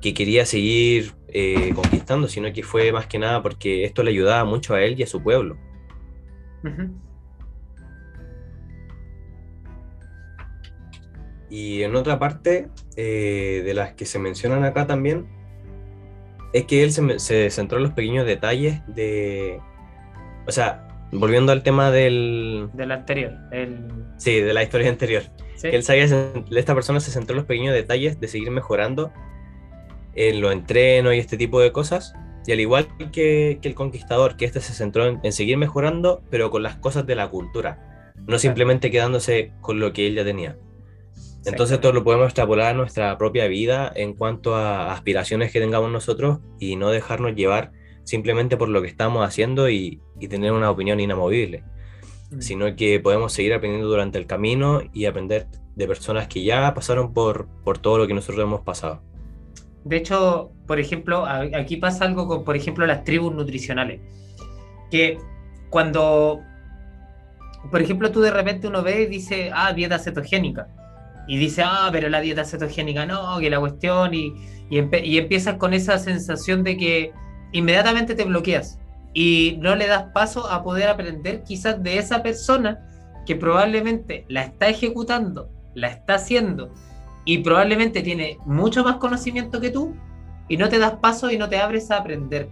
quería 0.00 0.46
seguir 0.46 1.12
eh, 1.28 1.72
conquistando, 1.74 2.28
sino 2.28 2.52
que 2.52 2.62
fue 2.62 2.92
más 2.92 3.06
que 3.06 3.18
nada 3.18 3.42
porque 3.42 3.84
esto 3.84 4.02
le 4.02 4.10
ayudaba 4.10 4.44
mucho 4.44 4.74
a 4.74 4.82
él 4.82 4.98
y 4.98 5.02
a 5.02 5.06
su 5.06 5.22
pueblo. 5.22 5.58
Y 11.50 11.82
en 11.82 11.96
otra 11.96 12.18
parte 12.18 12.68
eh, 12.96 13.62
de 13.64 13.74
las 13.74 13.94
que 13.94 14.04
se 14.04 14.18
mencionan 14.18 14.64
acá 14.64 14.86
también, 14.86 15.26
es 16.52 16.64
que 16.64 16.82
él 16.82 16.92
se, 16.92 17.50
centró 17.50 17.78
en 17.78 17.84
los 17.84 17.92
pequeños 17.92 18.26
detalles 18.26 18.80
de... 18.86 19.60
O 20.46 20.52
sea, 20.52 20.88
volviendo 21.12 21.52
al 21.52 21.62
tema 21.62 21.90
del... 21.90 22.70
Del 22.72 22.92
anterior. 22.92 23.32
Sí, 24.16 24.40
de 24.40 24.52
la 24.52 24.62
historia 24.62 24.88
anterior. 24.88 25.24
Que 25.60 25.74
él 25.74 25.82
sabía, 25.82 26.04
esta 26.04 26.74
persona 26.74 27.00
se 27.00 27.10
centró 27.10 27.34
en 27.34 27.38
los 27.38 27.46
pequeños 27.46 27.74
detalles 27.74 28.20
de 28.20 28.28
seguir 28.28 28.50
mejorando 28.50 29.12
en 30.14 30.40
los 30.40 30.52
entrenos 30.52 31.14
y 31.14 31.18
este 31.18 31.36
tipo 31.36 31.60
de 31.60 31.72
cosas. 31.72 32.14
Y 32.46 32.52
al 32.52 32.60
igual 32.60 32.88
que, 33.12 33.58
el 33.62 33.74
conquistador, 33.74 34.36
que 34.36 34.44
este 34.44 34.60
se 34.60 34.72
centró 34.72 35.06
en, 35.06 35.32
seguir 35.32 35.58
mejorando, 35.58 36.22
pero 36.30 36.50
con 36.50 36.62
las 36.62 36.76
cosas 36.76 37.06
de 37.06 37.14
la 37.14 37.28
cultura, 37.28 38.14
no 38.26 38.38
simplemente 38.38 38.90
quedándose 38.90 39.52
con 39.60 39.80
lo 39.80 39.92
que 39.92 40.06
él 40.06 40.14
ya 40.14 40.24
tenía. 40.24 40.56
Entonces 41.44 41.76
esto 41.76 41.92
lo 41.92 42.04
podemos 42.04 42.26
extrapolar 42.26 42.68
a 42.68 42.74
nuestra 42.74 43.16
propia 43.16 43.46
vida 43.46 43.90
en 43.94 44.14
cuanto 44.14 44.54
a 44.54 44.92
aspiraciones 44.92 45.52
que 45.52 45.60
tengamos 45.60 45.90
nosotros 45.90 46.40
y 46.58 46.76
no 46.76 46.90
dejarnos 46.90 47.34
llevar 47.34 47.72
simplemente 48.04 48.56
por 48.56 48.68
lo 48.68 48.82
que 48.82 48.88
estamos 48.88 49.26
haciendo 49.26 49.68
y, 49.68 50.00
tener 50.28 50.52
una 50.52 50.70
opinión 50.70 50.98
inamovible, 50.98 51.62
mm. 52.30 52.40
sino 52.40 52.74
que 52.74 52.98
podemos 53.00 53.32
seguir 53.32 53.54
aprendiendo 53.54 53.88
durante 53.88 54.18
el 54.18 54.26
camino 54.26 54.82
y 54.92 55.04
aprender 55.04 55.46
de 55.76 55.86
personas 55.86 56.26
que 56.26 56.42
ya 56.42 56.74
pasaron 56.74 57.12
por, 57.12 57.46
por 57.64 57.78
todo 57.78 57.98
lo 57.98 58.06
que 58.06 58.14
nosotros 58.14 58.42
hemos 58.42 58.62
pasado. 58.62 59.00
De 59.84 59.96
hecho, 59.96 60.50
por 60.66 60.80
ejemplo, 60.80 61.24
aquí 61.26 61.76
pasa 61.76 62.04
algo 62.04 62.26
con, 62.26 62.44
por 62.44 62.56
ejemplo, 62.56 62.84
las 62.84 63.04
tribus 63.04 63.32
nutricionales, 63.32 64.00
que 64.90 65.18
cuando, 65.70 66.40
por 67.70 67.80
ejemplo, 67.80 68.10
tú 68.10 68.20
de 68.20 68.30
repente 68.30 68.66
uno 68.66 68.82
ve 68.82 69.02
y 69.02 69.06
dice, 69.06 69.50
ah, 69.54 69.72
dieta 69.72 69.98
cetogénica, 69.98 70.68
y 71.28 71.36
dice, 71.36 71.62
ah, 71.62 71.90
pero 71.92 72.08
la 72.08 72.20
dieta 72.20 72.44
cetogénica 72.44 73.04
no, 73.04 73.38
que 73.38 73.50
la 73.50 73.60
cuestión, 73.60 74.14
y, 74.14 74.32
y, 74.70 75.18
empiezas 75.18 75.56
con 75.58 75.74
esa 75.74 75.98
sensación 75.98 76.64
de 76.64 76.78
que 76.78 77.12
inmediatamente 77.52 78.14
te 78.14 78.24
bloqueas 78.24 78.78
y 79.12 79.58
no 79.60 79.76
le 79.76 79.86
das 79.86 80.04
paso 80.14 80.50
a 80.50 80.64
poder 80.64 80.88
aprender 80.88 81.42
quizás 81.44 81.82
de 81.82 81.98
esa 81.98 82.22
persona 82.22 82.80
que 83.26 83.36
probablemente 83.36 84.24
la 84.28 84.42
está 84.42 84.68
ejecutando, 84.68 85.50
la 85.74 85.88
está 85.88 86.14
haciendo 86.14 86.72
y 87.26 87.38
probablemente 87.38 88.00
tiene 88.00 88.38
mucho 88.46 88.82
más 88.82 88.96
conocimiento 88.96 89.60
que 89.60 89.70
tú 89.70 89.94
y 90.48 90.56
no 90.56 90.70
te 90.70 90.78
das 90.78 90.94
paso 90.94 91.30
y 91.30 91.36
no 91.36 91.50
te 91.50 91.58
abres 91.58 91.90
a 91.90 91.98
aprender. 91.98 92.48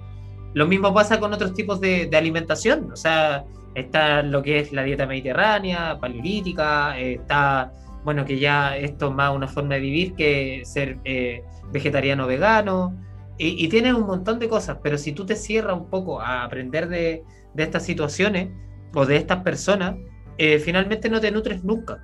Lo 0.53 0.67
mismo 0.67 0.93
pasa 0.93 1.19
con 1.19 1.33
otros 1.33 1.55
tipos 1.55 1.81
de, 1.81 2.07
de 2.07 2.17
alimentación, 2.17 2.93
o 2.93 2.97
sea, 2.97 3.45
está 3.75 4.23
lo 4.23 4.43
que 4.43 4.59
es 4.59 4.73
la 4.73 4.83
dieta 4.83 5.07
mediterránea, 5.07 5.99
paleolítica, 5.99 6.99
está 6.99 7.73
bueno, 8.07 8.25
que 8.25 8.38
ya 8.38 8.77
esto 8.77 9.09
es 9.09 9.14
más 9.16 9.35
una 9.35 9.49
forma 9.49 9.75
de 9.75 9.81
vivir 9.81 10.14
que 10.14 10.62
ser 10.64 11.01
eh, 11.03 11.42
vegetariano 11.73 12.29
vegano, 12.29 12.97
y, 13.37 13.64
y, 13.64 13.69
tienes 13.69 13.95
un 13.95 14.07
montón 14.07 14.38
de 14.38 14.49
cosas, 14.49 14.79
pero 14.81 14.97
si 14.97 15.11
tú 15.11 15.27
te 15.27 15.35
cierras 15.35 15.77
un 15.77 15.90
poco 15.90 16.21
a 16.21 16.45
aprender 16.45 16.88
de, 16.88 17.25
estas 17.57 17.85
situaciones 17.85 18.51
o 18.95 19.07
de 19.07 19.16
estas 19.16 19.42
personas, 19.42 19.97
eh, 20.38 20.61
finalmente 20.61 21.11
no 21.11 21.21
te 21.21 21.33
nutres 21.33 21.64
nunca. 21.64 21.99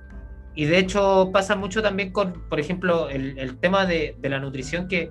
Y 0.55 0.65
de 0.65 0.77
hecho 0.77 1.29
pasa 1.31 1.55
mucho 1.55 1.81
también 1.81 2.11
con, 2.11 2.33
por 2.49 2.59
ejemplo, 2.59 3.09
el, 3.09 3.57
tema 3.59 3.85
de, 3.85 4.17
la 4.23 4.39
nutrición 4.39 4.89
que, 4.89 5.09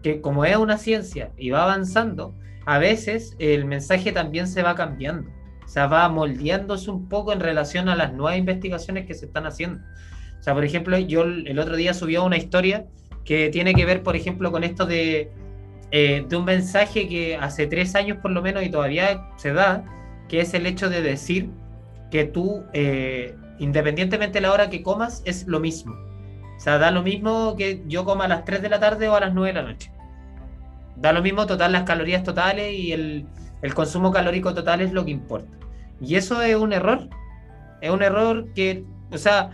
que 0.00 0.20
como 0.20 0.44
es 0.44 0.56
una 0.56 0.78
ciencia 0.78 1.32
y 1.36 1.50
va 1.50 1.64
avanzando, 1.64 2.36
a 2.66 2.78
veces 2.78 3.34
el 3.40 3.64
mensaje 3.64 4.12
también 4.12 4.46
se 4.46 4.62
va 4.62 4.76
cambiando, 4.76 5.28
o 5.64 5.68
sea, 5.68 5.88
va 5.88 6.08
moldeándose 6.08 6.88
un 6.88 7.08
poco 7.08 7.32
en 7.32 7.40
relación 7.40 7.88
a 7.88 7.96
las 7.96 8.12
nuevas 8.12 8.38
investigaciones 8.38 9.06
que 9.06 9.14
se 9.14 9.26
están 9.26 9.46
haciendo. 9.46 9.80
O 10.40 10.42
sea, 10.42 10.54
por 10.54 10.64
ejemplo, 10.64 10.98
yo 10.98 11.22
el 11.22 11.58
otro 11.58 11.76
día 11.76 11.92
subió 11.92 12.24
una 12.24 12.38
historia 12.38 12.86
que 13.24 13.50
tiene 13.50 13.74
que 13.74 13.84
ver, 13.84 14.02
por 14.02 14.16
ejemplo, 14.16 14.50
con 14.50 14.64
esto 14.64 14.86
de, 14.86 15.30
eh, 15.90 16.24
de 16.28 16.36
un 16.36 16.44
mensaje 16.44 17.08
que 17.08 17.36
hace 17.36 17.66
tres 17.66 17.94
años 17.94 18.18
por 18.22 18.30
lo 18.30 18.42
menos 18.42 18.62
y 18.62 18.70
todavía 18.70 19.28
se 19.36 19.52
da, 19.52 19.84
que 20.28 20.40
es 20.40 20.54
el 20.54 20.66
hecho 20.66 20.88
de 20.88 21.02
decir 21.02 21.50
que 22.10 22.24
tú, 22.24 22.64
eh, 22.72 23.34
independientemente 23.58 24.38
de 24.38 24.42
la 24.42 24.52
hora 24.52 24.70
que 24.70 24.82
comas, 24.82 25.22
es 25.24 25.46
lo 25.46 25.60
mismo. 25.60 25.94
O 26.56 26.60
sea, 26.60 26.78
da 26.78 26.90
lo 26.90 27.02
mismo 27.02 27.56
que 27.56 27.82
yo 27.86 28.04
coma 28.04 28.24
a 28.24 28.28
las 28.28 28.44
3 28.44 28.62
de 28.62 28.68
la 28.68 28.80
tarde 28.80 29.08
o 29.08 29.16
a 29.16 29.20
las 29.20 29.34
9 29.34 29.48
de 29.48 29.62
la 29.62 29.68
noche. 29.68 29.92
Da 30.96 31.12
lo 31.12 31.22
mismo 31.22 31.46
total 31.46 31.72
las 31.72 31.84
calorías 31.84 32.22
totales 32.22 32.72
y 32.72 32.92
el, 32.92 33.26
el 33.62 33.74
consumo 33.74 34.12
calórico 34.12 34.54
total 34.54 34.80
es 34.80 34.92
lo 34.92 35.04
que 35.04 35.10
importa. 35.10 35.50
Y 36.00 36.16
eso 36.16 36.40
es 36.42 36.56
un 36.56 36.72
error. 36.72 37.08
Es 37.80 37.90
un 37.90 38.02
error 38.02 38.46
que, 38.54 38.84
o 39.10 39.18
sea, 39.18 39.50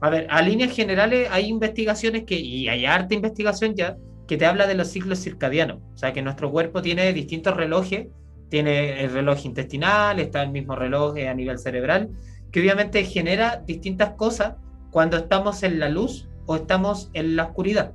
a 0.00 0.10
ver, 0.10 0.26
a 0.30 0.42
líneas 0.42 0.74
generales 0.74 1.28
hay 1.30 1.46
investigaciones 1.46 2.24
que, 2.24 2.38
y 2.38 2.68
hay 2.68 2.86
harta 2.86 3.14
investigación 3.14 3.74
ya, 3.74 3.96
que 4.26 4.36
te 4.36 4.46
habla 4.46 4.66
de 4.66 4.74
los 4.74 4.88
ciclos 4.88 5.20
circadianos. 5.20 5.78
O 5.94 5.96
sea, 5.96 6.12
que 6.12 6.22
nuestro 6.22 6.50
cuerpo 6.50 6.82
tiene 6.82 7.12
distintos 7.12 7.56
relojes. 7.56 8.08
Tiene 8.48 9.04
el 9.04 9.12
reloj 9.12 9.44
intestinal, 9.44 10.20
está 10.20 10.42
el 10.42 10.50
mismo 10.50 10.74
reloj 10.74 11.16
a 11.18 11.34
nivel 11.34 11.58
cerebral, 11.58 12.08
que 12.50 12.60
obviamente 12.60 13.04
genera 13.04 13.62
distintas 13.66 14.14
cosas 14.14 14.54
cuando 14.90 15.18
estamos 15.18 15.62
en 15.62 15.78
la 15.78 15.90
luz 15.90 16.28
o 16.46 16.56
estamos 16.56 17.10
en 17.12 17.36
la 17.36 17.44
oscuridad. 17.44 17.92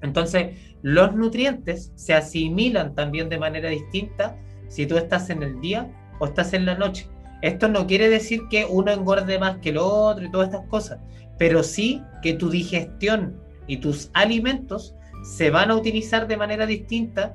Entonces, 0.00 0.56
los 0.82 1.14
nutrientes 1.14 1.92
se 1.94 2.14
asimilan 2.14 2.94
también 2.94 3.28
de 3.28 3.38
manera 3.38 3.68
distinta 3.68 4.38
si 4.68 4.86
tú 4.86 4.96
estás 4.96 5.28
en 5.30 5.42
el 5.42 5.60
día 5.60 5.90
o 6.20 6.26
estás 6.26 6.54
en 6.54 6.64
la 6.64 6.76
noche. 6.76 7.08
Esto 7.42 7.68
no 7.68 7.86
quiere 7.86 8.08
decir 8.08 8.42
que 8.50 8.64
uno 8.64 8.90
engorde 8.90 9.38
más 9.38 9.58
que 9.58 9.70
el 9.70 9.78
otro 9.78 10.24
y 10.24 10.30
todas 10.30 10.48
estas 10.48 10.66
cosas, 10.68 10.98
pero 11.38 11.62
sí 11.62 12.02
que 12.22 12.32
tu 12.32 12.50
digestión 12.50 13.36
y 13.66 13.78
tus 13.78 14.10
alimentos 14.14 14.94
se 15.22 15.50
van 15.50 15.70
a 15.70 15.74
utilizar 15.74 16.26
de 16.28 16.36
manera 16.36 16.66
distinta 16.66 17.34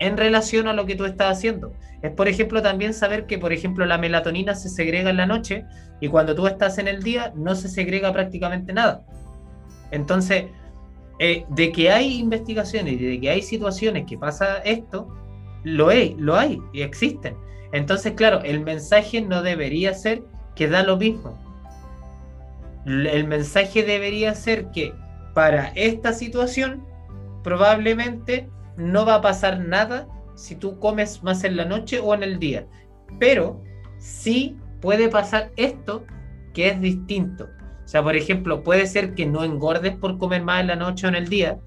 en 0.00 0.16
relación 0.16 0.66
a 0.68 0.72
lo 0.72 0.84
que 0.84 0.96
tú 0.96 1.04
estás 1.04 1.38
haciendo. 1.38 1.72
Es, 2.02 2.10
por 2.10 2.26
ejemplo, 2.26 2.60
también 2.60 2.92
saber 2.92 3.26
que, 3.26 3.38
por 3.38 3.52
ejemplo, 3.52 3.86
la 3.86 3.98
melatonina 3.98 4.54
se 4.54 4.68
segrega 4.68 5.10
en 5.10 5.16
la 5.16 5.26
noche 5.26 5.64
y 6.00 6.08
cuando 6.08 6.34
tú 6.34 6.46
estás 6.46 6.78
en 6.78 6.88
el 6.88 7.02
día 7.02 7.32
no 7.36 7.54
se 7.54 7.68
segrega 7.68 8.12
prácticamente 8.12 8.72
nada. 8.72 9.04
Entonces, 9.92 10.46
eh, 11.20 11.44
de 11.50 11.70
que 11.70 11.90
hay 11.90 12.18
investigaciones 12.18 12.94
y 12.94 13.04
de 13.04 13.20
que 13.20 13.30
hay 13.30 13.42
situaciones 13.42 14.06
que 14.06 14.18
pasa 14.18 14.56
esto, 14.64 15.06
lo 15.62 15.88
hay, 15.88 16.16
lo 16.18 16.34
hay 16.34 16.60
y 16.72 16.82
existen. 16.82 17.36
Entonces, 17.72 18.12
claro, 18.12 18.40
el 18.42 18.60
mensaje 18.60 19.20
no 19.20 19.42
debería 19.42 19.94
ser 19.94 20.22
que 20.54 20.68
da 20.68 20.82
lo 20.82 20.96
mismo. 20.96 21.38
El 22.84 23.26
mensaje 23.26 23.82
debería 23.82 24.34
ser 24.34 24.70
que 24.70 24.94
para 25.34 25.68
esta 25.68 26.12
situación 26.12 26.84
probablemente 27.42 28.48
no 28.76 29.06
va 29.06 29.16
a 29.16 29.20
pasar 29.20 29.60
nada 29.60 30.06
si 30.34 30.54
tú 30.54 30.78
comes 30.78 31.22
más 31.22 31.44
en 31.44 31.56
la 31.56 31.64
noche 31.64 32.00
o 32.00 32.14
en 32.14 32.22
el 32.22 32.38
día. 32.38 32.66
Pero 33.18 33.62
sí 33.98 34.56
puede 34.80 35.08
pasar 35.08 35.52
esto 35.56 36.04
que 36.52 36.68
es 36.68 36.80
distinto. 36.80 37.48
O 37.84 37.88
sea, 37.88 38.02
por 38.02 38.16
ejemplo, 38.16 38.62
puede 38.62 38.86
ser 38.86 39.14
que 39.14 39.26
no 39.26 39.44
engordes 39.44 39.96
por 39.96 40.18
comer 40.18 40.42
más 40.42 40.60
en 40.60 40.68
la 40.68 40.76
noche 40.76 41.06
o 41.06 41.08
en 41.08 41.16
el 41.16 41.28
día. 41.28 41.58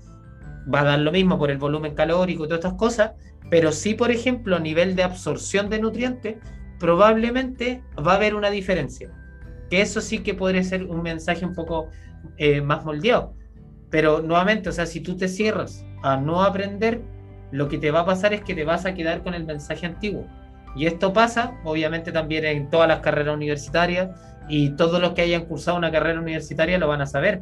Va 0.73 0.82
a 0.82 0.84
dar 0.84 0.99
lo 0.99 1.12
mismo 1.12 1.38
por 1.38 1.51
el 1.51 1.58
volumen 1.58 1.95
calórico 1.95 2.45
y 2.45 2.47
todas 2.47 2.65
estas 2.65 2.78
cosas, 2.78 3.12
pero 3.49 3.71
sí, 3.71 3.93
por 3.93 4.12
ejemplo, 4.12 4.56
a 4.56 4.60
nivel 4.60 4.95
de 4.95 5.03
absorción 5.03 5.70
de 5.70 5.80
nutrientes, 5.80 6.38
probablemente 6.80 7.84
va 8.05 8.13
a 8.13 8.16
haber 8.16 8.36
una 8.36 8.49
diferencia. 8.49 9.09
Que 9.70 9.82
eso 9.82 10.01
sí 10.01 10.20
que 10.20 10.34
podría 10.34 10.63
ser 10.63 10.84
un 10.86 11.01
mensaje 11.01 11.45
un 11.45 11.53
poco 11.53 11.89
eh, 12.38 12.61
más 12.61 12.86
moldeado. 12.86 13.34
Pero 13.89 14.22
nuevamente, 14.22 14.70
o 14.70 14.72
sea, 14.72 14.86
si 14.86 15.01
tú 15.01 15.16
te 15.16 15.28
cierras 15.28 15.86
a 16.03 16.18
no 16.18 16.43
aprender, 16.43 17.01
lo 17.51 17.70
que 17.70 17.78
te 17.78 17.91
va 17.91 18.01
a 18.01 18.05
pasar 18.05 18.34
es 18.34 18.41
que 18.41 18.55
te 18.55 18.66
vas 18.66 18.86
a 18.86 18.93
quedar 18.93 19.24
con 19.24 19.34
el 19.34 19.45
mensaje 19.45 19.86
antiguo. 19.86 20.26
Y 20.76 20.88
esto 20.88 21.13
pasa, 21.13 21.53
obviamente, 21.63 22.11
también 22.11 22.45
en 22.45 22.70
todas 22.70 22.88
las 22.88 22.99
carreras 22.99 23.36
universitarias 23.36 24.09
y 24.49 24.72
todos 24.72 25.01
los 25.01 25.13
que 25.13 25.22
hayan 25.22 25.45
cursado 25.45 25.78
una 25.78 25.91
carrera 25.91 26.20
universitaria 26.20 26.78
lo 26.78 26.88
van 26.88 27.01
a 27.01 27.05
saber, 27.05 27.39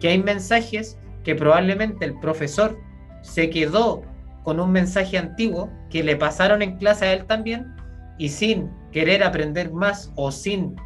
que 0.00 0.08
hay 0.08 0.22
mensajes 0.22 0.98
que 1.26 1.34
probablemente 1.34 2.04
el 2.04 2.14
profesor 2.20 2.78
se 3.22 3.50
quedó 3.50 4.02
con 4.44 4.60
un 4.60 4.70
mensaje 4.70 5.18
antiguo 5.18 5.72
que 5.90 6.04
le 6.04 6.14
pasaron 6.14 6.62
en 6.62 6.76
clase 6.76 7.04
a 7.04 7.12
él 7.14 7.26
también 7.26 7.74
y 8.16 8.28
sin 8.28 8.70
querer 8.92 9.24
aprender 9.24 9.72
más 9.72 10.12
o 10.14 10.30
sin 10.30 10.76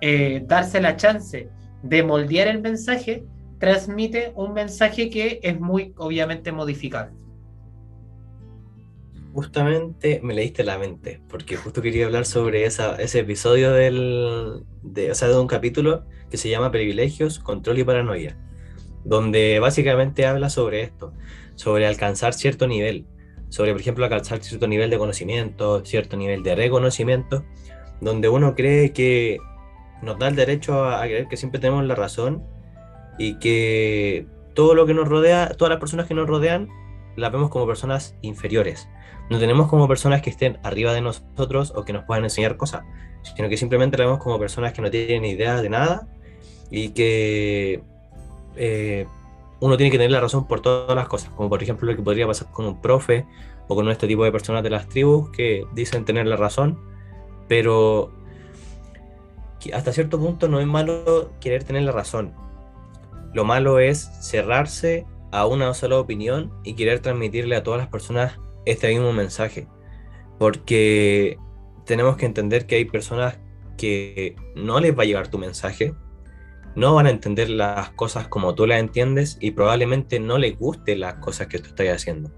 eh, 0.00 0.42
darse 0.44 0.80
la 0.80 0.96
chance 0.96 1.48
de 1.84 2.02
moldear 2.02 2.48
el 2.48 2.62
mensaje, 2.62 3.24
transmite 3.60 4.32
un 4.34 4.54
mensaje 4.54 5.08
que 5.08 5.38
es 5.40 5.60
muy 5.60 5.94
obviamente 5.98 6.50
modificable. 6.50 7.14
Justamente 9.34 10.18
me 10.20 10.34
leíste 10.34 10.64
la 10.64 10.78
mente, 10.78 11.20
porque 11.28 11.54
justo 11.54 11.80
quería 11.80 12.06
hablar 12.06 12.26
sobre 12.26 12.64
ese 12.64 13.20
episodio 13.20 13.72
del, 13.72 14.64
de, 14.82 15.12
o 15.12 15.14
sea, 15.14 15.28
de 15.28 15.38
un 15.38 15.46
capítulo 15.46 16.04
que 16.28 16.38
se 16.38 16.50
llama 16.50 16.72
Privilegios, 16.72 17.38
Control 17.38 17.78
y 17.78 17.84
Paranoia, 17.84 18.36
donde 19.06 19.60
básicamente 19.60 20.26
habla 20.26 20.50
sobre 20.50 20.82
esto, 20.82 21.12
sobre 21.54 21.86
alcanzar 21.86 22.34
cierto 22.34 22.66
nivel, 22.66 23.06
sobre, 23.48 23.72
por 23.72 23.80
ejemplo, 23.80 24.04
alcanzar 24.04 24.42
cierto 24.42 24.66
nivel 24.66 24.90
de 24.90 24.98
conocimiento, 24.98 25.84
cierto 25.84 26.16
nivel 26.16 26.42
de 26.42 26.56
reconocimiento, 26.56 27.44
donde 28.00 28.28
uno 28.28 28.54
cree 28.54 28.92
que 28.92 29.38
nos 30.02 30.18
da 30.18 30.28
el 30.28 30.36
derecho 30.36 30.84
a, 30.84 31.02
creer 31.02 31.28
que 31.28 31.36
siempre 31.36 31.60
tenemos 31.60 31.84
la 31.84 31.94
razón 31.94 32.44
y 33.16 33.38
que 33.38 34.26
todo 34.54 34.74
lo 34.74 34.86
que 34.86 34.94
nos 34.94 35.08
rodea, 35.08 35.50
todas 35.56 35.70
las 35.70 35.78
personas 35.78 36.06
que 36.06 36.14
nos 36.14 36.26
rodean, 36.26 36.68
las 37.14 37.30
vemos 37.30 37.48
como 37.48 37.66
personas 37.66 38.16
inferiores. 38.22 38.88
No 39.30 39.38
tenemos 39.38 39.68
como 39.68 39.88
personas 39.88 40.20
que 40.20 40.30
estén 40.30 40.58
arriba 40.64 40.92
de 40.92 41.00
nosotros 41.00 41.72
o 41.76 41.84
que 41.84 41.92
nos 41.92 42.04
puedan 42.04 42.24
enseñar 42.24 42.56
cosas, 42.56 42.82
sino 43.22 43.48
que 43.48 43.56
simplemente 43.56 43.96
la 43.96 44.04
vemos 44.04 44.18
como 44.18 44.38
personas 44.38 44.72
que 44.72 44.82
no 44.82 44.90
tienen 44.90 45.24
idea 45.24 45.62
de 45.62 45.70
nada 45.70 46.08
y 46.70 46.90
que 46.90 47.82
eh, 48.56 49.06
uno 49.60 49.76
tiene 49.76 49.90
que 49.90 49.98
tener 49.98 50.10
la 50.10 50.20
razón 50.20 50.46
por 50.46 50.60
todas 50.60 50.94
las 50.94 51.08
cosas, 51.08 51.30
como 51.30 51.48
por 51.48 51.62
ejemplo 51.62 51.90
lo 51.90 51.96
que 51.96 52.02
podría 52.02 52.26
pasar 52.26 52.50
con 52.52 52.66
un 52.66 52.80
profe 52.80 53.26
o 53.68 53.74
con 53.74 53.88
este 53.88 54.06
tipo 54.06 54.24
de 54.24 54.32
personas 54.32 54.62
de 54.62 54.70
las 54.70 54.88
tribus 54.88 55.30
que 55.30 55.64
dicen 55.72 56.04
tener 56.04 56.26
la 56.26 56.36
razón, 56.36 56.78
pero 57.48 58.12
hasta 59.72 59.92
cierto 59.92 60.18
punto 60.18 60.48
no 60.48 60.60
es 60.60 60.66
malo 60.66 61.32
querer 61.40 61.64
tener 61.64 61.82
la 61.82 61.92
razón. 61.92 62.34
Lo 63.32 63.44
malo 63.44 63.78
es 63.78 64.08
cerrarse 64.20 65.06
a 65.32 65.46
una 65.46 65.72
sola 65.74 65.98
opinión 65.98 66.52
y 66.64 66.74
querer 66.74 67.00
transmitirle 67.00 67.56
a 67.56 67.62
todas 67.62 67.78
las 67.78 67.88
personas 67.88 68.38
este 68.64 68.88
mismo 68.88 69.12
mensaje, 69.12 69.66
porque 70.38 71.38
tenemos 71.84 72.16
que 72.16 72.26
entender 72.26 72.66
que 72.66 72.76
hay 72.76 72.84
personas 72.84 73.38
que 73.76 74.36
no 74.54 74.80
les 74.80 74.96
va 74.96 75.02
a 75.02 75.06
llegar 75.06 75.28
tu 75.28 75.38
mensaje, 75.38 75.94
no 76.76 76.94
van 76.94 77.06
a 77.06 77.10
entender 77.10 77.50
las 77.50 77.90
cosas 77.90 78.28
como 78.28 78.54
tú 78.54 78.66
las 78.66 78.78
entiendes 78.78 79.38
y 79.40 79.50
probablemente 79.52 80.20
no 80.20 80.38
les 80.38 80.58
guste 80.58 80.94
las 80.94 81.14
cosas 81.14 81.48
que 81.48 81.58
tú 81.58 81.68
estás 81.68 81.88
haciendo. 81.88 82.30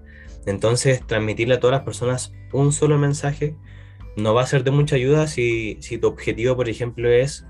Entonces, 0.45 1.05
transmitirle 1.05 1.55
a 1.55 1.59
todas 1.59 1.75
las 1.75 1.83
personas 1.83 2.33
un 2.53 2.71
solo 2.71 2.97
mensaje 2.97 3.55
no 4.15 4.33
va 4.33 4.41
a 4.41 4.47
ser 4.47 4.63
de 4.63 4.71
mucha 4.71 4.95
ayuda 4.95 5.27
si, 5.27 5.77
si 5.81 5.97
tu 5.97 6.07
objetivo, 6.07 6.55
por 6.55 6.69
ejemplo, 6.69 7.09
es 7.09 7.45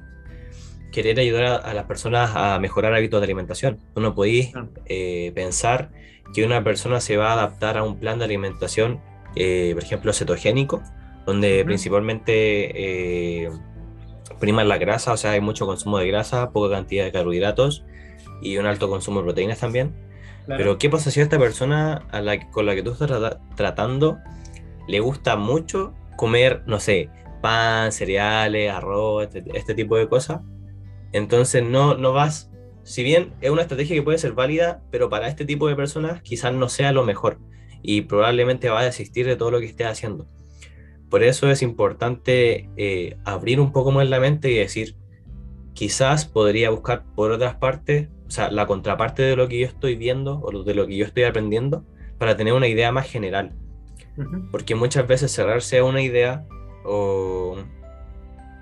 querer 0.92 1.20
ayudar 1.20 1.62
a, 1.64 1.74
las 1.74 1.86
personas 1.86 2.32
a 2.36 2.58
mejorar 2.60 2.94
hábitos 2.94 3.22
de 3.22 3.26
alimentación. 3.26 3.80
Tú 3.94 4.02
no 4.02 4.16
podéis 4.16 4.52
eh, 4.86 5.32
pensar 5.36 5.92
que 6.34 6.44
una 6.44 6.64
persona 6.64 7.00
se 7.00 7.18
va 7.18 7.30
a 7.30 7.34
adaptar 7.34 7.78
a 7.78 7.84
un 7.84 8.00
plan 8.00 8.20
de 8.20 8.26
alimentación, 8.26 9.00
eh, 9.36 9.72
por 9.74 9.84
ejemplo, 9.84 10.14
cetogénico, 10.14 10.82
donde 11.26 11.64
principalmente 11.64 13.44
eh, 13.44 13.52
prima 14.40 14.64
la 14.64 14.78
grasa, 14.78 15.14
o 15.14 15.18
sea, 15.18 15.32
hay 15.32 15.42
mucho 15.42 15.66
consumo 15.66 16.00
de 16.00 16.08
grasa, 16.08 16.52
poca 16.52 16.76
cantidad 16.76 17.06
de 17.06 17.12
carbohidratos 17.12 17.86
y 18.42 18.58
un 18.58 18.66
alto 18.66 18.90
consumo 18.90 19.20
de 19.20 19.26
proteínas 19.26 19.60
también. 19.60 19.96
Pero 20.48 20.80
¿qué 20.80 20.90
pasa 20.90 21.12
si 21.12 21.20
a 21.20 21.24
esta 21.24 21.38
persona 21.38 22.08
a 22.12 22.22
la, 22.22 22.50
con 22.50 22.66
la 22.66 22.74
que 22.74 22.82
tú 22.82 22.92
estás 22.92 23.38
tratando 23.56 24.18
le 24.88 25.00
gusta 25.00 25.36
mucho 25.36 25.94
comer, 26.18 26.64
no 26.66 26.80
sé, 26.80 27.10
pan, 27.42 27.92
cereales, 27.92 28.72
arroz, 28.72 29.26
este, 29.26 29.44
este 29.54 29.76
tipo 29.76 29.96
de 29.96 30.10
cosas? 30.10 30.42
Entonces 31.12 31.64
no, 31.64 31.96
no 31.96 32.14
vas 32.14 32.50
si 32.90 33.04
bien 33.04 33.36
es 33.40 33.52
una 33.52 33.62
estrategia 33.62 33.96
que 33.96 34.02
puede 34.02 34.18
ser 34.18 34.34
válida, 34.34 34.82
pero 34.90 35.10
para 35.10 35.28
este 35.28 35.46
tipo 35.46 35.68
de 35.68 35.76
personas 35.76 36.24
quizás 36.24 36.54
no 36.56 36.70
sea 36.70 36.92
lo 36.92 37.04
mejor 37.04 37.38
y 37.84 38.02
probablemente 38.02 38.70
va 38.70 38.80
a 38.80 38.86
desistir 38.86 39.28
de 39.28 39.36
todo 39.36 39.52
lo 39.52 39.60
que 39.60 39.68
esté 39.68 39.86
haciendo. 39.86 40.28
Por 41.10 41.24
eso 41.24 41.50
es 41.50 41.62
importante 41.62 42.70
eh, 42.78 43.18
abrir 43.26 43.60
un 43.60 43.72
poco 43.72 43.92
más 43.92 44.08
la 44.10 44.20
mente 44.20 44.52
y 44.52 44.56
decir, 44.56 44.96
quizás 45.74 46.26
podría 46.26 46.70
buscar 46.70 47.04
por 47.16 47.32
otras 47.32 47.56
partes, 47.56 48.10
o 48.28 48.32
sea, 48.32 48.52
la 48.52 48.68
contraparte 48.68 49.24
de 49.24 49.36
lo 49.36 49.48
que 49.48 49.60
yo 49.60 49.66
estoy 49.66 49.96
viendo 49.96 50.40
o 50.40 50.64
de 50.64 50.74
lo 50.76 50.86
que 50.86 50.98
yo 50.98 51.06
estoy 51.06 51.24
aprendiendo 51.24 51.84
para 52.18 52.38
tener 52.38 52.54
una 52.54 52.68
idea 52.68 52.92
más 52.92 53.10
general. 53.10 53.54
Porque 54.52 54.76
muchas 54.76 55.08
veces 55.08 55.32
cerrarse 55.32 55.78
a 55.78 55.84
una 55.86 56.02
idea 56.02 56.46
o 56.84 57.56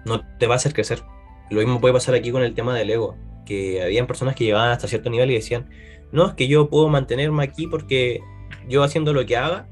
no 0.05 0.21
te 0.37 0.47
va 0.47 0.53
a 0.53 0.57
hacer 0.57 0.73
crecer. 0.73 1.03
Lo 1.49 1.59
mismo 1.59 1.81
puede 1.81 1.93
pasar 1.93 2.15
aquí 2.15 2.31
con 2.31 2.43
el 2.43 2.53
tema 2.53 2.75
del 2.75 2.89
ego 2.91 3.17
que 3.45 3.81
habían 3.81 4.07
personas 4.07 4.35
que 4.35 4.43
llegaban 4.43 4.69
hasta 4.69 4.87
cierto 4.87 5.09
nivel 5.09 5.31
y 5.31 5.35
decían, 5.35 5.69
no, 6.11 6.27
es 6.27 6.33
que 6.33 6.47
yo 6.47 6.69
puedo 6.69 6.89
mantenerme 6.89 7.43
aquí 7.43 7.65
porque 7.67 8.21
yo 8.67 8.83
haciendo 8.83 9.13
lo 9.13 9.25
que 9.25 9.37
haga 9.37 9.67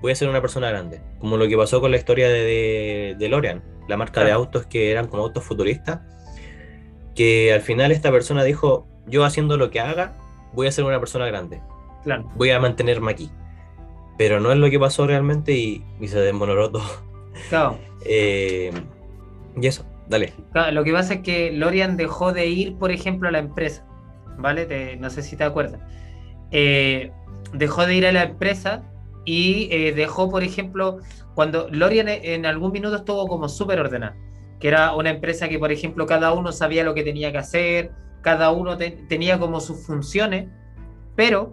voy 0.00 0.12
a 0.12 0.14
ser 0.14 0.28
una 0.28 0.40
persona 0.40 0.70
grande. 0.70 1.00
Como 1.18 1.36
lo 1.36 1.48
que 1.48 1.56
pasó 1.56 1.80
con 1.80 1.90
la 1.90 1.96
historia 1.96 2.28
de, 2.28 3.16
de, 3.18 3.28
Lorean, 3.28 3.62
la 3.88 3.96
marca 3.96 4.24
de 4.24 4.32
autos 4.32 4.66
que 4.66 4.90
eran 4.90 5.08
como 5.08 5.22
autos 5.22 5.44
futuristas, 5.44 6.00
que 7.14 7.52
al 7.52 7.60
final 7.60 7.92
esta 7.92 8.10
persona 8.10 8.44
dijo, 8.44 8.86
yo 9.06 9.24
haciendo 9.24 9.56
lo 9.56 9.70
que 9.70 9.80
haga 9.80 10.14
voy 10.52 10.66
a 10.66 10.72
ser 10.72 10.84
una 10.84 10.98
persona 10.98 11.26
grande. 11.26 11.60
Claro. 12.04 12.30
Voy 12.34 12.50
a 12.50 12.60
mantenerme 12.60 13.10
aquí. 13.10 13.30
Pero 14.16 14.40
no 14.40 14.52
es 14.52 14.58
lo 14.58 14.68
que 14.70 14.78
pasó 14.78 15.06
realmente 15.06 15.52
y, 15.52 15.84
se 16.06 16.18
desmonoró 16.18 16.70
todo. 16.70 16.84
Claro. 17.48 17.78
Eh, 18.06 18.72
y 19.60 19.66
eso. 19.66 19.84
Dale. 20.08 20.32
lo 20.72 20.84
que 20.84 20.92
pasa 20.92 21.14
es 21.14 21.20
que 21.20 21.52
Lorian 21.52 21.98
dejó 21.98 22.32
de 22.32 22.46
ir, 22.46 22.76
por 22.76 22.90
ejemplo, 22.90 23.28
a 23.28 23.30
la 23.30 23.40
empresa, 23.40 23.84
¿vale? 24.38 24.96
no 24.96 25.10
sé 25.10 25.22
si 25.22 25.36
te 25.36 25.44
acuerdas. 25.44 25.80
Eh, 26.50 27.12
dejó 27.52 27.86
de 27.86 27.94
ir 27.94 28.06
a 28.06 28.12
la 28.12 28.22
empresa 28.22 28.82
y 29.30 29.68
eh, 29.70 29.92
dejó, 29.92 30.28
por 30.28 30.42
ejemplo, 30.42 30.98
cuando 31.36 31.68
Lorian 31.70 32.08
en 32.08 32.46
algún 32.46 32.72
minuto 32.72 32.96
estuvo 32.96 33.28
como 33.28 33.48
súper 33.48 33.78
ordenada, 33.78 34.16
que 34.58 34.66
era 34.66 34.92
una 34.96 35.10
empresa 35.10 35.48
que, 35.48 35.56
por 35.56 35.70
ejemplo, 35.70 36.04
cada 36.04 36.32
uno 36.32 36.50
sabía 36.50 36.82
lo 36.82 36.94
que 36.94 37.04
tenía 37.04 37.30
que 37.30 37.38
hacer, 37.38 37.92
cada 38.22 38.50
uno 38.50 38.76
tenía 38.76 39.38
como 39.38 39.60
sus 39.60 39.86
funciones, 39.86 40.48
pero 41.14 41.50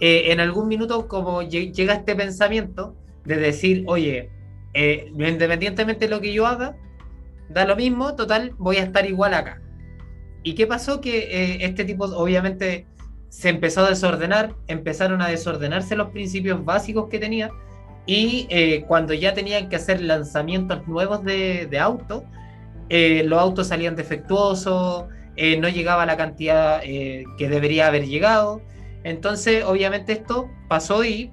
eh, 0.00 0.32
en 0.32 0.40
algún 0.40 0.68
minuto 0.68 1.06
como 1.06 1.42
llega 1.42 1.92
este 1.92 2.16
pensamiento 2.16 2.96
de 3.26 3.36
decir, 3.36 3.84
oye, 3.86 4.30
independientemente 4.72 6.06
de 6.06 6.10
lo 6.10 6.22
que 6.22 6.32
yo 6.32 6.46
haga, 6.46 6.78
da 7.50 7.66
lo 7.66 7.76
mismo, 7.76 8.16
total, 8.16 8.54
voy 8.56 8.78
a 8.78 8.84
estar 8.84 9.04
igual 9.04 9.34
acá. 9.34 9.60
¿Y 10.42 10.54
qué 10.54 10.66
pasó? 10.66 11.02
Que 11.02 11.18
eh, 11.18 11.58
este 11.60 11.84
tipo 11.84 12.06
obviamente 12.06 12.86
se 13.28 13.48
empezó 13.48 13.84
a 13.84 13.90
desordenar, 13.90 14.54
empezaron 14.66 15.22
a 15.22 15.28
desordenarse 15.28 15.96
los 15.96 16.10
principios 16.10 16.64
básicos 16.64 17.08
que 17.08 17.18
tenía 17.18 17.50
y 18.06 18.46
eh, 18.50 18.84
cuando 18.88 19.12
ya 19.14 19.34
tenían 19.34 19.68
que 19.68 19.76
hacer 19.76 20.00
lanzamientos 20.00 20.86
nuevos 20.88 21.22
de, 21.24 21.66
de 21.66 21.78
autos, 21.78 22.22
eh, 22.88 23.22
los 23.24 23.38
autos 23.38 23.68
salían 23.68 23.96
defectuosos, 23.96 25.04
no 25.60 25.68
llegaba 25.68 26.04
la 26.04 26.16
cantidad 26.16 26.80
que 26.80 27.48
debería 27.48 27.86
haber 27.86 28.06
llegado. 28.06 28.60
Entonces, 29.04 29.62
obviamente 29.64 30.12
esto 30.12 30.50
pasó 30.68 31.04
y 31.04 31.30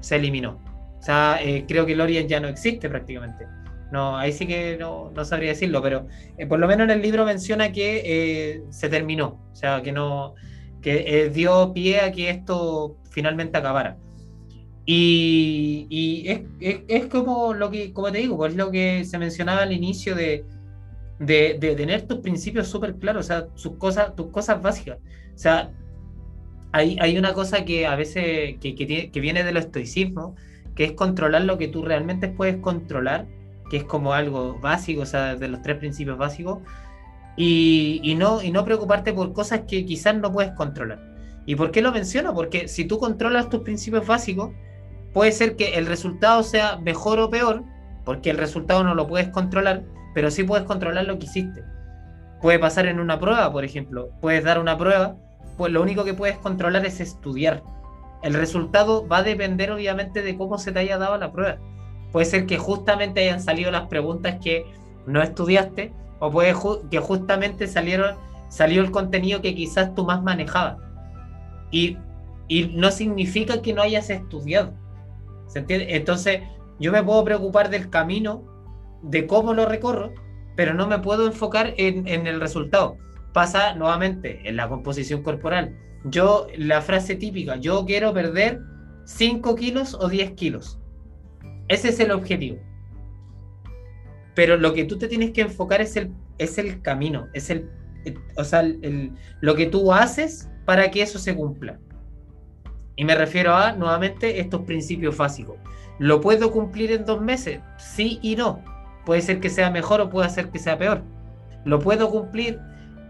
se 0.00 0.16
eliminó. 0.16 0.60
O 0.98 1.02
sea, 1.02 1.38
creo 1.68 1.86
que 1.86 1.94
Lorien 1.94 2.26
ya 2.26 2.40
no 2.40 2.48
existe 2.48 2.88
prácticamente. 2.88 3.46
No, 3.94 4.16
ahí 4.16 4.32
sí 4.32 4.44
que 4.44 4.76
no, 4.76 5.12
sabría 5.24 5.50
decirlo, 5.50 5.80
pero 5.80 6.08
eh, 6.36 6.46
por 6.46 6.58
lo 6.58 6.66
menos 6.66 6.86
en 6.86 6.90
el 6.90 7.00
libro 7.00 7.24
menciona 7.24 7.70
que 7.70 8.02
eh, 8.04 8.62
se 8.70 8.88
terminó, 8.88 9.40
o 9.52 9.54
sea, 9.54 9.82
que 9.82 9.92
no, 9.92 10.34
que 10.84 11.24
eh, 11.24 11.30
dio 11.30 11.72
pie 11.72 12.00
a 12.02 12.12
que 12.12 12.28
esto 12.28 12.98
finalmente 13.10 13.56
acabara. 13.56 13.96
Y, 14.84 16.26
es, 16.60 17.06
como 17.06 17.54
lo 17.54 17.70
que, 17.70 17.94
como 17.94 18.12
te 18.12 18.18
digo, 18.18 18.36
pues 18.36 18.54
lo 18.54 18.70
que 18.70 19.06
se 19.06 19.16
mencionaba 19.18 19.62
al 19.62 19.72
inicio 19.72 20.14
de, 20.14 20.44
de, 21.18 21.54
tener 21.74 22.02
tus 22.02 22.18
principios 22.18 22.68
súper 22.68 22.96
claros, 22.96 23.24
o 23.24 23.26
sea, 23.26 23.46
sus 23.54 23.76
cosas, 23.78 24.14
tus 24.14 24.26
cosas 24.26 24.60
básicas. 24.60 24.98
O 25.34 25.38
sea, 25.38 25.72
hay, 26.72 26.98
hay 27.00 27.16
una 27.16 27.32
cosa 27.32 27.64
que 27.64 27.86
a 27.86 27.96
veces 27.96 28.58
que, 28.60 28.74
que 29.10 29.20
viene 29.20 29.42
del 29.42 29.56
estoicismo, 29.56 30.36
que 30.74 30.84
es 30.84 30.92
controlar 30.92 31.44
lo 31.44 31.56
que 31.56 31.68
tú 31.68 31.82
realmente 31.82 32.28
puedes 32.28 32.58
controlar 32.58 33.26
que 33.70 33.78
es 33.78 33.84
como 33.84 34.12
algo 34.12 34.58
básico, 34.60 35.02
o 35.02 35.06
sea, 35.06 35.36
de 35.36 35.48
los 35.48 35.62
tres 35.62 35.78
principios 35.78 36.18
básicos, 36.18 36.58
y, 37.36 38.14
no, 38.16 38.40
no 38.42 38.64
preocuparte 38.64 39.12
por 39.12 39.32
cosas 39.32 39.62
que 39.68 39.84
quizás 39.84 40.14
no 40.16 40.32
puedes 40.32 40.52
controlar. 40.52 41.00
¿Y 41.46 41.56
por 41.56 41.70
qué 41.70 41.82
lo 41.82 41.92
menciono? 41.92 42.34
Porque 42.34 42.68
si 42.68 42.84
tú 42.84 42.98
controlas 42.98 43.48
tus 43.50 43.60
principios 43.60 44.06
básicos, 44.06 44.50
puede 45.12 45.32
ser 45.32 45.56
que 45.56 45.74
el 45.74 45.86
resultado 45.86 46.42
sea 46.42 46.78
mejor 46.78 47.18
o 47.20 47.30
peor, 47.30 47.64
porque 48.04 48.30
el 48.30 48.38
resultado 48.38 48.84
no 48.84 48.94
lo 48.94 49.06
puedes 49.06 49.28
controlar, 49.28 49.84
pero 50.14 50.30
sí 50.30 50.44
puedes 50.44 50.64
controlar 50.64 51.04
lo 51.04 51.18
que 51.18 51.26
hiciste. 51.26 51.62
Puede 52.40 52.58
pasar 52.58 52.86
en 52.86 53.00
una 53.00 53.18
prueba, 53.18 53.50
por 53.52 53.64
ejemplo, 53.64 54.10
puedes 54.20 54.44
dar 54.44 54.58
una 54.58 54.76
prueba, 54.76 55.16
pues 55.56 55.72
lo 55.72 55.82
único 55.82 56.04
que 56.04 56.14
puedes 56.14 56.36
controlar 56.38 56.84
es 56.86 57.00
estudiar. 57.00 57.62
El 58.22 58.34
resultado 58.34 59.06
va 59.06 59.18
a 59.18 59.22
depender 59.22 59.70
obviamente 59.70 60.22
de 60.22 60.36
cómo 60.36 60.58
se 60.58 60.72
te 60.72 60.78
haya 60.78 60.98
dado 60.98 61.18
la 61.18 61.32
prueba 61.32 61.58
puede 62.14 62.26
ser 62.26 62.46
que 62.46 62.58
justamente 62.58 63.22
hayan 63.22 63.42
salido 63.42 63.72
las 63.72 63.88
preguntas 63.88 64.36
que 64.40 64.64
no 65.04 65.20
estudiaste 65.20 65.92
o 66.18 66.30
puede 66.30 66.54
que 66.90 66.98
justamente 66.98 67.66
salieron, 67.66 68.16
salió 68.48 68.82
el 68.82 68.90
contenido 68.90 69.42
que 69.42 69.54
quizás 69.54 69.94
tú 69.94 70.04
más 70.04 70.22
manejabas. 70.22 70.78
Y, 71.70 71.98
y 72.48 72.66
no 72.66 72.90
significa 72.90 73.62
que 73.62 73.74
no 73.74 73.82
hayas 73.82 74.10
estudiado. 74.10 74.72
¿Se 75.46 75.60
entiende? 75.60 75.96
Entonces, 75.96 76.42
yo 76.78 76.92
me 76.92 77.02
puedo 77.02 77.24
preocupar 77.24 77.70
del 77.70 77.90
camino, 77.90 78.44
de 79.02 79.26
cómo 79.26 79.54
lo 79.54 79.66
recorro, 79.66 80.12
pero 80.56 80.74
no 80.74 80.86
me 80.86 80.98
puedo 80.98 81.26
enfocar 81.26 81.74
en, 81.76 82.06
en 82.06 82.26
el 82.26 82.40
resultado. 82.40 82.96
Pasa 83.32 83.74
nuevamente 83.74 84.48
en 84.48 84.56
la 84.56 84.68
composición 84.68 85.22
corporal. 85.22 85.76
Yo, 86.04 86.46
la 86.56 86.80
frase 86.82 87.16
típica, 87.16 87.56
yo 87.56 87.84
quiero 87.84 88.12
perder 88.12 88.60
5 89.04 89.54
kilos 89.54 89.94
o 89.94 90.08
10 90.08 90.32
kilos. 90.32 90.78
Ese 91.68 91.88
es 91.88 92.00
el 92.00 92.10
objetivo. 92.10 92.58
Pero 94.34 94.56
lo 94.56 94.74
que 94.74 94.84
tú 94.84 94.98
te 94.98 95.08
tienes 95.08 95.30
que 95.30 95.42
enfocar 95.42 95.80
es 95.80 95.96
el, 95.96 96.10
es 96.38 96.58
el 96.58 96.82
camino, 96.82 97.28
es 97.34 97.50
el, 97.50 97.68
o 98.36 98.44
sea, 98.44 98.60
el, 98.60 99.12
lo 99.40 99.54
que 99.54 99.66
tú 99.66 99.92
haces 99.92 100.50
para 100.64 100.90
que 100.90 101.02
eso 101.02 101.18
se 101.18 101.34
cumpla. 101.34 101.78
Y 102.96 103.04
me 103.04 103.14
refiero 103.14 103.54
a, 103.54 103.72
nuevamente, 103.72 104.40
estos 104.40 104.62
principios 104.62 105.16
básicos. 105.16 105.56
¿Lo 105.98 106.20
puedo 106.20 106.50
cumplir 106.50 106.92
en 106.92 107.04
dos 107.04 107.20
meses? 107.20 107.60
Sí 107.78 108.18
y 108.22 108.36
no. 108.36 108.62
Puede 109.04 109.20
ser 109.20 109.40
que 109.40 109.50
sea 109.50 109.70
mejor 109.70 110.00
o 110.00 110.10
puede 110.10 110.28
ser 110.30 110.50
que 110.50 110.58
sea 110.58 110.78
peor. 110.78 111.02
¿Lo 111.64 111.78
puedo 111.78 112.10
cumplir? 112.10 112.58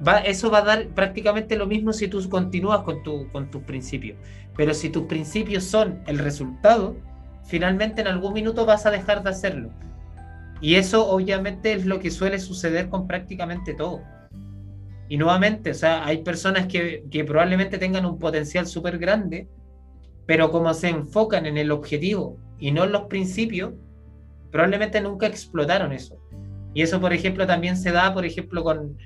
Va, 0.06 0.18
eso 0.18 0.50
va 0.50 0.58
a 0.58 0.64
dar 0.64 0.88
prácticamente 0.88 1.56
lo 1.56 1.66
mismo 1.66 1.92
si 1.92 2.08
tú 2.08 2.28
continúas 2.28 2.80
con, 2.80 3.02
tu, 3.02 3.30
con 3.30 3.50
tus 3.50 3.62
principios. 3.62 4.18
Pero 4.56 4.74
si 4.74 4.90
tus 4.90 5.04
principios 5.04 5.64
son 5.64 6.02
el 6.06 6.18
resultado, 6.18 6.96
finalmente 7.44 8.00
en 8.00 8.08
algún 8.08 8.32
minuto 8.32 8.66
vas 8.66 8.86
a 8.86 8.90
dejar 8.90 9.22
de 9.22 9.30
hacerlo. 9.30 9.70
Y 10.60 10.76
eso 10.76 11.08
obviamente 11.08 11.72
es 11.72 11.84
lo 11.84 11.98
que 11.98 12.10
suele 12.10 12.38
suceder 12.38 12.88
con 12.88 13.06
prácticamente 13.06 13.74
todo. 13.74 14.02
Y 15.08 15.18
nuevamente, 15.18 15.70
o 15.70 15.74
sea, 15.74 16.04
hay 16.06 16.22
personas 16.22 16.66
que, 16.66 17.04
que 17.10 17.24
probablemente 17.24 17.78
tengan 17.78 18.06
un 18.06 18.18
potencial 18.18 18.66
súper 18.66 18.98
grande, 18.98 19.48
pero 20.26 20.50
como 20.50 20.72
se 20.72 20.88
enfocan 20.88 21.46
en 21.46 21.58
el 21.58 21.70
objetivo 21.70 22.38
y 22.58 22.70
no 22.70 22.84
en 22.84 22.92
los 22.92 23.02
principios, 23.02 23.74
probablemente 24.50 25.00
nunca 25.00 25.26
explotaron 25.26 25.92
eso. 25.92 26.16
Y 26.72 26.82
eso, 26.82 27.00
por 27.00 27.12
ejemplo, 27.12 27.46
también 27.46 27.76
se 27.76 27.92
da, 27.92 28.12
por 28.14 28.24
ejemplo, 28.24 28.64
con, 28.64 28.96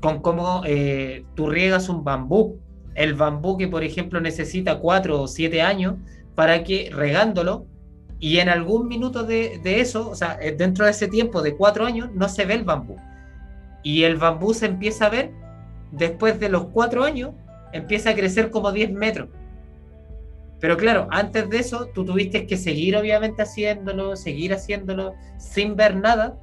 con 0.00 0.20
cómo 0.20 0.62
eh, 0.64 1.24
tú 1.34 1.48
riegas 1.48 1.88
un 1.88 2.04
bambú. 2.04 2.58
El 2.94 3.14
bambú 3.14 3.56
que, 3.58 3.68
por 3.68 3.84
ejemplo, 3.84 4.20
necesita 4.20 4.78
cuatro 4.78 5.22
o 5.22 5.28
siete 5.28 5.62
años 5.62 5.96
para 6.34 6.64
que 6.64 6.90
regándolo 6.92 7.66
y 8.20 8.38
en 8.38 8.48
algún 8.48 8.88
minuto 8.88 9.22
de, 9.22 9.60
de, 9.62 9.80
eso, 9.80 10.10
o 10.10 10.14
sea, 10.14 10.38
eh, 10.40 10.52
dentro 10.56 10.84
de 10.84 10.90
ese 10.90 11.06
tiempo 11.06 11.40
de 11.40 11.56
cuatro 11.56 11.86
años, 11.86 12.10
no 12.14 12.28
se 12.28 12.44
ve 12.44 12.54
el 12.54 12.64
bambú. 12.64 12.96
Y 13.82 14.02
el 14.02 14.16
bambú 14.16 14.54
se 14.54 14.66
empieza 14.66 15.06
a 15.06 15.10
ver 15.10 15.32
después 15.92 16.40
de 16.40 16.48
los 16.48 16.66
cuatro 16.66 17.04
años, 17.04 17.30
empieza 17.72 18.10
a 18.10 18.14
crecer 18.14 18.50
como 18.50 18.72
10 18.72 18.92
metros. 18.92 19.28
Pero 20.58 20.76
claro, 20.76 21.06
antes 21.10 21.48
de 21.48 21.58
eso, 21.58 21.86
tú 21.94 22.04
tuviste 22.04 22.46
que 22.46 22.56
seguir 22.56 22.96
obviamente 22.96 23.42
haciéndolo, 23.42 24.16
seguir 24.16 24.52
haciéndolo 24.52 25.14
sin 25.38 25.76
ver 25.76 25.94
nada, 25.94 26.36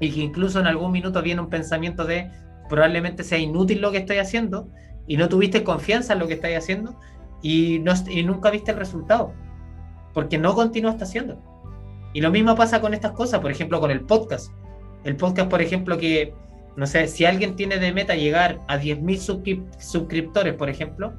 y 0.00 0.10
que 0.10 0.20
incluso 0.20 0.58
en 0.58 0.66
algún 0.66 0.90
minuto 0.90 1.22
viene 1.22 1.40
un 1.40 1.48
pensamiento 1.48 2.04
de 2.04 2.30
probablemente 2.68 3.22
sea 3.22 3.38
inútil 3.38 3.80
lo 3.80 3.92
que 3.92 3.98
estoy 3.98 4.18
haciendo, 4.18 4.68
y 5.06 5.16
no 5.16 5.28
tuviste 5.28 5.62
confianza 5.62 6.14
en 6.14 6.18
lo 6.18 6.26
que 6.26 6.34
estáis 6.34 6.58
haciendo, 6.58 6.98
y, 7.40 7.78
no, 7.78 7.92
y 8.08 8.24
nunca 8.24 8.50
viste 8.50 8.72
el 8.72 8.78
resultado 8.78 9.32
porque 10.18 10.36
no 10.36 10.52
continuaste 10.56 11.04
haciendo. 11.04 11.40
Y 12.12 12.20
lo 12.20 12.32
mismo 12.32 12.56
pasa 12.56 12.80
con 12.80 12.92
estas 12.92 13.12
cosas, 13.12 13.38
por 13.38 13.52
ejemplo, 13.52 13.78
con 13.78 13.92
el 13.92 14.00
podcast. 14.00 14.52
El 15.04 15.14
podcast, 15.14 15.48
por 15.48 15.62
ejemplo, 15.62 15.96
que, 15.96 16.34
no 16.74 16.88
sé, 16.88 17.06
si 17.06 17.24
alguien 17.24 17.54
tiene 17.54 17.78
de 17.78 17.92
meta 17.92 18.16
llegar 18.16 18.58
a 18.66 18.78
10.000 18.78 19.78
suscriptores, 19.78 20.54
por 20.54 20.68
ejemplo, 20.70 21.12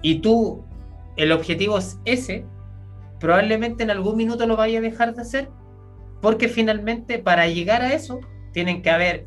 y 0.00 0.20
tú, 0.20 0.64
el 1.18 1.30
objetivo 1.30 1.76
es 1.76 2.00
ese, 2.06 2.46
probablemente 3.18 3.82
en 3.82 3.90
algún 3.90 4.16
minuto 4.16 4.46
lo 4.46 4.56
vaya 4.56 4.78
a 4.78 4.80
dejar 4.80 5.14
de 5.14 5.20
hacer, 5.20 5.50
porque 6.22 6.48
finalmente 6.48 7.18
para 7.18 7.48
llegar 7.48 7.82
a 7.82 7.92
eso 7.92 8.20
tienen 8.54 8.80
que 8.80 8.88
haber 8.88 9.26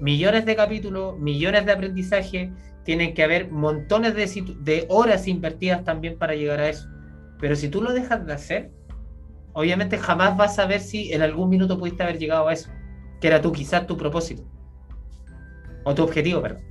millones 0.00 0.44
de 0.44 0.56
capítulos, 0.56 1.16
millones 1.20 1.66
de 1.66 1.70
aprendizaje, 1.70 2.50
tienen 2.82 3.14
que 3.14 3.22
haber 3.22 3.52
montones 3.52 4.16
de, 4.16 4.56
de 4.58 4.86
horas 4.88 5.28
invertidas 5.28 5.84
también 5.84 6.18
para 6.18 6.34
llegar 6.34 6.58
a 6.58 6.68
eso. 6.68 6.88
Pero 7.40 7.56
si 7.56 7.68
tú 7.68 7.82
lo 7.82 7.92
dejas 7.92 8.26
de 8.26 8.32
hacer, 8.32 8.70
obviamente 9.52 9.98
jamás 9.98 10.36
vas 10.36 10.58
a 10.58 10.66
ver 10.66 10.80
si 10.80 11.12
en 11.12 11.22
algún 11.22 11.48
minuto 11.48 11.78
pudiste 11.78 12.02
haber 12.02 12.18
llegado 12.18 12.48
a 12.48 12.52
eso, 12.52 12.70
que 13.20 13.28
era 13.28 13.40
tú 13.40 13.52
quizás 13.52 13.86
tu 13.86 13.96
propósito. 13.96 14.42
O 15.84 15.94
tu 15.94 16.02
objetivo, 16.02 16.42
perdón. 16.42 16.62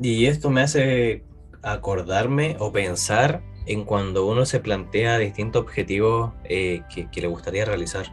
Y 0.00 0.26
esto 0.26 0.50
me 0.50 0.62
hace 0.62 1.24
acordarme 1.62 2.56
o 2.58 2.72
pensar 2.72 3.42
en 3.66 3.84
cuando 3.84 4.26
uno 4.26 4.46
se 4.46 4.60
plantea 4.60 5.18
distintos 5.18 5.62
objetivos 5.62 6.32
eh, 6.44 6.82
que, 6.88 7.20
le 7.20 7.26
gustaría 7.26 7.64
realizar. 7.64 8.06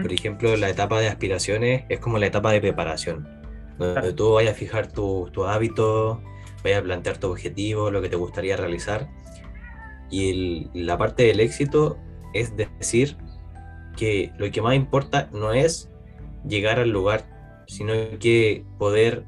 Por 0.00 0.12
ejemplo, 0.12 0.56
la 0.56 0.68
etapa 0.68 1.00
de 1.00 1.08
aspiraciones 1.08 1.84
es 1.88 1.98
como 1.98 2.18
la 2.18 2.26
etapa 2.26 2.52
de 2.52 2.60
preparación, 2.60 3.28
donde 3.78 4.12
tú 4.12 4.34
vayas 4.34 4.54
a 4.54 4.56
fijar 4.56 4.86
tus 4.86 5.32
tu 5.32 5.44
hábitos, 5.44 6.18
vayas 6.62 6.80
a 6.80 6.84
plantear 6.84 7.18
tu 7.18 7.28
objetivo, 7.30 7.90
lo 7.90 8.02
que 8.02 8.08
te 8.08 8.16
gustaría 8.16 8.56
realizar 8.56 9.08
y 10.12 10.68
la 10.74 10.98
parte 10.98 11.24
del 11.24 11.40
éxito 11.40 11.98
es 12.34 12.54
decir 12.56 13.16
que 13.96 14.30
lo 14.38 14.50
que 14.50 14.62
más 14.62 14.76
importa 14.76 15.28
no 15.32 15.52
es 15.52 15.90
llegar 16.46 16.78
al 16.78 16.90
lugar, 16.90 17.24
sino 17.66 17.94
que 18.20 18.64
poder 18.78 19.24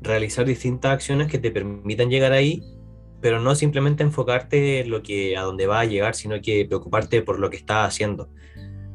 realizar 0.00 0.44
distintas 0.44 0.92
acciones 0.92 1.28
que 1.28 1.38
te 1.38 1.50
permitan 1.50 2.10
llegar 2.10 2.32
ahí, 2.32 2.62
pero 3.20 3.40
no 3.40 3.54
simplemente 3.54 4.02
enfocarte 4.02 4.80
en 4.80 4.90
lo 4.90 5.02
que 5.02 5.36
a 5.36 5.42
dónde 5.42 5.66
va 5.66 5.80
a 5.80 5.84
llegar, 5.84 6.14
sino 6.14 6.40
que 6.40 6.64
preocuparte 6.66 7.22
por 7.22 7.38
lo 7.38 7.50
que 7.50 7.56
estás 7.56 7.88
haciendo. 7.88 8.28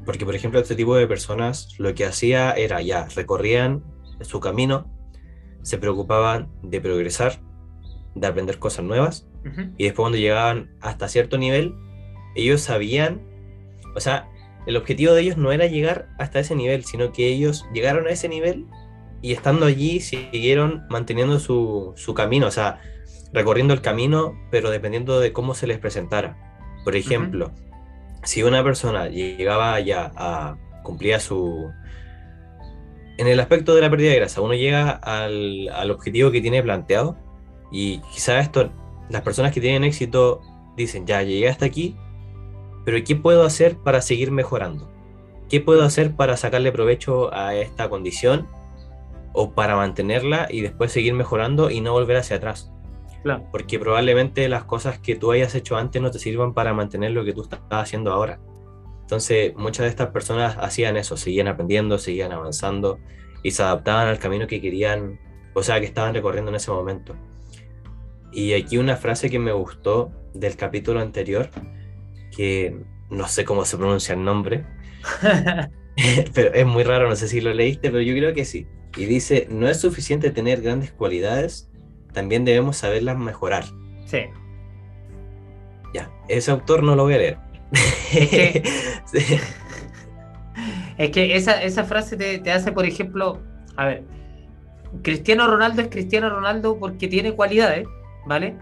Porque, 0.05 0.25
por 0.25 0.35
ejemplo, 0.35 0.59
este 0.59 0.75
tipo 0.75 0.95
de 0.95 1.07
personas 1.07 1.75
lo 1.77 1.93
que 1.93 2.05
hacía 2.05 2.51
era 2.51 2.81
ya, 2.81 3.07
recorrían 3.15 3.83
su 4.21 4.41
camino, 4.41 4.91
se 5.63 5.77
preocupaban 5.77 6.49
de 6.61 6.79
progresar, 6.79 7.41
de 8.15 8.27
aprender 8.27 8.59
cosas 8.59 8.85
nuevas, 8.85 9.27
y 9.77 9.83
después 9.83 10.03
cuando 10.03 10.17
llegaban 10.17 10.69
hasta 10.79 11.09
cierto 11.09 11.37
nivel, 11.37 11.75
ellos 12.35 12.61
sabían, 12.61 13.21
o 13.95 13.99
sea, 13.99 14.29
el 14.65 14.77
objetivo 14.77 15.13
de 15.13 15.21
ellos 15.21 15.37
no 15.37 15.51
era 15.51 15.65
llegar 15.65 16.07
hasta 16.17 16.39
ese 16.39 16.55
nivel, 16.55 16.85
sino 16.85 17.11
que 17.11 17.27
ellos 17.27 17.65
llegaron 17.73 18.07
a 18.07 18.11
ese 18.11 18.29
nivel 18.29 18.67
y 19.21 19.33
estando 19.33 19.65
allí 19.65 19.99
siguieron 19.99 20.85
manteniendo 20.89 21.39
su, 21.39 21.93
su 21.97 22.13
camino, 22.13 22.47
o 22.47 22.51
sea, 22.51 22.79
recorriendo 23.33 23.73
el 23.73 23.81
camino, 23.81 24.33
pero 24.51 24.69
dependiendo 24.69 25.19
de 25.19 25.33
cómo 25.33 25.55
se 25.55 25.67
les 25.67 25.79
presentara. 25.79 26.37
Por 26.83 26.95
ejemplo, 26.95 27.51
si 28.23 28.43
una 28.43 28.63
persona 28.63 29.07
llegaba 29.07 29.79
ya 29.79 30.11
a 30.15 30.57
cumplir 30.83 31.19
su... 31.19 31.71
En 33.23 33.29
el 33.29 33.39
aspecto 33.39 33.73
de 33.73 33.79
la 33.79 33.89
pérdida 33.89 34.09
de 34.09 34.17
grasa, 34.17 34.41
uno 34.41 34.53
llega 34.53 34.89
al, 34.89 35.69
al 35.69 35.91
objetivo 35.91 36.29
que 36.29 36.41
tiene 36.41 36.61
planteado 36.61 37.15
y 37.71 37.99
quizás 38.13 38.43
esto 38.43 38.69
las 39.09 39.21
personas 39.21 39.53
que 39.53 39.61
tienen 39.61 39.85
éxito 39.85 40.41
dicen, 40.75 41.07
ya 41.07 41.23
llegué 41.23 41.47
hasta 41.47 41.63
aquí, 41.63 41.95
pero 42.83 43.01
¿qué 43.01 43.15
puedo 43.15 43.45
hacer 43.45 43.77
para 43.77 44.01
seguir 44.01 44.31
mejorando? 44.31 44.91
¿Qué 45.47 45.61
puedo 45.61 45.83
hacer 45.83 46.17
para 46.17 46.35
sacarle 46.35 46.73
provecho 46.73 47.33
a 47.33 47.55
esta 47.55 47.89
condición 47.89 48.45
o 49.31 49.53
para 49.53 49.77
mantenerla 49.77 50.49
y 50.49 50.59
después 50.59 50.91
seguir 50.91 51.13
mejorando 51.13 51.69
y 51.69 51.79
no 51.79 51.93
volver 51.93 52.17
hacia 52.17 52.35
atrás? 52.35 52.73
Claro. 53.21 53.47
Porque 53.53 53.79
probablemente 53.79 54.49
las 54.49 54.65
cosas 54.65 54.99
que 54.99 55.15
tú 55.15 55.31
hayas 55.31 55.55
hecho 55.55 55.77
antes 55.77 56.01
no 56.01 56.11
te 56.11 56.19
sirvan 56.19 56.53
para 56.53 56.73
mantener 56.73 57.11
lo 57.11 57.23
que 57.23 57.31
tú 57.31 57.43
estás 57.43 57.61
haciendo 57.69 58.11
ahora. 58.11 58.41
Entonces, 59.03 59.53
muchas 59.55 59.83
de 59.83 59.89
estas 59.89 60.09
personas 60.09 60.57
hacían 60.59 60.97
eso, 60.97 61.15
seguían 61.15 61.47
aprendiendo, 61.47 61.97
seguían 61.99 62.31
avanzando 62.31 62.99
y 63.43 63.51
se 63.51 63.63
adaptaban 63.63 64.07
al 64.07 64.19
camino 64.19 64.47
que 64.47 64.59
querían, 64.59 65.19
o 65.53 65.61
sea, 65.61 65.79
que 65.79 65.85
estaban 65.85 66.13
recorriendo 66.13 66.49
en 66.49 66.55
ese 66.55 66.71
momento. 66.71 67.15
Y 68.31 68.53
aquí 68.53 68.77
una 68.77 68.95
frase 68.95 69.29
que 69.29 69.39
me 69.39 69.51
gustó 69.51 70.11
del 70.33 70.55
capítulo 70.55 70.99
anterior, 70.99 71.49
que 72.35 72.75
no 73.09 73.27
sé 73.27 73.45
cómo 73.45 73.65
se 73.65 73.77
pronuncia 73.77 74.15
el 74.15 74.23
nombre, 74.23 74.65
pero 76.33 76.53
es 76.53 76.65
muy 76.65 76.83
raro, 76.83 77.09
no 77.09 77.15
sé 77.15 77.27
si 77.27 77.41
lo 77.41 77.53
leíste, 77.53 77.89
pero 77.91 78.01
yo 78.01 78.13
creo 78.13 78.33
que 78.33 78.45
sí. 78.45 78.67
Y 78.97 79.05
dice, 79.05 79.47
no 79.49 79.67
es 79.67 79.79
suficiente 79.79 80.31
tener 80.31 80.61
grandes 80.61 80.91
cualidades, 80.91 81.69
también 82.13 82.45
debemos 82.45 82.77
saberlas 82.77 83.17
mejorar. 83.17 83.65
Sí. 84.05 84.25
Ya, 85.93 86.11
ese 86.27 86.51
autor 86.51 86.83
no 86.83 86.95
lo 86.95 87.03
voy 87.03 87.15
a 87.15 87.17
leer. 87.17 87.37
Es 90.95 91.09
que, 91.09 91.35
esa, 91.35 91.63
esa, 91.63 91.83
frase 91.83 92.15
te, 92.15 92.37
te 92.37 92.51
hace, 92.51 92.71
por 92.71 92.85
ejemplo, 92.85 93.41
a 93.77 93.87
ver, 93.87 94.03
Cristiano 95.01 95.47
Ronaldo 95.47 95.81
es 95.81 95.87
Cristiano 95.87 96.29
Ronaldo 96.29 96.77
porque 96.77 97.07
tiene 97.07 97.33
cualidades, 97.33 97.87
¿vale? 98.27 98.55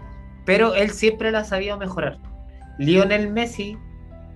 Pero 0.46 0.74
él 0.74 0.90
siempre 0.90 1.30
la 1.30 1.40
ha 1.40 1.44
sabido 1.44 1.76
mejorar. 1.76 2.18
Lionel 2.78 3.30
Messi 3.30 3.76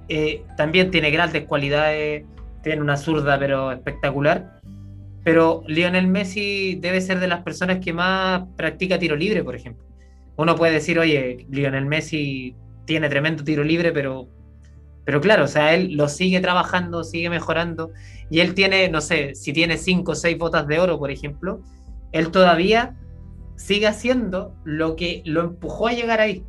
eh, 0.09 0.45
también 0.57 0.91
tiene 0.91 1.11
grandes 1.11 1.45
cualidades, 1.45 2.24
tiene 2.62 2.83
una 2.83 2.97
zurda 2.97 3.39
pero 3.39 3.72
espectacular. 3.72 4.61
Pero 5.24 5.64
Lionel 5.66 6.07
Messi 6.07 6.77
debe 6.77 7.01
ser 7.01 7.18
de 7.18 7.27
las 7.27 7.43
personas 7.43 7.79
que 7.79 7.93
más 7.93 8.45
practica 8.57 8.99
tiro 8.99 9.16
libre, 9.16 9.43
por 9.43 9.57
ejemplo. 9.57 9.85
uno 10.37 10.55
puede 10.55 10.74
decir, 10.74 10.99
oye, 10.99 11.47
Lionel 11.51 11.87
Messi 11.87 12.55
tiene 12.85 13.09
tremendo 13.09 13.43
tiro 13.43 13.64
libre, 13.64 13.91
pero, 13.91 14.29
pero 15.07 15.20
claro, 15.20 15.44
o 15.44 15.48
sea, 15.48 15.72
él 15.72 15.94
lo 15.94 16.09
sigue 16.09 16.40
trabajando, 16.40 17.04
sigue 17.04 17.30
mejorando, 17.30 17.92
y 18.28 18.40
él 18.40 18.54
tiene, 18.54 18.88
no 18.88 19.00
sé, 19.00 19.36
si 19.36 19.52
tiene 19.52 19.78
cinco 19.78 20.12
o 20.12 20.14
seis 20.16 20.36
botas 20.36 20.66
de 20.66 20.80
oro, 20.80 20.98
por 20.98 21.12
ejemplo, 21.12 21.62
él 22.11 22.30
todavía 22.32 22.96
sigue 23.54 23.86
haciendo 23.86 24.54
lo 24.64 24.96
que 24.96 25.22
lo 25.24 25.42
empujó 25.42 25.86
a 25.86 25.92
llegar 25.92 26.20
ahí. 26.20 26.44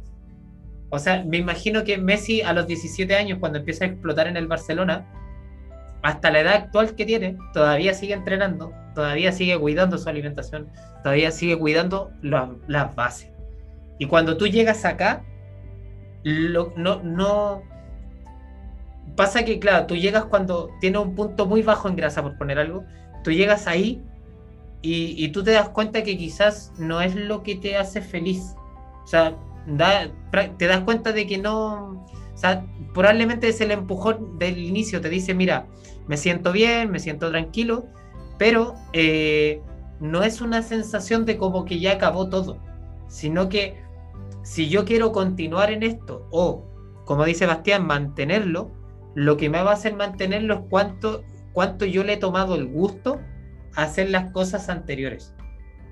O 0.90 0.98
sea, 0.98 1.24
me 1.24 1.38
imagino 1.38 1.84
que 1.84 2.00
Messi 2.00 2.42
a 2.42 2.52
los 2.52 2.66
17 2.66 3.16
años, 3.16 3.38
cuando 3.40 3.60
empieza 3.60 3.86
a 3.86 3.90
explotar 3.90 4.28
en 4.28 4.38
el 4.38 4.48
Barcelona, 4.48 5.06
hasta 6.02 6.32
la 6.32 6.40
edad 6.40 6.54
actual 6.54 6.96
que 6.96 7.06
tiene, 7.06 7.38
todavía 7.54 7.94
sigue 7.94 8.14
entrenando, 8.14 8.74
todavía 8.96 9.32
sigue 9.32 9.58
cuidando 9.60 10.00
su 10.00 10.10
alimentación, 10.10 10.68
todavía 11.04 11.30
sigue 11.30 11.58
cuidando 11.60 12.12
las 12.22 12.96
bases. 12.96 13.32
Y 14.00 14.08
cuando 14.08 14.36
tú 14.36 14.48
llegas 14.48 14.84
acá, 14.84 15.24
no, 16.24 17.02
no. 17.04 17.77
Pasa 19.18 19.44
que, 19.44 19.58
claro, 19.60 19.88
tú 19.88 19.96
llegas 19.96 20.26
cuando 20.26 20.70
tienes 20.80 21.02
un 21.02 21.16
punto 21.16 21.48
muy 21.48 21.64
bajo 21.64 21.90
en 21.90 21.96
grasa, 21.96 22.22
por 22.22 22.38
poner 22.38 22.60
algo, 22.60 22.86
tú 23.24 23.32
llegas 23.32 23.66
ahí 23.66 24.02
y, 24.84 25.28
tú 25.30 25.44
te 25.44 25.52
das 25.52 25.70
cuenta 25.70 26.04
que 26.04 26.16
quizás 26.18 26.72
no 26.78 27.02
es 27.02 27.16
lo 27.16 27.42
que 27.42 27.56
te 27.56 27.78
hace 27.78 28.00
feliz. 28.02 28.54
O 29.04 29.08
sea, 29.08 29.36
te 30.58 30.68
das 30.68 30.82
cuenta 30.82 31.12
de 31.12 31.26
que 31.26 31.40
no. 31.40 32.06
O 32.34 32.38
sea, 32.38 32.64
probablemente 32.94 33.50
es 33.50 33.60
el 33.60 33.72
empujón 33.72 34.38
del 34.38 34.60
inicio, 34.60 35.02
te 35.02 35.10
dice, 35.10 35.34
mira, 35.34 35.66
me 36.08 36.16
siento 36.16 36.52
bien, 36.52 36.92
me 36.92 37.00
siento 37.00 37.32
tranquilo, 37.32 37.88
pero 38.38 38.76
eh, 38.94 39.62
no 40.00 40.22
es 40.22 40.42
una 40.42 40.62
sensación 40.62 41.26
de 41.26 41.38
como 41.38 41.66
que 41.66 41.80
ya 41.80 41.94
acabó 41.94 42.30
todo, 42.30 42.60
sino 43.08 43.50
que 43.50 43.82
si 44.44 44.70
yo 44.70 44.86
quiero 44.86 45.12
continuar 45.12 45.72
en 45.72 45.82
esto 45.82 46.28
o, 46.30 46.64
como 47.06 47.26
dice 47.26 47.48
Bastián, 47.48 47.88
mantenerlo, 47.88 48.77
lo 49.18 49.36
que 49.36 49.50
me 49.50 49.64
va 49.64 49.72
a 49.72 49.74
hacer 49.74 49.96
mantenerlo 49.96 50.54
es 50.54 50.60
cuánto, 50.70 51.24
cuánto 51.52 51.86
yo 51.86 52.04
le 52.04 52.14
he 52.14 52.18
tomado 52.18 52.54
el 52.54 52.68
gusto 52.68 53.20
a 53.76 53.82
hacer 53.82 54.12
las 54.12 54.32
cosas 54.32 54.70
anteriores, 54.70 55.34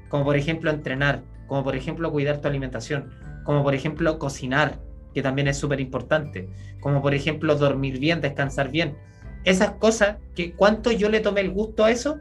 como 0.10 0.26
por 0.26 0.38
ejemplo 0.38 0.70
entrenar, 0.70 1.24
como 1.48 1.64
por 1.64 1.76
ejemplo 1.76 2.12
cuidar 2.12 2.40
tu 2.40 2.48
alimentación, 2.48 3.10
como 3.44 3.64
por 3.64 3.74
ejemplo 3.74 4.20
cocinar, 4.20 4.80
que 5.16 5.24
también 5.24 5.48
es 5.48 5.58
súper 5.58 5.80
importante, 5.80 6.48
como 6.82 7.02
por 7.02 7.16
ejemplo 7.16 7.56
dormir 7.56 7.98
bien, 7.98 8.22
descansar 8.22 8.70
bien. 8.70 8.96
Esas 9.44 9.72
cosas, 9.72 10.18
que 10.36 10.54
cuánto 10.54 10.92
yo 10.92 11.10
le 11.10 11.20
tomé 11.20 11.42
el 11.42 11.50
gusto 11.50 11.84
a 11.84 11.90
eso 11.90 12.20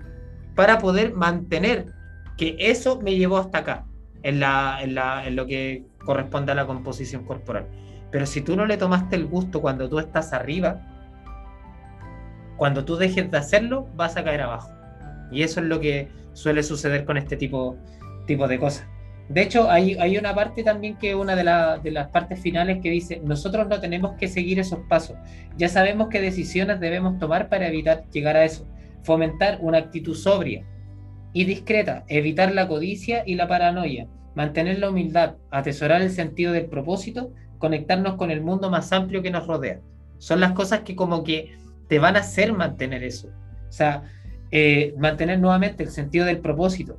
para 0.55 0.79
poder 0.79 1.13
mantener 1.13 1.85
que 2.39 2.57
eso 2.59 2.99
me 3.03 3.15
llevó 3.15 3.37
hasta 3.37 3.59
acá, 3.59 3.85
en, 4.23 4.41
la, 4.41 4.79
en, 4.81 4.95
la, 4.95 5.27
en 5.27 5.37
lo 5.37 5.45
que 5.45 5.85
corresponde 6.03 6.53
a 6.53 6.55
la 6.55 6.67
composición 6.67 7.27
corporal. 7.27 7.67
Pero 8.11 8.25
si 8.25 8.41
tú 8.41 8.57
no 8.57 8.65
le 8.65 8.79
tomaste 8.79 9.17
el 9.17 9.27
gusto 9.27 9.61
cuando 9.61 9.87
tú 9.91 9.99
estás 9.99 10.33
arriba, 10.33 10.93
cuando 12.57 12.85
tú 12.85 12.97
dejes 12.97 13.31
de 13.31 13.39
hacerlo, 13.39 13.89
vas 13.97 14.17
a 14.17 14.25
caer 14.25 14.43
abajo. 14.43 14.71
Y 15.31 15.43
eso 15.43 15.61
es 15.61 15.67
lo 15.67 15.81
que 15.81 16.09
suele 16.33 16.63
suceder 16.63 17.05
con 17.05 17.17
este 17.17 17.37
tipo, 17.37 17.77
tipo 18.27 18.47
de 18.49 18.59
cosas. 18.59 18.87
De 19.29 19.41
hecho, 19.41 19.71
hay, 19.71 19.95
hay 19.95 20.19
una 20.19 20.35
parte 20.35 20.63
también 20.63 20.99
que 20.99 21.15
una 21.15 21.35
de, 21.35 21.45
de, 21.83 21.91
las 21.91 22.09
partes 22.09 22.41
finales 22.41 22.81
que 22.83 22.91
dice, 22.91 23.23
nosotros 23.25 23.67
no 23.69 23.81
tenemos 23.81 24.17
que 24.19 24.29
seguir 24.29 24.61
esos 24.61 24.81
pasos, 24.89 25.17
ya 25.57 25.71
sabemos 25.71 26.09
qué 26.11 26.21
decisiones 26.21 26.79
debemos 26.79 27.19
tomar 27.19 27.49
para 27.49 27.67
evitar 27.69 28.05
llegar 28.11 28.37
a 28.37 28.45
eso, 28.45 28.67
fomentar 29.03 29.59
una 29.63 29.79
actitud 29.79 30.15
sobria 30.15 30.67
y 31.33 31.45
discreta, 31.45 32.05
evitar 32.09 32.53
la 32.53 32.69
codicia 32.69 33.23
y 33.27 33.37
la 33.37 33.49
paranoia, 33.49 34.09
mantener 34.35 34.79
la 34.79 34.91
humildad, 34.91 35.37
atesorar 35.51 36.03
el 36.03 36.11
sentido 36.11 36.53
del 36.53 36.67
propósito, 36.67 37.33
conectarnos 37.59 38.17
con 38.17 38.31
el 38.31 38.43
mundo 38.43 38.69
más 38.69 38.93
amplio 38.93 39.23
que 39.23 39.31
nos 39.31 39.47
rodea. 39.47 39.81
Son 40.19 40.39
las 40.39 40.53
cosas 40.53 40.81
que 40.81 40.95
como 40.95 41.25
que 41.25 41.57
te 41.89 41.99
van 41.99 42.17
a 42.17 42.21
hacer 42.21 42.53
mantener 42.53 43.05
eso. 43.05 43.29
O 43.69 43.73
sea, 43.73 44.03
eh, 44.51 44.95
mantener 44.99 45.41
nuevamente 45.41 45.83
el 45.83 45.91
sentido 45.91 46.27
del 46.27 46.39
propósito, 46.39 46.99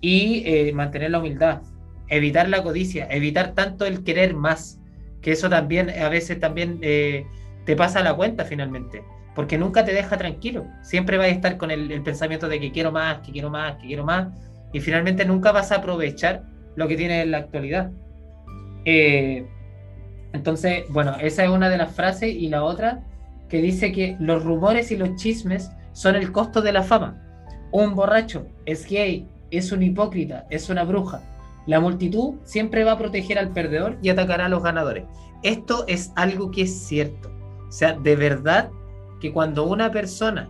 y 0.00 0.42
eh, 0.46 0.72
mantener 0.72 1.10
la 1.10 1.18
humildad, 1.18 1.62
evitar 2.08 2.48
la 2.48 2.62
codicia, 2.62 3.06
evitar 3.10 3.54
tanto 3.54 3.84
el 3.84 4.02
querer 4.02 4.34
más, 4.34 4.80
que 5.20 5.32
eso 5.32 5.48
también 5.48 5.90
a 5.90 6.08
veces 6.08 6.40
también 6.40 6.78
eh, 6.82 7.26
te 7.66 7.76
pasa 7.76 8.02
la 8.02 8.14
cuenta 8.14 8.44
finalmente, 8.44 9.02
porque 9.34 9.58
nunca 9.58 9.84
te 9.84 9.92
deja 9.92 10.16
tranquilo, 10.16 10.66
siempre 10.82 11.18
vas 11.18 11.26
a 11.26 11.30
estar 11.30 11.56
con 11.58 11.70
el, 11.70 12.02
pensamiento 12.02 12.48
de 12.48 12.60
que 12.60 12.72
quiero 12.72 12.92
más, 12.92 13.20
que 13.20 13.32
quiero 13.32 13.50
más, 13.50 13.76
que 13.76 13.86
quiero 13.86 14.04
más, 14.04 14.28
y 14.72 14.80
finalmente 14.80 15.24
nunca 15.24 15.52
vas 15.52 15.72
a 15.72 15.76
aprovechar 15.76 16.44
lo 16.76 16.88
que 16.88 16.96
tienes 16.96 17.24
en 17.24 17.30
la 17.30 17.38
actualidad. 17.38 17.90
Entonces, 20.32 20.84
bueno, 20.88 21.16
esa 21.20 21.44
es 21.44 21.50
una 21.50 21.68
de 21.68 21.76
las 21.76 21.94
frases 21.94 22.34
y 22.34 22.48
la 22.48 22.62
otra 22.62 23.04
que 23.50 23.60
dice 23.60 23.92
que 23.92 24.16
los 24.20 24.44
rumores 24.44 24.90
y 24.92 24.96
los 24.96 25.16
chismes 25.16 25.70
son 25.92 26.14
el 26.14 26.32
costo 26.32 26.62
de 26.62 26.72
la 26.72 26.82
fama. 26.82 27.20
Un 27.72 27.94
borracho 27.94 28.46
es 28.64 28.88
gay, 28.88 29.28
es 29.50 29.72
un 29.72 29.82
hipócrita, 29.82 30.46
es 30.50 30.70
una 30.70 30.84
bruja. 30.84 31.20
La 31.66 31.80
multitud 31.80 32.36
siempre 32.44 32.84
va 32.84 32.92
a 32.92 32.98
proteger 32.98 33.38
al 33.38 33.50
perdedor 33.50 33.98
y 34.02 34.08
atacará 34.08 34.46
a 34.46 34.48
los 34.48 34.62
ganadores. 34.62 35.04
Esto 35.42 35.84
es 35.88 36.12
algo 36.16 36.50
que 36.50 36.62
es 36.62 36.74
cierto. 36.86 37.30
O 37.68 37.72
sea, 37.72 37.92
de 37.92 38.16
verdad 38.16 38.70
que 39.20 39.32
cuando 39.32 39.64
una 39.66 39.90
persona 39.90 40.48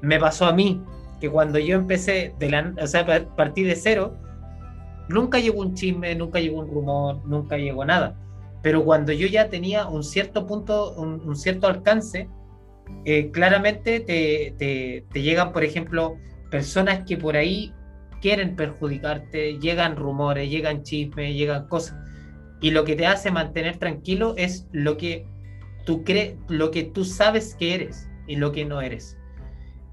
me 0.00 0.18
pasó 0.18 0.46
a 0.46 0.52
mí, 0.52 0.80
que 1.20 1.28
cuando 1.28 1.58
yo 1.58 1.76
empecé, 1.76 2.34
de 2.38 2.50
la, 2.50 2.72
o 2.80 2.86
sea, 2.86 3.04
partí 3.36 3.62
de 3.62 3.76
cero, 3.76 4.14
nunca 5.08 5.38
llegó 5.38 5.60
un 5.60 5.74
chisme, 5.74 6.14
nunca 6.14 6.40
llegó 6.40 6.60
un 6.60 6.68
rumor, 6.68 7.20
nunca 7.26 7.58
llegó 7.58 7.84
nada. 7.84 8.16
Pero 8.62 8.84
cuando 8.84 9.12
yo 9.12 9.26
ya 9.26 9.48
tenía 9.48 9.86
un 9.86 10.04
cierto 10.04 10.46
punto, 10.46 10.92
un, 10.92 11.36
cierto 11.36 11.66
alcance, 11.66 12.28
eh, 13.04 13.30
claramente 13.30 14.00
te, 14.00 14.54
te, 14.58 15.04
te, 15.10 15.22
llegan, 15.22 15.52
por 15.52 15.64
ejemplo, 15.64 16.16
personas 16.50 17.04
que 17.06 17.16
por 17.16 17.36
ahí 17.36 17.72
quieren 18.20 18.56
perjudicarte, 18.56 19.58
llegan 19.58 19.96
rumores, 19.96 20.50
llegan 20.50 20.82
chismes, 20.82 21.34
llegan 21.34 21.68
cosas. 21.68 21.96
Y 22.60 22.72
lo 22.72 22.84
que 22.84 22.96
te 22.96 23.06
hace 23.06 23.30
mantener 23.30 23.78
tranquilo 23.78 24.34
es 24.36 24.66
lo 24.72 24.96
que 24.96 25.26
tú 25.86 26.04
crees, 26.04 26.34
lo 26.48 26.70
que 26.70 26.84
tú 26.84 27.04
sabes 27.04 27.54
que 27.54 27.74
eres 27.74 28.08
y 28.26 28.36
lo 28.36 28.52
que 28.52 28.64
no 28.64 28.82
eres. 28.82 29.16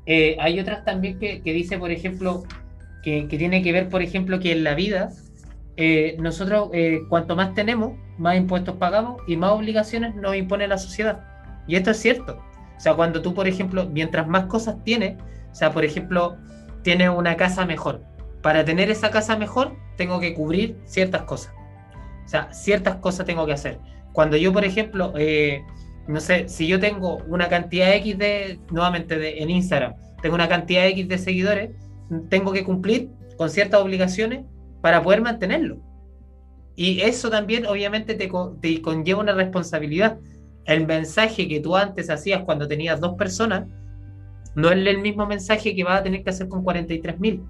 Eh, 0.06 0.36
hay 0.40 0.60
otras 0.60 0.84
también 0.84 1.20
que, 1.20 1.42
que 1.42 1.54
dice, 1.54 1.78
por 1.78 1.92
ejemplo, 1.92 2.44
que, 3.04 3.28
que, 3.28 3.38
tiene 3.38 3.62
que 3.62 3.72
ver, 3.72 3.90
por 3.90 4.02
ejemplo, 4.02 4.40
que 4.40 4.52
en 4.52 4.64
la 4.64 4.76
vida 4.76 5.10
eh, 5.78 6.18
nosotros 6.20 6.70
eh, 6.74 7.02
cuanto 7.08 7.36
más 7.36 7.54
tenemos, 7.54 7.94
más 8.18 8.36
impuestos 8.36 8.76
pagamos 8.78 9.22
y 9.28 9.38
más 9.38 9.52
obligaciones 9.52 10.16
nos 10.16 10.36
impone 10.36 10.68
la 10.68 10.80
sociedad. 10.80 11.24
Y 11.68 11.76
esto 11.76 11.92
es 11.92 11.98
cierto. 11.98 12.40
O 12.76 12.80
sea, 12.80 12.96
cuando 12.96 13.22
tú, 13.22 13.34
por 13.34 13.48
ejemplo, 13.48 13.88
mientras 13.88 14.28
más 14.28 14.46
cosas 14.46 14.84
tienes, 14.84 15.22
o 15.52 15.56
sea, 15.56 15.72
por 15.72 15.86
ejemplo, 15.86 16.38
tienes 16.82 17.10
una 17.10 17.38
casa 17.38 17.66
mejor, 17.66 18.04
para 18.42 18.66
tener 18.66 18.90
esa 18.90 19.12
casa 19.12 19.38
mejor, 19.38 19.76
tengo 19.98 20.20
que 20.20 20.34
cubrir 20.34 20.78
ciertas 20.86 21.24
cosas. 21.24 21.54
O 22.26 22.28
sea, 22.28 22.52
ciertas 22.54 22.96
cosas 22.96 23.26
tengo 23.26 23.46
que 23.46 23.54
hacer. 23.54 23.80
Cuando 24.14 24.36
yo, 24.36 24.52
por 24.52 24.66
ejemplo, 24.66 25.14
eh, 25.16 25.62
no 26.08 26.20
sé, 26.20 26.50
si 26.50 26.68
yo 26.68 26.80
tengo 26.80 27.18
una 27.28 27.50
cantidad 27.50 27.94
X 27.96 28.18
de, 28.18 28.60
nuevamente 28.72 29.18
de, 29.18 29.44
en 29.44 29.50
Instagram, 29.50 29.94
tengo 30.22 30.36
una 30.36 30.48
cantidad 30.48 30.88
X 30.88 31.08
de 31.08 31.18
seguidores, 31.18 31.72
tengo 32.30 32.52
que 32.52 32.64
cumplir 32.64 33.10
con 33.38 33.50
ciertas 33.50 33.82
obligaciones 33.82 34.46
para 34.88 35.04
poder 35.04 35.22
mantenerlo. 35.22 35.80
Y 36.78 37.02
eso 37.02 37.30
también 37.30 37.66
obviamente 37.66 38.16
te, 38.16 38.32
te 38.62 38.82
conlleva 38.82 39.20
una 39.20 39.34
responsabilidad. 39.34 40.18
El 40.64 40.88
mensaje 40.88 41.46
que 41.46 41.60
tú 41.60 41.76
antes 41.76 42.10
hacías 42.10 42.46
cuando 42.46 42.70
tenías 42.70 43.02
dos 43.02 43.16
personas, 43.18 43.68
no 44.56 44.72
es 44.72 44.88
el 44.88 45.00
mismo 45.00 45.28
mensaje 45.28 45.76
que 45.76 45.84
vas 45.84 46.00
a 46.00 46.04
tener 46.04 46.24
que 46.24 46.30
hacer 46.30 46.48
con 46.48 46.64
43 46.64 47.20
mil 47.20 47.44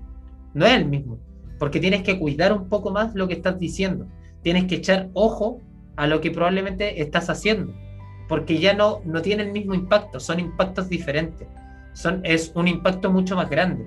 no 0.56 0.66
es 0.66 0.74
el 0.74 0.86
mismo, 0.86 1.20
porque 1.60 1.80
tienes 1.80 2.02
que 2.02 2.18
cuidar 2.18 2.54
un 2.54 2.70
poco 2.70 2.90
más 2.90 3.14
lo 3.14 3.28
que 3.28 3.36
estás 3.36 3.60
diciendo, 3.60 4.08
tienes 4.42 4.66
que 4.66 4.78
echar 4.78 5.10
ojo 5.14 5.62
a 5.96 6.08
lo 6.08 6.20
que 6.20 6.32
probablemente 6.32 7.04
estás 7.04 7.30
haciendo, 7.30 7.72
porque 8.28 8.58
ya 8.58 8.74
no, 8.74 9.02
no 9.06 9.22
tiene 9.22 9.44
el 9.44 9.52
mismo 9.52 9.76
impacto, 9.76 10.20
son 10.20 10.40
impactos 10.40 10.90
diferentes, 10.90 11.48
son, 11.94 12.22
es 12.24 12.52
un 12.56 12.68
impacto 12.68 13.12
mucho 13.12 13.36
más 13.36 13.48
grande. 13.48 13.86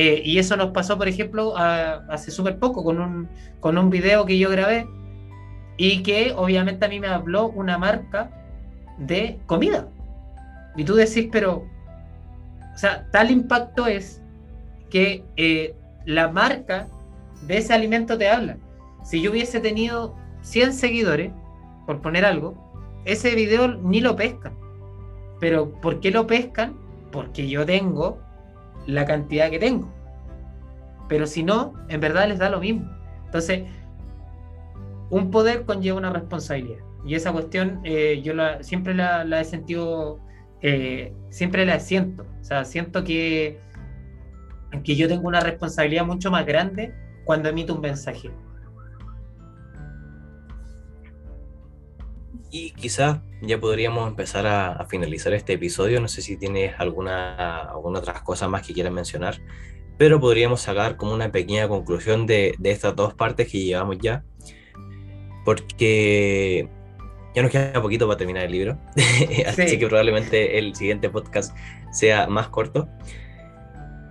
Eh, 0.00 0.22
y 0.24 0.38
eso 0.38 0.56
nos 0.56 0.70
pasó, 0.70 0.96
por 0.96 1.08
ejemplo, 1.08 1.56
hace 1.56 2.30
súper 2.30 2.60
poco 2.60 2.84
con 2.84 3.00
un, 3.00 3.28
con 3.58 3.76
un 3.76 3.90
video 3.90 4.24
que 4.26 4.38
yo 4.38 4.48
grabé 4.48 4.86
y 5.76 6.04
que 6.04 6.32
obviamente 6.36 6.86
a 6.86 6.88
mí 6.88 7.00
me 7.00 7.08
habló 7.08 7.48
una 7.48 7.78
marca 7.78 8.30
de 8.96 9.40
comida. 9.46 9.88
Y 10.76 10.84
tú 10.84 10.94
decís, 10.94 11.28
pero, 11.32 11.64
o 12.72 12.78
sea, 12.78 13.10
tal 13.10 13.32
impacto 13.32 13.88
es 13.88 14.22
que 14.88 15.24
eh, 15.34 15.74
la 16.04 16.28
marca 16.28 16.86
de 17.48 17.58
ese 17.58 17.74
alimento 17.74 18.16
te 18.16 18.28
habla. 18.28 18.56
Si 19.02 19.20
yo 19.20 19.32
hubiese 19.32 19.58
tenido 19.58 20.14
100 20.42 20.74
seguidores, 20.74 21.32
por 21.86 22.00
poner 22.02 22.24
algo, 22.24 22.54
ese 23.04 23.34
video 23.34 23.66
ni 23.66 24.00
lo 24.00 24.14
pescan. 24.14 24.56
Pero 25.40 25.72
¿por 25.72 25.98
qué 25.98 26.12
lo 26.12 26.28
pescan? 26.28 26.76
Porque 27.10 27.48
yo 27.48 27.66
tengo 27.66 28.27
la 28.88 29.04
cantidad 29.04 29.50
que 29.50 29.58
tengo. 29.58 29.92
Pero 31.08 31.26
si 31.26 31.42
no, 31.42 31.74
en 31.88 32.00
verdad 32.00 32.26
les 32.26 32.38
da 32.38 32.48
lo 32.48 32.58
mismo. 32.58 32.90
Entonces, 33.26 33.64
un 35.10 35.30
poder 35.30 35.64
conlleva 35.64 35.98
una 35.98 36.10
responsabilidad. 36.10 36.78
Y 37.04 37.14
esa 37.14 37.30
cuestión 37.32 37.80
eh, 37.84 38.20
yo 38.22 38.32
siempre 38.60 38.94
la, 38.94 39.40
he 39.40 39.44
sentido, 39.44 40.18
eh, 40.62 41.12
siempre 41.28 41.66
la 41.66 41.78
siento. 41.80 42.26
O 42.40 42.44
sea, 42.44 42.64
siento 42.64 43.04
que, 43.04 43.60
que 44.82 44.96
yo 44.96 45.06
tengo 45.06 45.28
una 45.28 45.40
responsabilidad 45.40 46.06
mucho 46.06 46.30
más 46.30 46.46
grande 46.46 46.94
cuando 47.24 47.50
emito 47.50 47.74
un 47.74 47.82
mensaje. 47.82 48.30
Y 52.50 52.70
quizás 52.72 53.18
ya 53.42 53.60
podríamos 53.60 54.08
empezar 54.08 54.46
a, 54.46 54.86
finalizar 54.88 55.34
este 55.34 55.54
episodio. 55.54 56.00
No 56.00 56.08
sé 56.08 56.22
si 56.22 56.36
tienes 56.36 56.74
alguna, 56.78 57.62
alguna 57.62 57.98
otras 57.98 58.22
cosas 58.22 58.48
más 58.48 58.66
que 58.66 58.72
quieras 58.72 58.92
mencionar, 58.92 59.40
pero 59.98 60.20
podríamos 60.20 60.60
sacar 60.60 60.96
como 60.96 61.12
una 61.12 61.30
pequeña 61.30 61.68
conclusión 61.68 62.26
de, 62.26 62.54
de 62.58 62.70
estas 62.70 62.96
dos 62.96 63.14
partes 63.14 63.48
que 63.48 63.64
llevamos 63.64 63.98
ya. 64.00 64.24
Porque 65.44 66.68
ya 67.34 67.42
nos 67.42 67.50
queda 67.50 67.80
poquito 67.80 68.06
para 68.06 68.16
terminar 68.16 68.44
el 68.44 68.52
libro, 68.52 68.78
así 69.46 69.78
que 69.78 69.86
probablemente 69.86 70.58
el 70.58 70.74
siguiente 70.74 71.10
podcast 71.10 71.56
sea 71.92 72.26
más 72.26 72.48
corto. 72.48 72.88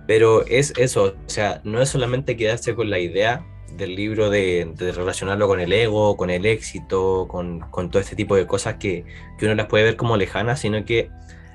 Pero 0.06 0.46
es 0.46 0.72
eso, 0.78 1.16
o 1.26 1.28
sea, 1.28 1.60
no 1.64 1.82
es 1.82 1.90
solamente 1.90 2.36
quedarse 2.36 2.74
con 2.74 2.88
la 2.88 2.98
idea 2.98 3.44
del 3.76 3.94
libro 3.94 4.30
de, 4.30 4.72
relacionarlo 4.78 5.46
con 5.48 5.60
el 5.60 5.72
ego, 5.72 6.16
con 6.16 6.30
el 6.30 6.46
éxito, 6.46 7.26
con, 7.28 7.60
con 7.70 7.90
todo 7.90 8.00
este 8.00 8.16
tipo 8.16 8.36
de 8.36 8.46
cosas 8.46 8.76
que, 8.76 9.04
que, 9.38 9.46
uno 9.46 9.54
las 9.54 9.66
puede 9.66 9.84
ver 9.84 9.96
como 9.96 10.16
lejanas, 10.16 10.60
sino 10.60 10.84
que 10.84 11.10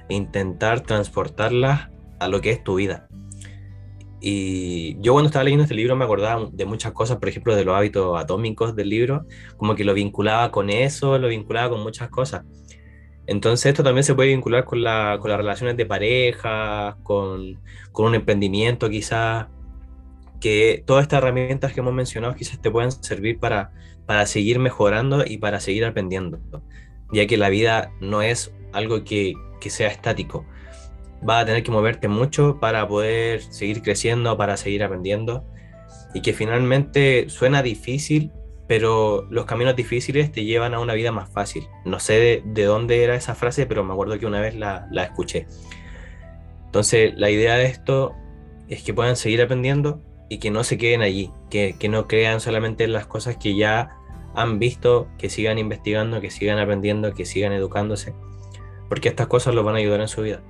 intentar 0.09 0.81
transportarlas 0.81 1.89
a 2.19 2.27
lo 2.27 2.41
que 2.41 2.51
es 2.51 2.63
tu 2.63 2.75
vida. 2.75 3.07
Y 4.25 4.97
yo 5.01 5.11
cuando 5.11 5.27
estaba 5.27 5.43
leyendo 5.43 5.63
este 5.63 5.75
libro 5.75 5.97
me 5.97 6.05
acordaba 6.05 6.47
de 6.49 6.65
muchas 6.65 6.93
cosas, 6.93 7.17
por 7.17 7.27
ejemplo, 7.27 7.55
de 7.55 7.65
los 7.65 7.75
hábitos 7.75 8.17
atómicos 8.17 8.73
del 8.73 8.87
libro, 8.87 9.25
como 9.57 9.75
que 9.75 9.83
lo 9.83 9.93
vinculaba 9.93 10.49
con 10.49 10.69
eso, 10.69 11.17
lo 11.17 11.27
vinculaba 11.27 11.71
con 11.71 11.81
muchas 11.83 12.09
cosas. 12.09 12.43
Entonces 13.27 13.67
esto 13.67 13.83
también 13.83 14.03
se 14.05 14.15
puede 14.15 14.29
vincular 14.29 14.63
con, 14.63 14.81
la, 14.81 15.17
con 15.19 15.29
las 15.29 15.37
relaciones 15.37 15.75
de 15.75 15.85
pareja, 15.85 16.97
con, 17.03 17.61
con 17.91 18.05
un 18.07 18.15
emprendimiento 18.15 18.89
quizás, 18.89 19.47
que 20.43 20.83
todas 20.85 21.03
estas 21.03 21.19
herramientas 21.19 21.71
que 21.71 21.79
hemos 21.79 21.93
mencionado 21.93 22.35
quizás 22.35 22.61
te 22.61 22.69
puedan 22.69 22.91
servir 22.91 23.39
para, 23.39 23.71
para 24.05 24.25
seguir 24.25 24.59
mejorando 24.59 25.23
y 25.25 25.37
para 25.37 25.61
seguir 25.61 25.85
aprendiendo, 25.85 26.41
ya 27.13 27.25
que 27.27 27.37
la 27.37 27.47
vida 27.47 27.93
no 28.01 28.21
es 28.21 28.53
algo 28.73 29.05
que, 29.05 29.35
que 29.61 29.69
sea 29.69 29.87
estático. 29.87 30.45
Vas 31.21 31.43
a 31.43 31.45
tener 31.45 31.63
que 31.63 31.71
moverte 31.71 32.09
mucho 32.09 32.59
para 32.59 32.85
poder 32.85 33.41
seguir 33.41 33.81
creciendo, 33.81 34.35
para 34.35 34.57
seguir 34.57 34.83
aprendiendo, 34.83 35.45
y 36.13 36.21
que 36.21 36.33
finalmente 36.33 37.29
suena 37.29 37.63
difícil, 37.63 38.33
pero 38.67 39.25
los 39.29 39.45
caminos 39.45 39.77
difíciles 39.77 40.29
te 40.29 40.43
llevan 40.43 40.73
a 40.73 40.81
una 40.81 40.93
vida 40.93 41.13
más 41.13 41.29
fácil. 41.29 41.63
No 41.85 42.01
sé 42.01 42.19
de, 42.19 42.43
de 42.45 42.65
dónde 42.65 43.01
era 43.01 43.15
esa 43.15 43.33
frase, 43.33 43.65
pero 43.65 43.85
me 43.85 43.93
acuerdo 43.93 44.19
que 44.19 44.25
una 44.25 44.41
vez 44.41 44.55
la, 44.55 44.89
la 44.91 45.05
escuché. 45.05 45.47
Entonces, 46.65 47.13
la 47.15 47.29
idea 47.29 47.55
de 47.55 47.67
esto 47.67 48.13
es 48.67 48.83
que 48.83 48.93
puedan 48.93 49.15
seguir 49.15 49.41
aprendiendo, 49.41 50.01
y 50.33 50.39
que 50.39 50.49
no 50.49 50.63
se 50.63 50.79
queden 50.79 51.03
allí, 51.03 51.29
que, 51.51 51.75
no 51.89 52.07
crean 52.07 52.39
solamente 52.39 52.85
en 52.85 52.93
las 52.93 53.05
cosas 53.05 53.37
que 53.37 53.55
ya 53.55 53.97
han 54.33 54.57
visto, 54.57 55.07
que 55.19 55.29
sigan 55.29 55.59
investigando, 55.59 56.21
que 56.21 56.31
sigan 56.31 56.57
aprendiendo, 56.57 57.13
que 57.13 57.23
sigan 57.23 57.53
educándose, 57.53 58.15
porque 58.89 59.09
estas 59.09 59.27
cosas 59.27 59.53
los 59.53 59.63
van 59.63 59.75
a 59.75 59.77
ayudar 59.77 60.01
en 60.01 60.07
su 60.07 60.23
vida. 60.23 60.41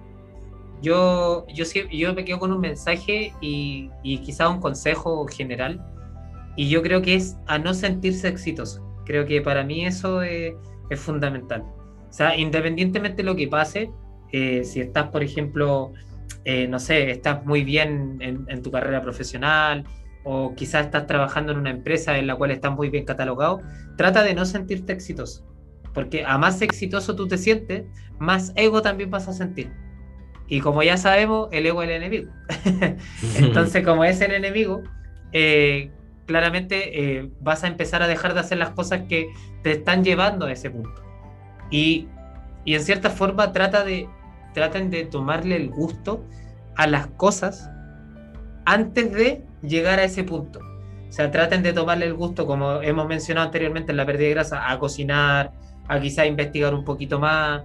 Yo, 0.82 1.46
yo, 1.54 1.66
yo 1.92 2.14
me 2.14 2.24
quedo 2.24 2.40
con 2.40 2.54
un 2.54 2.62
mensaje 2.62 3.34
y, 3.42 3.90
y 4.04 4.20
quizá 4.20 4.48
un 4.48 4.62
consejo 4.62 5.28
general, 5.28 5.86
y 6.56 6.70
yo 6.70 6.82
creo 6.82 7.02
que 7.02 7.16
es 7.16 7.36
a 7.48 7.58
no 7.58 7.74
sentirse 7.74 8.30
exitoso. 8.30 8.82
Creo 9.06 9.26
que 9.26 9.42
para 9.42 9.66
mí 9.66 9.86
eso 9.86 10.22
es, 10.22 10.54
fundamental. 10.96 11.64
O 12.10 12.14
sea, 12.14 12.38
independientemente 12.38 13.18
de 13.18 13.24
lo 13.24 13.36
que 13.36 13.50
pase, 13.50 13.92
eh, 14.32 14.64
si 14.64 14.80
estás, 14.80 15.10
por 15.10 15.24
ejemplo, 15.24 15.92
eh, 16.46 16.68
no 16.68 16.80
sé, 16.80 17.12
estás 17.12 17.46
muy 17.46 17.64
bien 17.64 18.18
en, 18.20 18.62
tu 18.62 18.72
carrera 18.72 19.02
profesional 19.02 19.86
o 20.24 20.56
quizás 20.56 20.86
estás 20.86 21.08
trabajando 21.08 21.52
en 21.52 21.60
una 21.60 21.70
empresa 21.70 22.18
en 22.18 22.28
la 22.28 22.36
cual 22.36 22.52
estás 22.52 22.74
muy 22.74 22.90
bien 22.90 23.06
catalogado, 23.06 23.62
trata 23.98 24.24
de 24.24 24.34
no 24.34 24.46
sentirte 24.46 24.94
exitoso. 24.94 25.46
Porque 25.94 26.26
a 26.26 26.38
más 26.38 26.62
exitoso 26.62 27.16
tú 27.16 27.28
te 27.28 27.38
sientes, 27.38 27.84
más 28.20 28.52
ego 28.56 28.82
también 28.82 29.10
vas 29.10 29.28
a 29.28 29.34
sentir. 29.34 29.72
Y 30.48 30.60
como 30.60 30.84
ya 30.84 30.98
sabemos, 30.98 31.50
el 31.52 31.66
ego 31.66 31.84
es 31.84 31.90
el 31.90 31.96
enemigo. 31.96 32.32
Entonces, 33.38 33.84
como 33.86 34.04
es 34.04 34.20
el 34.22 34.32
enemigo, 34.34 34.82
eh, 35.32 35.92
claramente 36.26 37.18
eh, 37.18 37.30
vas 37.42 37.64
a 37.64 37.68
empezar 37.68 38.02
a 38.02 38.08
dejar 38.08 38.34
de 38.34 38.42
hacer 38.42 38.58
las 38.58 38.72
cosas 38.72 39.04
que 39.08 39.30
te 39.62 39.72
están 39.72 40.04
llevando 40.04 40.46
a 40.46 40.52
ese 40.52 40.70
punto. 40.70 41.02
Y, 41.70 42.08
y 42.66 42.76
en 42.76 42.82
cierta 42.82 43.10
forma 43.10 43.52
trata 43.52 43.84
de 43.84 44.08
traten 44.54 44.90
de 44.90 45.06
tomarle 45.06 45.56
el 45.56 45.70
gusto 45.70 46.24
a 46.76 46.88
las 46.88 47.08
cosas 47.08 47.70
antes 48.66 49.12
de 49.12 49.44
llegar 49.62 50.00
a 50.00 50.04
ese 50.04 50.24
punto. 50.24 50.60
O 50.60 51.12
sea, 51.12 51.30
traten 51.30 51.62
de 51.62 51.74
tomarle 51.74 52.06
el 52.06 52.14
gusto, 52.14 52.48
como 52.48 52.82
hemos 52.82 53.08
mencionado 53.08 53.46
anteriormente 53.46 53.92
en 53.92 53.98
la 53.98 54.06
pérdida 54.06 54.28
de 54.28 54.34
grasa, 54.34 54.72
a 54.72 54.80
cocinar, 54.80 55.52
a 55.88 56.00
quizá 56.00 56.26
investigar 56.26 56.74
un 56.74 56.84
poquito 56.84 57.20
más, 57.20 57.64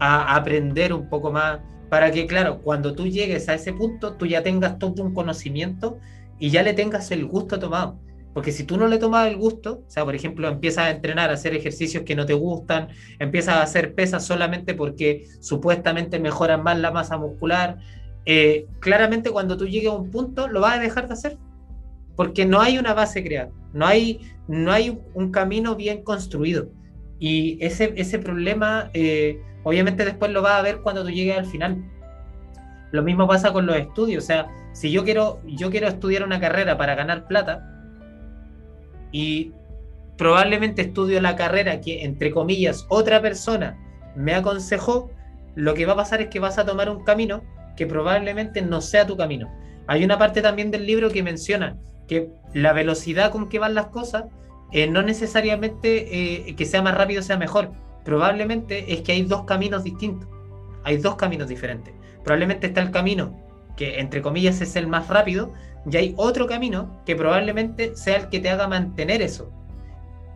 a 0.00 0.34
aprender 0.34 0.92
un 0.92 1.08
poco 1.08 1.30
más, 1.30 1.60
para 1.88 2.10
que, 2.10 2.26
claro, 2.26 2.60
cuando 2.60 2.94
tú 2.94 3.06
llegues 3.06 3.48
a 3.48 3.54
ese 3.54 3.72
punto, 3.72 4.14
tú 4.14 4.26
ya 4.26 4.42
tengas 4.42 4.78
todo 4.78 5.02
un 5.02 5.14
conocimiento 5.14 5.98
y 6.38 6.50
ya 6.50 6.62
le 6.62 6.74
tengas 6.74 7.10
el 7.10 7.26
gusto 7.26 7.58
tomado. 7.58 7.96
Porque 8.38 8.52
si 8.52 8.62
tú 8.62 8.76
no 8.76 8.86
le 8.86 8.98
tomas 8.98 9.26
el 9.26 9.36
gusto, 9.36 9.82
o 9.84 9.90
sea, 9.90 10.04
por 10.04 10.14
ejemplo, 10.14 10.46
empiezas 10.46 10.84
a 10.84 10.90
entrenar, 10.90 11.28
a 11.28 11.32
hacer 11.32 11.56
ejercicios 11.56 12.04
que 12.04 12.14
no 12.14 12.24
te 12.24 12.34
gustan, 12.34 12.86
empiezas 13.18 13.56
a 13.56 13.62
hacer 13.62 13.96
pesas 13.96 14.24
solamente 14.24 14.74
porque 14.74 15.26
supuestamente 15.40 16.20
mejoran 16.20 16.62
más 16.62 16.78
la 16.78 16.92
masa 16.92 17.16
muscular, 17.16 17.78
eh, 18.26 18.66
claramente 18.78 19.32
cuando 19.32 19.56
tú 19.56 19.66
llegues 19.66 19.90
a 19.90 19.96
un 19.96 20.12
punto 20.12 20.46
lo 20.46 20.60
vas 20.60 20.76
a 20.76 20.80
dejar 20.80 21.08
de 21.08 21.14
hacer. 21.14 21.36
Porque 22.14 22.46
no 22.46 22.60
hay 22.60 22.78
una 22.78 22.94
base 22.94 23.24
creada, 23.24 23.50
no 23.72 23.84
hay, 23.84 24.20
no 24.46 24.70
hay 24.70 24.96
un 25.14 25.32
camino 25.32 25.74
bien 25.74 26.04
construido. 26.04 26.68
Y 27.18 27.58
ese, 27.60 27.92
ese 27.96 28.20
problema, 28.20 28.92
eh, 28.94 29.42
obviamente 29.64 30.04
después 30.04 30.30
lo 30.30 30.42
vas 30.42 30.60
a 30.60 30.62
ver 30.62 30.78
cuando 30.82 31.02
tú 31.02 31.10
llegues 31.10 31.38
al 31.38 31.46
final. 31.46 31.84
Lo 32.92 33.02
mismo 33.02 33.26
pasa 33.26 33.52
con 33.52 33.66
los 33.66 33.74
estudios, 33.74 34.22
o 34.22 34.26
sea, 34.28 34.46
si 34.74 34.92
yo 34.92 35.02
quiero, 35.02 35.40
yo 35.44 35.72
quiero 35.72 35.88
estudiar 35.88 36.22
una 36.22 36.38
carrera 36.38 36.78
para 36.78 36.94
ganar 36.94 37.26
plata, 37.26 37.77
y 39.12 39.52
probablemente 40.16 40.82
estudio 40.82 41.20
la 41.20 41.36
carrera 41.36 41.80
que, 41.80 42.04
entre 42.04 42.30
comillas, 42.30 42.86
otra 42.88 43.22
persona 43.22 43.78
me 44.16 44.34
aconsejó, 44.34 45.10
lo 45.54 45.74
que 45.74 45.86
va 45.86 45.92
a 45.94 45.96
pasar 45.96 46.20
es 46.20 46.28
que 46.28 46.40
vas 46.40 46.58
a 46.58 46.66
tomar 46.66 46.90
un 46.90 47.04
camino 47.04 47.42
que 47.76 47.86
probablemente 47.86 48.62
no 48.62 48.80
sea 48.80 49.06
tu 49.06 49.16
camino. 49.16 49.48
Hay 49.86 50.04
una 50.04 50.18
parte 50.18 50.42
también 50.42 50.70
del 50.70 50.86
libro 50.86 51.10
que 51.10 51.22
menciona 51.22 51.78
que 52.08 52.30
la 52.52 52.72
velocidad 52.72 53.30
con 53.30 53.48
que 53.48 53.58
van 53.58 53.74
las 53.74 53.86
cosas 53.86 54.24
eh, 54.72 54.86
no 54.86 55.02
necesariamente 55.02 56.48
eh, 56.48 56.56
que 56.56 56.66
sea 56.66 56.82
más 56.82 56.94
rápido 56.96 57.22
sea 57.22 57.36
mejor. 57.36 57.72
Probablemente 58.04 58.92
es 58.92 59.02
que 59.02 59.12
hay 59.12 59.22
dos 59.22 59.44
caminos 59.44 59.84
distintos. 59.84 60.28
Hay 60.84 60.96
dos 60.98 61.16
caminos 61.16 61.48
diferentes. 61.48 61.94
Probablemente 62.24 62.66
está 62.66 62.80
el 62.80 62.90
camino 62.90 63.36
que 63.76 64.00
entre 64.00 64.22
comillas 64.22 64.60
es 64.60 64.74
el 64.76 64.88
más 64.88 65.08
rápido, 65.08 65.52
y 65.90 65.96
hay 65.96 66.14
otro 66.16 66.46
camino 66.46 67.02
que 67.04 67.16
probablemente 67.16 67.96
sea 67.96 68.16
el 68.16 68.28
que 68.28 68.40
te 68.40 68.50
haga 68.50 68.68
mantener 68.68 69.22
eso. 69.22 69.50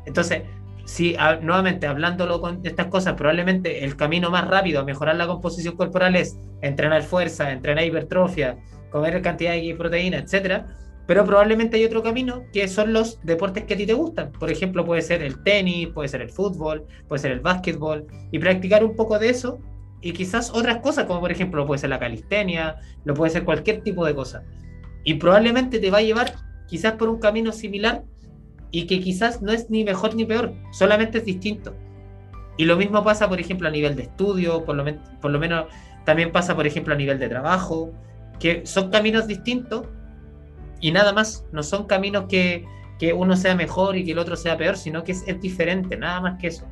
Entonces, 0.06 0.42
si 0.84 1.16
nuevamente 1.42 1.86
hablándolo 1.86 2.40
con 2.40 2.60
estas 2.64 2.86
cosas, 2.86 3.14
probablemente 3.14 3.84
el 3.84 3.96
camino 3.96 4.30
más 4.30 4.48
rápido 4.48 4.80
a 4.80 4.84
mejorar 4.84 5.16
la 5.16 5.26
composición 5.26 5.76
corporal 5.76 6.16
es 6.16 6.38
entrenar 6.60 7.02
fuerza, 7.02 7.52
entrenar 7.52 7.84
hipertrofia, 7.84 8.58
comer 8.90 9.22
cantidad 9.22 9.52
de 9.52 9.74
proteína, 9.76 10.18
etcétera. 10.18 10.66
Pero 11.06 11.24
probablemente 11.24 11.76
hay 11.76 11.84
otro 11.84 12.02
camino 12.02 12.44
que 12.52 12.68
son 12.68 12.92
los 12.92 13.20
deportes 13.22 13.64
que 13.64 13.74
a 13.74 13.76
ti 13.76 13.86
te 13.86 13.92
gustan. 13.92 14.30
Por 14.32 14.50
ejemplo, 14.50 14.84
puede 14.84 15.02
ser 15.02 15.22
el 15.22 15.42
tenis, 15.42 15.88
puede 15.88 16.08
ser 16.08 16.22
el 16.22 16.30
fútbol, 16.30 16.86
puede 17.08 17.20
ser 17.20 17.32
el 17.32 17.40
básquetbol. 17.40 18.06
Y 18.30 18.38
practicar 18.38 18.84
un 18.84 18.94
poco 18.94 19.18
de 19.18 19.30
eso 19.30 19.58
y 20.00 20.12
quizás 20.12 20.50
otras 20.50 20.78
cosas, 20.78 21.06
como 21.06 21.20
por 21.20 21.32
ejemplo 21.32 21.66
puede 21.66 21.78
ser 21.78 21.90
la 21.90 21.98
calistenia, 21.98 22.76
lo 23.04 23.14
puede 23.14 23.30
ser 23.30 23.44
cualquier 23.44 23.82
tipo 23.82 24.04
de 24.04 24.14
cosa. 24.14 24.44
Y 25.04 25.14
probablemente 25.14 25.78
te 25.78 25.90
va 25.90 25.98
a 25.98 26.02
llevar 26.02 26.34
quizás 26.66 26.92
por 26.94 27.08
un 27.08 27.18
camino 27.18 27.52
similar 27.52 28.04
y 28.70 28.86
que 28.86 29.00
quizás 29.00 29.42
no 29.42 29.52
es 29.52 29.68
ni 29.70 29.84
mejor 29.84 30.14
ni 30.14 30.24
peor, 30.24 30.54
solamente 30.72 31.18
es 31.18 31.24
distinto. 31.24 31.74
Y 32.56 32.64
lo 32.64 32.76
mismo 32.76 33.02
pasa, 33.02 33.28
por 33.28 33.40
ejemplo, 33.40 33.68
a 33.68 33.70
nivel 33.70 33.96
de 33.96 34.02
estudio, 34.02 34.64
por 34.64 34.76
lo, 34.76 34.84
por 35.20 35.30
lo 35.30 35.38
menos 35.38 35.66
también 36.04 36.32
pasa, 36.32 36.54
por 36.54 36.66
ejemplo, 36.66 36.94
a 36.94 36.96
nivel 36.96 37.18
de 37.18 37.28
trabajo, 37.28 37.92
que 38.38 38.66
son 38.66 38.90
caminos 38.90 39.26
distintos 39.26 39.86
y 40.80 40.90
nada 40.90 41.12
más, 41.12 41.46
no 41.52 41.62
son 41.62 41.86
caminos 41.86 42.24
que, 42.28 42.66
que 42.98 43.12
uno 43.12 43.36
sea 43.36 43.54
mejor 43.54 43.96
y 43.96 44.04
que 44.04 44.12
el 44.12 44.18
otro 44.18 44.36
sea 44.36 44.56
peor, 44.56 44.76
sino 44.76 45.04
que 45.04 45.12
es, 45.12 45.24
es 45.26 45.40
diferente, 45.40 45.96
nada 45.96 46.20
más 46.20 46.40
que 46.40 46.48
eso. 46.48 46.66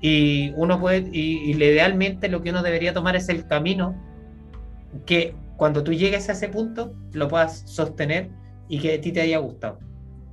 Y 0.00 0.52
uno 0.56 0.80
puede, 0.80 1.08
y, 1.12 1.52
idealmente 1.52 2.28
lo 2.28 2.42
que 2.42 2.50
uno 2.50 2.62
debería 2.62 2.92
tomar 2.92 3.14
es 3.14 3.28
el 3.28 3.46
camino 3.46 3.94
que 5.06 5.34
cuando 5.62 5.84
tú 5.84 5.92
llegues 5.92 6.28
a 6.28 6.32
ese 6.32 6.48
punto 6.48 6.92
lo 7.12 7.28
puedas 7.28 7.62
sostener 7.70 8.30
y 8.68 8.80
que 8.80 8.94
a 8.94 9.00
ti 9.00 9.12
te 9.12 9.20
haya 9.20 9.38
gustado. 9.38 9.78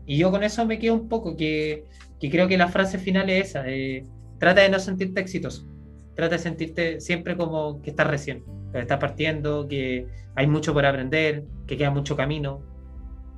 Y 0.07 0.17
yo 0.17 0.31
con 0.31 0.41
eso 0.41 0.65
me 0.65 0.79
quedo 0.79 0.95
un 0.95 1.07
poco, 1.07 1.37
que, 1.37 1.85
que 2.19 2.31
creo 2.31 2.47
que 2.47 2.57
la 2.57 2.67
frase 2.67 2.97
final 2.97 3.29
es 3.29 3.49
esa, 3.49 3.69
eh, 3.69 4.07
trata 4.39 4.61
de 4.61 4.69
no 4.69 4.79
sentirte 4.79 5.21
exitoso, 5.21 5.67
trata 6.15 6.37
de 6.37 6.41
sentirte 6.41 6.99
siempre 6.99 7.37
como 7.37 7.79
que 7.83 7.91
estás 7.91 8.07
recién, 8.07 8.43
que 8.71 8.79
estás 8.79 8.97
partiendo, 8.97 9.67
que 9.67 10.07
hay 10.33 10.47
mucho 10.47 10.73
por 10.73 10.83
aprender, 10.83 11.43
que 11.67 11.77
queda 11.77 11.91
mucho 11.91 12.15
camino. 12.15 12.63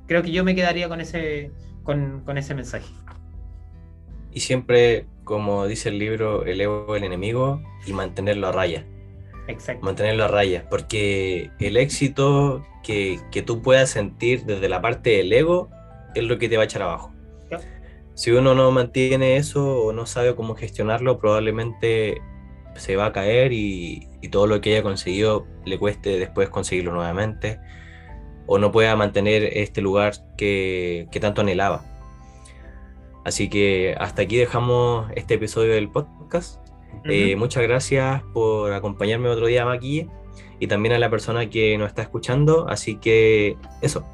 Creo 0.06 0.22
que 0.22 0.32
yo 0.32 0.44
me 0.44 0.54
quedaría 0.54 0.88
con 0.88 1.02
ese, 1.02 1.50
con, 1.82 2.22
con 2.24 2.38
ese 2.38 2.54
mensaje. 2.54 2.90
Y 4.32 4.40
siempre, 4.40 5.04
como 5.24 5.66
dice 5.66 5.90
el 5.90 5.98
libro, 5.98 6.46
el 6.46 6.58
ego 6.58 6.96
el 6.96 7.04
enemigo 7.04 7.60
y 7.86 7.92
mantenerlo 7.92 8.48
a 8.48 8.52
raya. 8.52 8.86
Exacto. 9.48 9.84
Mantenerlo 9.84 10.24
a 10.24 10.28
raya, 10.28 10.68
porque 10.70 11.50
el 11.58 11.76
éxito 11.76 12.64
que, 12.82 13.20
que 13.30 13.42
tú 13.42 13.62
puedas 13.62 13.90
sentir 13.90 14.44
desde 14.44 14.68
la 14.68 14.80
parte 14.80 15.10
del 15.10 15.32
ego 15.32 15.68
es 16.14 16.24
lo 16.24 16.38
que 16.38 16.48
te 16.48 16.56
va 16.56 16.62
a 16.62 16.66
echar 16.66 16.82
abajo. 16.82 17.12
Si 18.14 18.30
uno 18.30 18.54
no 18.54 18.70
mantiene 18.70 19.36
eso 19.36 19.84
o 19.84 19.92
no 19.92 20.04
sabe 20.04 20.34
cómo 20.34 20.54
gestionarlo, 20.54 21.18
probablemente 21.18 22.20
se 22.76 22.94
va 22.94 23.06
a 23.06 23.12
caer 23.12 23.52
y, 23.52 24.06
y 24.20 24.28
todo 24.28 24.46
lo 24.46 24.60
que 24.60 24.72
haya 24.72 24.82
conseguido 24.82 25.46
le 25.64 25.78
cueste 25.78 26.18
después 26.18 26.48
conseguirlo 26.50 26.92
nuevamente 26.92 27.58
o 28.46 28.58
no 28.58 28.72
pueda 28.72 28.96
mantener 28.96 29.44
este 29.44 29.80
lugar 29.80 30.14
que, 30.36 31.06
que 31.10 31.20
tanto 31.20 31.40
anhelaba. 31.40 31.84
Así 33.24 33.48
que 33.48 33.94
hasta 33.98 34.22
aquí 34.22 34.36
dejamos 34.36 35.10
este 35.14 35.34
episodio 35.34 35.74
del 35.74 35.88
podcast. 35.88 36.61
Eh, 37.04 37.36
muchas 37.36 37.62
gracias 37.64 38.22
por 38.32 38.72
acompañarme 38.72 39.28
otro 39.28 39.46
día, 39.46 39.64
Maki, 39.64 40.08
y 40.60 40.66
también 40.66 40.94
a 40.94 40.98
la 40.98 41.10
persona 41.10 41.50
que 41.50 41.76
nos 41.78 41.88
está 41.88 42.02
escuchando. 42.02 42.68
Así 42.68 42.96
que 42.96 43.56
eso, 43.80 44.04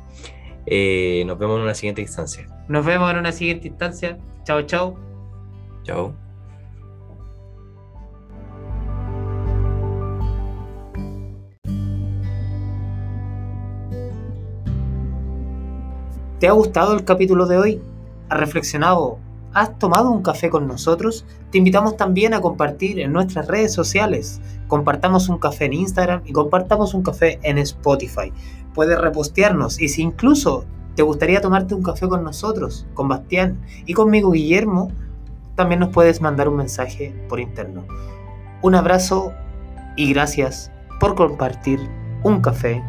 Eh, 0.70 1.24
nos 1.26 1.39
vemos 1.39 1.57
en 1.57 1.62
una 1.62 1.74
siguiente 1.74 2.03
instancia. 2.03 2.47
Nos 2.68 2.85
vemos 2.85 3.11
en 3.11 3.16
una 3.16 3.33
siguiente 3.33 3.68
instancia. 3.68 4.18
Chao, 4.45 4.61
chao. 4.62 4.99
Chao. 5.83 6.14
¿Te 16.39 16.47
ha 16.47 16.53
gustado 16.53 16.95
el 16.95 17.05
capítulo 17.05 17.47
de 17.47 17.57
hoy? 17.57 17.81
¿Has 18.29 18.39
reflexionado? 18.39 19.18
¿Has 19.59 19.77
tomado 19.77 20.13
un 20.13 20.23
café 20.23 20.51
con 20.51 20.69
nosotros? 20.69 21.27
Te 21.51 21.59
invitamos 21.59 21.97
también 21.97 22.33
a 22.33 22.41
compartir 22.41 23.01
en 23.01 23.13
nuestras 23.13 23.49
redes 23.49 23.73
sociales. 23.73 24.41
Compartamos 24.69 25.29
un 25.29 25.39
café 25.39 25.65
en 25.65 25.73
Instagram 25.73 26.23
y 26.25 26.33
compartamos 26.33 26.95
un 26.95 27.03
café 27.03 27.41
en 27.43 27.59
Spotify. 27.59 28.33
Puedes 28.73 28.97
repostearnos 29.01 29.81
y 29.81 29.89
si 29.89 30.03
incluso 30.03 30.65
te 30.95 31.03
gustaría 31.03 31.41
tomarte 31.41 31.75
un 31.75 31.83
café 31.83 32.07
con 32.07 32.23
nosotros, 32.23 32.87
con 32.95 33.09
Bastián 33.09 33.61
y 33.85 33.95
conmigo 33.95 34.31
Guillermo, 34.31 34.93
también 35.57 35.81
nos 35.81 35.89
puedes 35.89 36.21
mandar 36.21 36.49
un 36.49 36.55
mensaje 36.55 37.13
por 37.29 37.41
interno. 37.41 37.85
Un 38.63 38.77
abrazo 38.77 39.33
y 39.97 40.13
gracias 40.13 40.71
por 41.01 41.17
compartir 41.17 41.81
un 42.23 42.41
café 42.41 42.81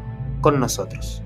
con 0.41 0.59
nosotros. 0.59 1.23